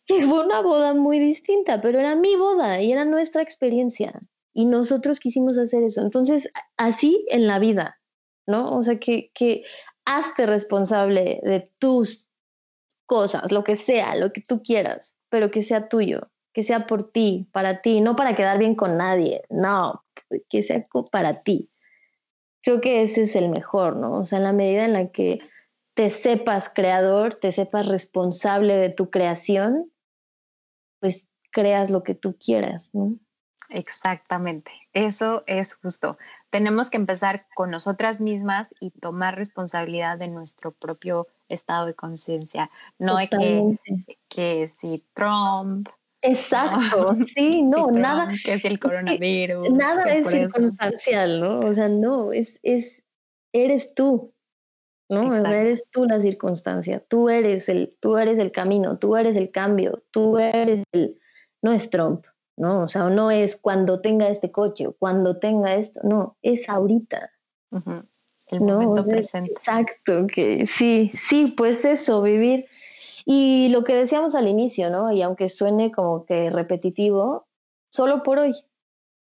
Y 0.08 0.22
fue 0.22 0.44
una 0.44 0.62
boda 0.62 0.96
muy 0.96 1.20
distinta, 1.20 1.82
pero 1.82 2.00
era 2.00 2.16
mi 2.16 2.36
boda 2.36 2.82
y 2.82 2.92
era 2.92 3.06
nuestra 3.06 3.44
experiencia. 3.44 4.20
Y 4.54 4.66
nosotros 4.66 5.20
quisimos 5.20 5.58
hacer 5.58 5.84
eso. 5.84 6.02
Entonces, 6.02 6.50
así 6.78 7.26
en 7.30 7.46
la 7.46 7.60
vida, 7.60 8.02
¿no? 8.48 8.76
O 8.76 8.84
sea, 8.84 9.00
que, 9.00 9.32
que 9.34 9.64
hazte 10.06 10.46
responsable 10.46 11.40
de 11.44 11.70
tus 11.80 12.28
cosas, 13.06 13.52
lo 13.52 13.64
que 13.64 13.76
sea, 13.76 14.16
lo 14.16 14.32
que 14.32 14.42
tú 14.42 14.64
quieras, 14.64 15.16
pero 15.30 15.52
que 15.52 15.64
sea 15.64 15.90
tuyo, 15.90 16.22
que 16.54 16.64
sea 16.64 16.88
por 16.88 17.12
ti, 17.12 17.48
para 17.52 17.82
ti, 17.82 18.02
no 18.02 18.16
para 18.16 18.36
quedar 18.36 18.58
bien 18.58 18.76
con 18.76 18.98
nadie, 18.98 19.44
no, 19.50 20.04
que 20.50 20.64
sea 20.64 20.84
para 21.12 21.44
ti. 21.44 21.70
Creo 22.64 22.80
que 22.80 23.02
ese 23.02 23.22
es 23.22 23.36
el 23.36 23.50
mejor, 23.50 23.96
¿no? 23.96 24.20
O 24.20 24.26
sea, 24.26 24.38
en 24.38 24.44
la 24.44 24.54
medida 24.54 24.86
en 24.86 24.94
la 24.94 25.08
que 25.08 25.40
te 25.94 26.10
sepas 26.10 26.70
creador, 26.70 27.36
te 27.36 27.52
sepas 27.52 27.88
responsable 27.88 28.78
de 28.78 28.90
tu 28.90 29.10
creación, 29.10 29.92
pues 31.00 31.28
creas 31.52 31.90
lo 31.90 32.04
que 32.04 32.16
tú 32.16 32.38
quieras, 32.38 32.92
¿no? 32.94 33.18
Exactamente, 33.72 34.72
eso 34.94 35.44
es 35.48 35.76
justo. 35.76 36.18
Tenemos 36.50 36.90
que 36.90 36.98
empezar 36.98 37.46
con 37.56 37.72
nosotras 37.72 38.20
mismas 38.20 38.68
y 38.82 38.92
tomar 38.92 39.38
responsabilidad 39.38 40.18
de 40.18 40.28
nuestro 40.28 40.74
propio 40.74 41.28
estado 41.48 41.86
de 41.86 41.94
conciencia. 41.94 42.70
No 43.00 43.18
es 43.18 43.30
que, 43.30 43.78
que 44.28 44.70
si 44.80 45.06
Trump, 45.14 45.88
Exacto, 46.22 47.16
sí, 47.36 47.64
no, 47.64 47.88
nada. 47.88 48.32
Que 48.44 48.54
es 48.54 48.66
el 48.66 48.80
coronavirus. 48.80 49.72
Nada 49.72 50.04
es 50.14 50.28
circunstancial, 50.28 51.40
¿no? 51.40 51.62
O 51.62 51.74
sea, 51.74 51.88
no, 51.88 52.32
es, 52.32 52.60
es, 52.62 53.02
eres 53.54 53.96
tú, 53.96 54.34
¿no? 55.10 55.34
eres 55.34 55.84
tú 55.92 56.06
la 56.06 56.20
circunstancia, 56.20 57.04
tú 57.08 57.30
eres 57.30 57.70
el, 57.70 57.98
tú 58.00 58.18
eres 58.18 58.38
el 58.38 58.52
camino, 58.52 58.98
tú 58.98 59.16
eres 59.16 59.36
el 59.36 59.50
cambio, 59.50 60.04
tú 60.12 60.38
eres 60.38 60.84
el, 60.92 61.20
no 61.62 61.72
es 61.72 61.90
Trump, 61.90 62.26
¿no? 62.62 62.84
O 62.84 62.88
sea, 62.88 63.10
no 63.10 63.32
es 63.32 63.56
cuando 63.56 64.02
tenga 64.02 64.30
este 64.30 64.52
coche 64.52 64.86
o 64.86 64.94
cuando 64.94 65.40
tenga 65.40 65.74
esto, 65.74 66.00
no, 66.04 66.38
es 66.44 66.70
ahorita. 66.70 67.32
El 68.48 68.62
momento 68.62 69.04
presente. 69.04 69.52
Exacto, 69.52 70.28
que 70.28 70.68
sí, 70.68 71.10
sí, 71.14 71.56
pues 71.58 71.84
eso, 71.86 72.22
vivir 72.22 72.68
y 73.26 73.70
lo 73.70 73.84
que 73.84 73.96
decíamos 73.96 74.36
al 74.36 74.48
inicio, 74.48 74.92
¿no? 74.92 75.12
Y 75.12 75.24
aunque 75.24 75.50
suene 75.50 75.92
como 75.92 76.24
que 76.26 76.52
repetitivo, 76.52 77.48
solo 77.90 78.22
por 78.22 78.38
hoy, 78.38 78.54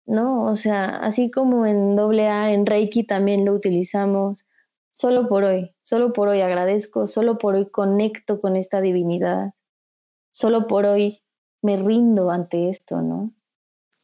¿no? 0.05 0.45
O 0.45 0.55
sea, 0.55 0.86
así 0.86 1.29
como 1.29 1.65
en 1.65 1.99
AA, 1.99 2.53
en 2.53 2.65
Reiki 2.65 3.03
también 3.03 3.43
lo 3.43 3.51
utilizamos, 3.51 4.45
solo 4.91 5.27
por 5.27 5.43
hoy, 5.43 5.75
solo 5.81 6.13
por 6.13 6.29
hoy 6.29 6.39
agradezco, 6.39 7.07
solo 7.07 7.38
por 7.38 7.55
hoy 7.55 7.65
conecto 7.65 8.39
con 8.39 8.55
esta 8.55 8.79
divinidad, 8.79 9.55
solo 10.31 10.67
por 10.67 10.86
hoy 10.86 11.24
me 11.66 11.78
rindo 11.78 12.30
ante 12.30 12.70
esto, 12.70 13.01
¿no? 13.01 13.34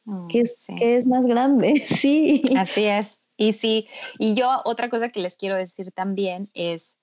Mm, 0.04 0.26
¿Qué 0.26 0.40
es, 0.40 0.66
es 0.80 1.06
más 1.06 1.24
grande? 1.26 1.84
sí. 1.86 2.42
Así 2.56 2.84
es. 2.84 3.20
Y 3.36 3.54
sí, 3.54 3.88
y 4.18 4.34
yo 4.34 4.48
otra 4.64 4.90
cosa 4.90 5.08
que 5.08 5.20
les 5.20 5.36
quiero 5.36 5.56
decir 5.56 5.90
también 5.92 6.50
es, 6.54 6.96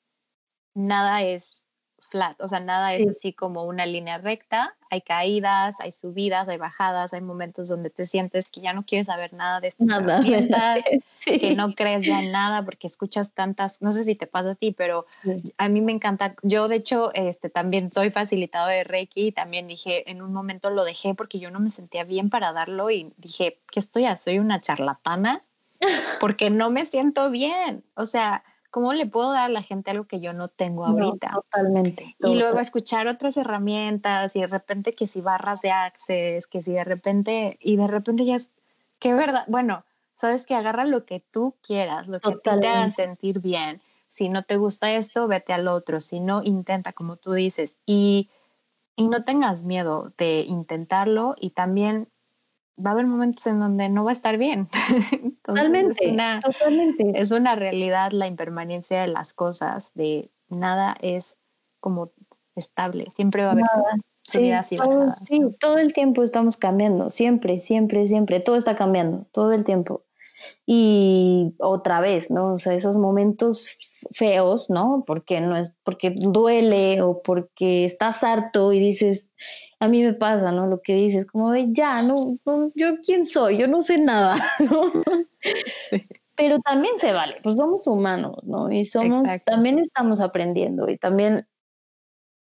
nada 0.73 1.23
es 1.23 1.63
flat, 2.09 2.39
o 2.41 2.47
sea, 2.47 2.59
nada 2.59 2.93
es 2.93 3.07
así 3.07 3.33
como 3.33 3.63
una 3.63 3.85
línea 3.85 4.17
recta, 4.17 4.75
hay 4.89 5.01
caídas, 5.01 5.75
hay 5.79 5.91
subidas, 5.91 6.47
hay 6.49 6.57
bajadas, 6.57 7.13
hay 7.13 7.21
momentos 7.21 7.67
donde 7.67 7.89
te 7.89 8.05
sientes 8.05 8.49
que 8.49 8.61
ya 8.61 8.73
no 8.73 8.85
quieres 8.85 9.07
saber 9.07 9.33
nada 9.33 9.61
de 9.61 9.69
estas 9.69 9.87
nada. 9.87 10.19
que 11.25 11.55
no 11.55 11.73
crees 11.75 12.05
ya 12.05 12.19
en 12.19 12.31
nada 12.31 12.63
porque 12.65 12.87
escuchas 12.87 13.31
tantas, 13.31 13.81
no 13.81 13.91
sé 13.91 14.03
si 14.03 14.15
te 14.15 14.25
pasa 14.25 14.51
a 14.51 14.55
ti, 14.55 14.71
pero 14.71 15.05
a 15.57 15.69
mí 15.69 15.81
me 15.81 15.91
encanta, 15.91 16.35
yo 16.41 16.67
de 16.67 16.77
hecho 16.77 17.13
este, 17.13 17.49
también 17.49 17.91
soy 17.91 18.09
facilitador 18.09 18.71
de 18.71 18.83
Reiki 18.83 19.27
y 19.27 19.31
también 19.31 19.67
dije, 19.67 20.09
en 20.09 20.21
un 20.21 20.33
momento 20.33 20.69
lo 20.69 20.83
dejé 20.83 21.13
porque 21.13 21.39
yo 21.39 21.51
no 21.51 21.59
me 21.59 21.71
sentía 21.71 22.03
bien 22.03 22.29
para 22.29 22.51
darlo 22.51 22.89
y 22.89 23.13
dije, 23.17 23.59
¿qué 23.71 23.79
estoy? 23.79 24.05
Soy 24.21 24.39
una 24.39 24.59
charlatana 24.59 25.41
porque 26.19 26.49
no 26.49 26.69
me 26.69 26.85
siento 26.85 27.29
bien, 27.29 27.83
o 27.95 28.05
sea, 28.05 28.43
¿cómo 28.69 28.93
le 28.93 29.05
puedo 29.05 29.31
dar 29.31 29.45
a 29.45 29.53
la 29.53 29.63
gente 29.63 29.91
algo 29.91 30.05
que 30.05 30.19
yo 30.19 30.33
no 30.33 30.47
tengo 30.47 30.85
ahorita? 30.85 31.29
totalmente. 31.29 32.15
Y 32.19 32.35
luego 32.35 32.59
escuchar 32.59 33.07
otras 33.07 33.37
herramientas 33.37 34.35
y 34.35 34.41
de 34.41 34.47
repente 34.47 34.93
que 34.93 35.07
si 35.07 35.21
barras 35.21 35.61
de 35.61 35.71
access, 35.71 36.47
que 36.47 36.61
si 36.61 36.71
de 36.71 36.83
repente, 36.83 37.57
y 37.61 37.77
de 37.77 37.87
repente 37.87 38.25
ya 38.25 38.35
es, 38.35 38.49
qué 38.99 39.13
verdad, 39.13 39.45
bueno, 39.47 39.85
sabes 40.15 40.45
que 40.45 40.55
agarra 40.55 40.85
lo 40.85 41.05
que 41.05 41.19
tú 41.31 41.55
quieras, 41.61 42.07
lo 42.07 42.19
que 42.19 42.35
te 42.35 42.49
haga 42.49 42.89
sentir 42.91 43.39
bien. 43.39 43.81
Si 44.11 44.27
no 44.27 44.43
te 44.43 44.57
gusta 44.57 44.91
esto, 44.91 45.27
vete 45.27 45.53
al 45.53 45.67
otro. 45.67 46.01
Si 46.01 46.19
no, 46.19 46.43
intenta, 46.43 46.91
como 46.91 47.15
tú 47.15 47.31
dices. 47.31 47.75
Y, 47.85 48.29
y 48.97 49.07
no 49.07 49.23
tengas 49.23 49.63
miedo 49.63 50.13
de 50.17 50.41
intentarlo 50.41 51.35
y 51.39 51.51
también 51.51 52.09
va 52.83 52.91
a 52.91 52.93
haber 52.93 53.07
momentos 53.07 53.45
en 53.47 53.59
donde 53.59 53.89
no 53.89 54.03
va 54.03 54.11
a 54.11 54.13
estar 54.13 54.37
bien. 54.37 54.69
totalmente, 55.43 56.05
es 56.05 56.11
una, 56.11 56.39
totalmente. 56.39 57.11
Es 57.15 57.31
una 57.31 57.55
realidad 57.55 58.11
la 58.11 58.27
impermanencia 58.27 59.01
de 59.01 59.07
las 59.07 59.33
cosas, 59.33 59.91
de 59.93 60.31
nada 60.49 60.95
es 61.01 61.35
como 61.79 62.11
estable, 62.55 63.11
siempre 63.15 63.43
va 63.43 63.49
a 63.49 63.51
haber 63.53 63.65
sí, 64.23 64.51
y 64.71 64.77
todo, 64.77 65.15
Sí, 65.25 65.39
todo 65.59 65.77
el 65.77 65.93
tiempo 65.93 66.23
estamos 66.23 66.57
cambiando, 66.57 67.09
siempre, 67.09 67.59
siempre, 67.59 68.07
siempre, 68.07 68.39
todo 68.39 68.55
está 68.55 68.75
cambiando, 68.75 69.25
todo 69.31 69.53
el 69.53 69.63
tiempo. 69.63 70.03
Y 70.65 71.53
otra 71.59 71.99
vez, 71.99 72.29
¿no? 72.31 72.53
O 72.53 72.59
sea, 72.59 72.73
esos 72.73 72.97
momentos 72.97 73.77
feos, 74.11 74.69
¿no? 74.69 75.03
Porque 75.05 75.41
no 75.41 75.57
es, 75.57 75.73
porque 75.83 76.13
duele 76.15 77.01
o 77.01 77.21
porque 77.21 77.83
estás 77.83 78.23
harto 78.23 78.71
y 78.71 78.79
dices, 78.79 79.29
a 79.79 79.87
mí 79.87 80.03
me 80.03 80.13
pasa, 80.13 80.51
¿no? 80.51 80.67
Lo 80.67 80.81
que 80.81 80.93
dices, 80.93 81.25
como 81.25 81.51
de 81.51 81.67
ya, 81.71 82.01
no, 82.01 82.35
yo 82.75 82.97
quién 83.03 83.25
soy, 83.25 83.57
yo 83.57 83.67
no 83.67 83.81
sé 83.81 83.97
nada, 83.97 84.35
¿no? 84.59 84.83
Pero 86.35 86.59
también 86.59 86.99
se 86.99 87.11
vale, 87.11 87.37
pues 87.41 87.55
somos 87.55 87.87
humanos, 87.87 88.37
¿no? 88.43 88.71
Y 88.71 88.85
somos, 88.85 89.27
también 89.45 89.79
estamos 89.79 90.19
aprendiendo 90.19 90.89
y 90.89 90.97
también, 90.97 91.47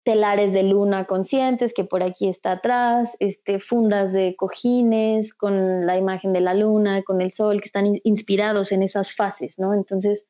telares 0.03 0.53
de 0.53 0.63
luna 0.63 1.05
conscientes, 1.05 1.71
que 1.75 1.83
por 1.83 2.01
aquí 2.01 2.29
está 2.29 2.53
atrás, 2.53 3.15
este, 3.19 3.59
fundas 3.59 4.11
de 4.11 4.35
cojines 4.35 5.35
con 5.35 5.85
la 5.85 5.99
imagen 5.99 6.33
de 6.33 6.41
la 6.41 6.55
luna, 6.55 7.03
con 7.03 7.21
el 7.21 7.31
sol, 7.31 7.61
que 7.61 7.67
están 7.67 7.99
inspirados 8.03 8.71
en 8.71 8.81
esas 8.81 9.13
fases, 9.13 9.59
¿no? 9.59 9.75
Entonces, 9.75 10.25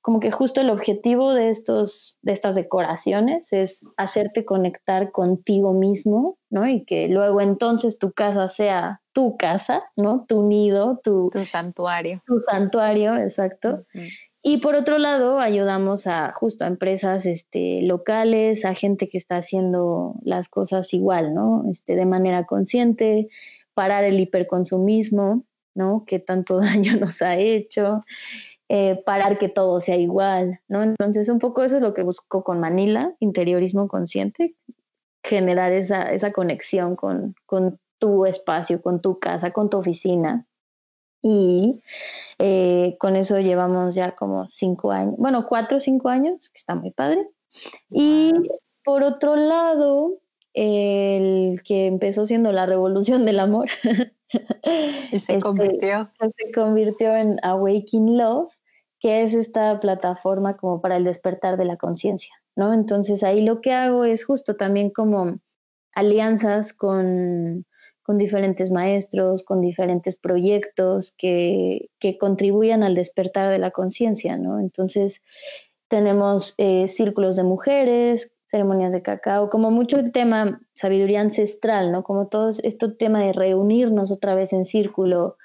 como 0.00 0.20
que 0.20 0.30
justo 0.30 0.60
el 0.60 0.70
objetivo 0.70 1.34
de, 1.34 1.50
estos, 1.50 2.18
de 2.22 2.32
estas 2.32 2.54
decoraciones 2.54 3.52
es 3.52 3.84
hacerte 3.96 4.44
conectar 4.44 5.10
contigo 5.10 5.72
mismo, 5.72 6.38
¿no? 6.50 6.68
Y 6.68 6.84
que 6.84 7.08
luego 7.08 7.40
entonces 7.40 7.98
tu 7.98 8.12
casa 8.12 8.48
sea 8.48 9.00
tu 9.12 9.36
casa, 9.36 9.82
¿no? 9.96 10.24
Tu 10.26 10.46
nido, 10.46 11.00
tu, 11.02 11.30
tu 11.32 11.44
santuario. 11.44 12.22
Tu 12.26 12.40
santuario, 12.40 13.16
exacto. 13.16 13.84
Y 14.42 14.58
por 14.58 14.76
otro 14.76 14.98
lado, 14.98 15.40
ayudamos 15.40 16.06
a 16.06 16.32
justo 16.32 16.64
a 16.64 16.68
empresas 16.68 17.26
este, 17.26 17.82
locales, 17.82 18.64
a 18.64 18.74
gente 18.74 19.08
que 19.08 19.18
está 19.18 19.36
haciendo 19.36 20.14
las 20.22 20.48
cosas 20.48 20.94
igual, 20.94 21.34
¿no? 21.34 21.64
Este, 21.70 21.96
de 21.96 22.06
manera 22.06 22.46
consciente, 22.46 23.28
parar 23.74 24.04
el 24.04 24.20
hiperconsumismo, 24.20 25.44
¿no? 25.74 26.04
Que 26.06 26.18
tanto 26.18 26.58
daño 26.60 26.96
nos 26.96 27.20
ha 27.20 27.36
hecho. 27.36 28.04
Eh, 28.70 29.02
parar 29.06 29.38
que 29.38 29.48
todo 29.48 29.80
sea 29.80 29.96
igual, 29.96 30.60
¿no? 30.68 30.82
Entonces, 30.82 31.30
un 31.30 31.38
poco 31.38 31.62
eso 31.62 31.76
es 31.76 31.82
lo 31.82 31.94
que 31.94 32.02
busco 32.02 32.44
con 32.44 32.60
Manila, 32.60 33.14
interiorismo 33.18 33.88
consciente, 33.88 34.56
generar 35.24 35.72
esa, 35.72 36.12
esa 36.12 36.32
conexión 36.32 36.94
con, 36.94 37.34
con 37.46 37.80
tu 37.98 38.26
espacio, 38.26 38.82
con 38.82 39.00
tu 39.00 39.18
casa, 39.18 39.52
con 39.52 39.70
tu 39.70 39.78
oficina. 39.78 40.46
Y 41.22 41.80
eh, 42.38 42.96
con 43.00 43.16
eso 43.16 43.40
llevamos 43.40 43.94
ya 43.94 44.14
como 44.14 44.48
cinco 44.50 44.92
años, 44.92 45.16
bueno, 45.18 45.46
cuatro 45.48 45.78
o 45.78 45.80
cinco 45.80 46.08
años, 46.10 46.50
que 46.50 46.58
está 46.58 46.74
muy 46.74 46.90
padre. 46.90 47.26
Y 47.90 48.32
por 48.84 49.02
otro 49.02 49.34
lado, 49.34 50.18
el 50.54 51.62
que 51.62 51.86
empezó 51.86 52.26
siendo 52.26 52.52
la 52.52 52.66
revolución 52.66 53.24
del 53.24 53.40
amor. 53.40 53.68
y 55.12 55.18
se 55.18 55.32
este, 55.32 55.38
convirtió. 55.40 56.10
Se 56.18 56.52
convirtió 56.52 57.14
en 57.14 57.38
Awakening 57.42 58.18
Love, 58.18 58.52
que 59.00 59.22
es 59.22 59.34
esta 59.34 59.78
plataforma 59.80 60.56
como 60.56 60.80
para 60.80 60.96
el 60.96 61.04
despertar 61.04 61.56
de 61.56 61.64
la 61.64 61.76
conciencia, 61.76 62.34
¿no? 62.56 62.72
Entonces 62.72 63.22
ahí 63.22 63.42
lo 63.42 63.60
que 63.60 63.72
hago 63.72 64.04
es 64.04 64.24
justo 64.24 64.56
también 64.56 64.90
como 64.90 65.38
alianzas 65.94 66.72
con, 66.72 67.64
con 68.02 68.18
diferentes 68.18 68.70
maestros, 68.70 69.42
con 69.42 69.60
diferentes 69.60 70.16
proyectos 70.16 71.14
que, 71.16 71.90
que 71.98 72.18
contribuyan 72.18 72.82
al 72.82 72.94
despertar 72.94 73.50
de 73.50 73.58
la 73.58 73.70
conciencia, 73.70 74.36
¿no? 74.36 74.60
Entonces 74.60 75.22
tenemos 75.88 76.54
eh, 76.58 76.88
círculos 76.88 77.36
de 77.36 77.44
mujeres, 77.44 78.30
ceremonias 78.50 78.92
de 78.92 79.02
cacao, 79.02 79.50
como 79.50 79.70
mucho 79.70 79.98
el 79.98 80.12
tema 80.12 80.60
sabiduría 80.74 81.20
ancestral, 81.20 81.92
¿no? 81.92 82.02
Como 82.02 82.28
todo 82.28 82.50
este 82.50 82.88
tema 82.88 83.22
de 83.22 83.32
reunirnos 83.32 84.10
otra 84.10 84.34
vez 84.34 84.52
en 84.52 84.64
círculo, 84.64 85.36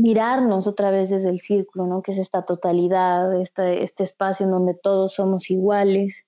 mirarnos 0.00 0.66
otra 0.66 0.90
vez 0.90 1.10
desde 1.10 1.28
el 1.28 1.38
círculo, 1.38 1.86
¿no? 1.86 2.02
Que 2.02 2.12
es 2.12 2.18
esta 2.18 2.42
totalidad, 2.42 3.38
este, 3.40 3.82
este 3.82 4.04
espacio 4.04 4.46
en 4.46 4.52
donde 4.52 4.74
todos 4.74 5.14
somos 5.14 5.50
iguales. 5.50 6.24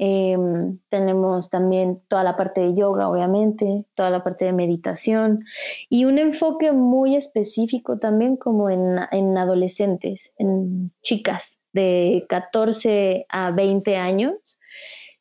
Em, 0.00 0.78
tenemos 0.90 1.50
también 1.50 2.00
toda 2.06 2.22
la 2.22 2.36
parte 2.36 2.60
de 2.60 2.74
yoga, 2.74 3.08
obviamente, 3.08 3.84
toda 3.94 4.10
la 4.10 4.22
parte 4.22 4.44
de 4.44 4.52
meditación 4.52 5.44
y 5.88 6.04
un 6.04 6.18
enfoque 6.18 6.70
muy 6.70 7.16
específico 7.16 7.98
también 7.98 8.36
como 8.36 8.70
en, 8.70 9.00
en 9.10 9.36
adolescentes, 9.36 10.32
en 10.36 10.92
chicas 11.02 11.58
de 11.72 12.26
14 12.28 13.26
a 13.28 13.50
20 13.50 13.96
años 13.96 14.58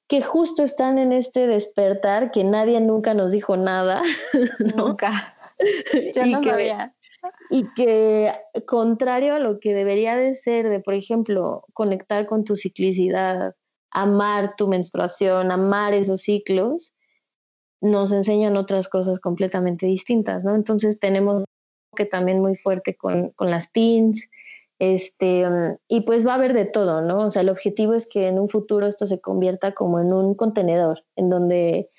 que 0.08 0.22
justo 0.22 0.64
están 0.64 1.00
en 1.00 1.12
este 1.12 1.48
despertar 1.48 2.32
que 2.32 2.44
nadie 2.44 2.80
nunca 2.80 3.14
nos 3.14 3.32
dijo 3.32 3.58
nada. 3.58 4.04
Nunca. 4.76 5.36
Yo 6.16 6.26
no 6.28 6.44
sabía 6.44 6.94
y 7.50 7.72
que 7.74 8.32
contrario 8.66 9.36
a 9.36 9.40
lo 9.40 9.60
que 9.60 9.74
debería 9.74 10.16
de 10.16 10.36
ser, 10.36 10.70
de 10.70 10.80
por 10.80 10.94
ejemplo, 10.94 11.64
conectar 11.74 12.26
con 12.26 12.44
tu 12.44 12.56
ciclicidad, 12.56 13.56
amar 13.92 14.56
tu 14.58 14.68
menstruación, 14.68 15.52
amar 15.52 15.94
esos 15.94 16.22
ciclos, 16.22 16.94
nos 17.82 18.12
enseñan 18.12 18.58
otras 18.58 18.88
cosas 18.88 19.20
completamente 19.20 19.86
distintas, 19.86 20.44
¿no? 20.44 20.56
Entonces 20.56 21.00
tenemos 21.00 21.46
que 21.96 22.06
también 22.06 22.42
muy 22.42 22.56
fuerte 22.56 22.96
con, 22.96 23.32
con 23.32 23.50
las 23.50 23.68
pins, 23.68 24.28
este, 24.80 25.46
y 25.88 26.02
pues 26.02 26.26
va 26.28 26.34
a 26.34 26.36
haber 26.36 26.54
de 26.54 26.66
todo, 26.66 27.02
¿no? 27.02 27.20
O 27.28 27.32
sea, 27.32 27.42
el 27.42 27.50
objetivo 27.50 27.94
es 27.94 28.08
que 28.08 28.28
en 28.28 28.40
un 28.40 28.50
futuro 28.50 28.88
esto 28.88 29.08
se 29.08 29.20
convierta 29.20 29.74
como 29.74 30.00
en 30.00 30.14
un 30.14 30.36
contenedor, 30.36 31.04
en 31.16 31.30
donde 31.30 31.90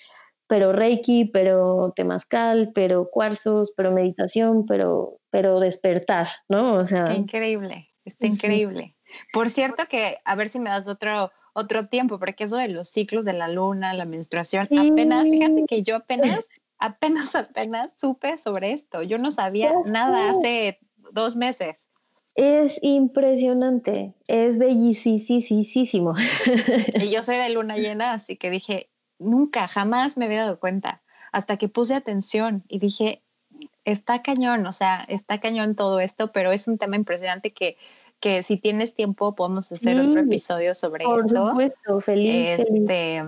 pero 0.48 0.72
Reiki, 0.72 1.26
pero 1.26 1.92
temazcal, 1.94 2.72
pero 2.74 3.10
cuarzos, 3.10 3.72
pero 3.76 3.92
meditación, 3.92 4.64
pero, 4.66 5.17
pero 5.30 5.60
despertar, 5.60 6.28
¿no? 6.48 6.74
O 6.74 6.84
sea. 6.84 7.12
increíble, 7.14 7.90
está 8.04 8.26
increíble. 8.26 8.96
Por 9.32 9.48
cierto 9.48 9.84
que, 9.88 10.18
a 10.24 10.34
ver 10.34 10.48
si 10.48 10.60
me 10.60 10.70
das 10.70 10.86
otro, 10.88 11.32
otro 11.52 11.86
tiempo, 11.86 12.18
porque 12.18 12.44
eso 12.44 12.56
de 12.56 12.68
los 12.68 12.88
ciclos 12.88 13.24
de 13.24 13.32
la 13.32 13.48
luna, 13.48 13.94
la 13.94 14.04
menstruación, 14.04 14.64
apenas, 14.64 15.28
fíjate 15.28 15.64
que 15.66 15.82
yo 15.82 15.96
apenas, 15.96 16.48
apenas, 16.78 17.34
apenas 17.34 17.90
supe 17.96 18.38
sobre 18.38 18.72
esto. 18.72 19.02
Yo 19.02 19.18
no 19.18 19.30
sabía 19.30 19.72
nada 19.86 20.30
hace 20.30 20.78
dos 21.12 21.36
meses. 21.36 21.88
Es 22.34 22.78
impresionante, 22.82 24.14
es 24.28 24.58
bellísimo. 24.58 26.14
Y 26.94 27.10
yo 27.10 27.22
soy 27.22 27.36
de 27.36 27.50
luna 27.50 27.76
llena, 27.76 28.12
así 28.12 28.36
que 28.36 28.50
dije, 28.50 28.90
nunca, 29.18 29.66
jamás 29.66 30.16
me 30.16 30.26
había 30.26 30.42
dado 30.42 30.60
cuenta, 30.60 31.02
hasta 31.32 31.56
que 31.56 31.68
puse 31.68 31.94
atención 31.94 32.64
y 32.68 32.78
dije, 32.78 33.24
está 33.92 34.22
cañón, 34.22 34.66
o 34.66 34.72
sea, 34.72 35.04
está 35.08 35.40
cañón 35.40 35.74
todo 35.74 36.00
esto, 36.00 36.30
pero 36.32 36.52
es 36.52 36.68
un 36.68 36.78
tema 36.78 36.96
impresionante 36.96 37.52
que, 37.52 37.76
que 38.20 38.42
si 38.42 38.56
tienes 38.58 38.94
tiempo 38.94 39.34
podemos 39.34 39.72
hacer 39.72 39.98
otro 40.00 40.20
episodio 40.20 40.74
sobre 40.74 41.04
por 41.04 41.24
eso. 41.24 41.34
Por 41.34 41.48
supuesto, 41.50 42.00
feliz. 42.00 42.58
Este, 42.58 43.24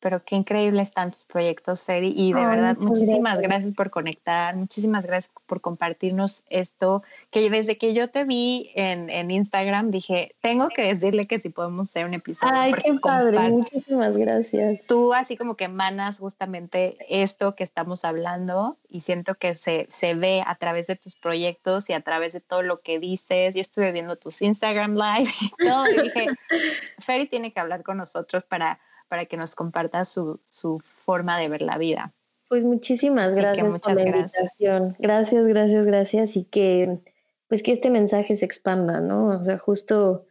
pero 0.00 0.24
qué 0.24 0.36
increíbles 0.36 0.88
están 0.88 1.10
tus 1.10 1.24
proyectos, 1.24 1.84
Feri, 1.84 2.12
y 2.16 2.32
de 2.32 2.44
verdad, 2.44 2.76
muchísimas 2.78 3.38
gracias. 3.38 3.72
por 3.72 3.90
conectar, 3.90 4.56
muchísimas 4.56 5.06
gracias 5.06 5.32
por 5.46 5.60
compartirnos 5.60 6.42
esto, 6.48 7.02
que 7.30 7.48
desde 7.50 7.76
que 7.76 7.94
yo 7.94 8.08
te 8.08 8.24
vi 8.24 8.70
en, 8.74 9.10
en 9.10 9.30
Instagram 9.30 9.90
dije, 9.90 10.34
tengo 10.40 10.68
que 10.68 10.82
decirle 10.82 11.26
que 11.26 11.38
si 11.38 11.50
podemos 11.50 11.88
hacer 11.88 12.06
un 12.06 12.14
episodio. 12.14 12.52
Ay, 12.54 12.72
qué 12.72 12.94
padre, 12.94 13.50
muchísimas 13.50 14.16
gracias. 14.16 14.80
Tú 14.86 15.12
así 15.12 15.36
como 15.36 15.54
que 15.54 15.64
emanas 15.64 16.18
justamente 16.18 16.96
esto 17.08 17.54
que 17.54 17.64
estamos 17.64 18.04
hablando 18.04 18.78
y 18.88 19.02
siento 19.02 19.34
que 19.34 19.54
se, 19.54 19.88
se 19.90 20.14
ve 20.14 20.42
a 20.46 20.54
través 20.54 20.86
de 20.86 20.96
tus 20.96 21.14
proyectos 21.14 21.88
y 21.90 21.92
a 21.92 22.00
través 22.00 22.32
de 22.32 22.40
todo 22.40 22.62
lo 22.62 22.80
que 22.80 22.98
dices. 22.98 23.54
Yo 23.54 23.60
estuve 23.60 23.92
viendo 23.92 24.16
tus 24.16 24.42
Instagram 24.42 24.94
Live 24.94 25.30
y 25.40 25.66
todo, 25.66 25.88
y 25.88 26.02
dije, 26.02 26.26
Feri 26.98 27.26
tiene 27.26 27.52
que 27.52 27.60
hablar 27.60 27.82
con 27.82 27.98
nosotros 27.98 28.44
para 28.44 28.80
para 29.10 29.26
que 29.26 29.36
nos 29.36 29.56
comparta 29.56 30.04
su, 30.04 30.38
forma 30.84 31.36
de 31.36 31.48
ver 31.48 31.62
la 31.62 31.78
vida. 31.78 32.14
Pues 32.48 32.64
muchísimas 32.64 33.34
gracias 33.34 33.66
por 33.80 33.94
la 33.94 34.02
invitación. 34.06 34.96
Gracias, 35.00 35.44
gracias, 35.46 35.86
gracias. 35.86 36.36
Y 36.36 36.44
que 36.44 37.00
pues 37.48 37.64
que 37.64 37.72
este 37.72 37.90
mensaje 37.90 38.36
se 38.36 38.44
expanda, 38.44 39.00
¿no? 39.00 39.26
O 39.40 39.42
sea, 39.42 39.58
justo 39.58 40.26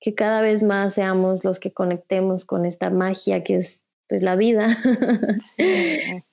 que 0.00 0.14
cada 0.14 0.40
vez 0.40 0.62
más 0.62 0.94
seamos 0.94 1.44
los 1.44 1.60
que 1.60 1.74
conectemos 1.74 2.46
con 2.46 2.64
esta 2.64 2.88
magia 2.88 3.44
que 3.44 3.56
es 3.56 3.84
pues 4.08 4.22
la 4.22 4.34
vida. 4.34 4.66
Sí. 5.56 6.24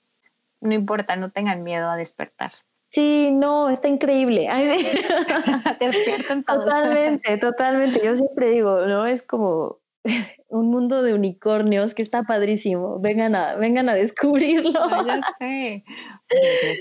No 0.61 0.73
importa, 0.73 1.17
no 1.17 1.31
tengan 1.31 1.63
miedo 1.63 1.89
a 1.89 1.97
despertar. 1.97 2.51
Sí, 2.89 3.31
no, 3.31 3.69
está 3.69 3.89
increíble. 3.89 4.47
Despierten 5.79 6.43
todos. 6.43 6.63
Totalmente, 6.63 7.37
totalmente. 7.37 8.01
Yo 8.03 8.15
siempre 8.15 8.51
digo, 8.51 8.85
¿no? 8.85 9.05
Es 9.05 9.21
como 9.21 9.78
un 10.47 10.69
mundo 10.69 11.01
de 11.01 11.13
unicornios 11.13 11.93
que 11.93 12.01
está 12.01 12.23
padrísimo. 12.23 12.99
Vengan 12.99 13.35
a, 13.35 13.55
vengan 13.55 13.89
a 13.89 13.93
descubrirlo. 13.93 14.71
ya 15.05 15.21
sé. 15.39 15.83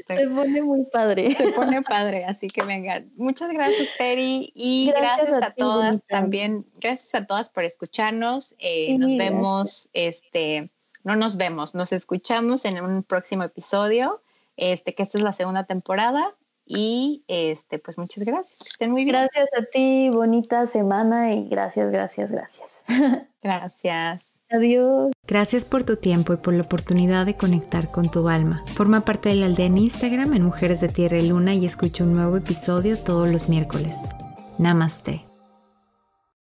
Se 0.06 0.28
pone 0.28 0.62
muy 0.62 0.84
padre. 0.92 1.34
Se 1.34 1.52
pone 1.52 1.82
padre, 1.82 2.24
así 2.24 2.48
que 2.48 2.62
vengan. 2.62 3.10
Muchas 3.16 3.50
gracias, 3.50 3.88
Peri, 3.98 4.52
y 4.54 4.90
gracias, 4.96 5.42
a, 5.42 5.50
todas 5.50 6.04
también. 6.06 6.66
Gracias 6.80 7.14
a 7.14 7.26
todas 7.26 7.48
por 7.48 7.64
escucharnos. 7.64 8.54
Eh, 8.58 8.96
nos 8.98 9.16
vemos, 9.16 9.88
este, 9.92 10.70
no 11.04 11.16
nos 11.16 11.36
vemos, 11.36 11.74
nos 11.74 11.92
escuchamos 11.92 12.64
en 12.64 12.82
un 12.82 13.02
próximo 13.02 13.44
episodio. 13.44 14.22
Este, 14.56 14.94
que 14.94 15.04
esta 15.04 15.18
es 15.18 15.24
la 15.24 15.32
segunda 15.32 15.64
temporada. 15.64 16.34
Y 16.70 17.24
este, 17.28 17.78
pues 17.78 17.96
muchas 17.96 18.24
gracias. 18.24 18.60
estén 18.60 18.90
muy 18.90 19.04
bien. 19.04 19.16
Gracias 19.16 19.48
a 19.58 19.64
ti, 19.64 20.10
bonita 20.10 20.66
semana 20.66 21.32
y 21.32 21.48
gracias, 21.48 21.90
gracias, 21.90 22.30
gracias. 22.30 22.78
Gracias. 23.42 24.30
Adiós. 24.50 25.12
Gracias 25.26 25.64
por 25.64 25.84
tu 25.84 25.96
tiempo 25.96 26.32
y 26.32 26.38
por 26.38 26.54
la 26.54 26.62
oportunidad 26.62 27.26
de 27.26 27.36
conectar 27.36 27.90
con 27.90 28.10
tu 28.10 28.28
alma. 28.28 28.64
Forma 28.66 29.02
parte 29.02 29.28
de 29.28 29.36
la 29.36 29.46
aldea 29.46 29.66
en 29.66 29.78
Instagram 29.78 30.34
en 30.34 30.44
Mujeres 30.44 30.80
de 30.80 30.88
Tierra 30.88 31.18
y 31.18 31.28
Luna 31.28 31.54
y 31.54 31.64
escucha 31.64 32.04
un 32.04 32.14
nuevo 32.14 32.36
episodio 32.36 32.98
todos 32.98 33.30
los 33.30 33.48
miércoles. 33.48 33.96
Namaste. 34.58 35.27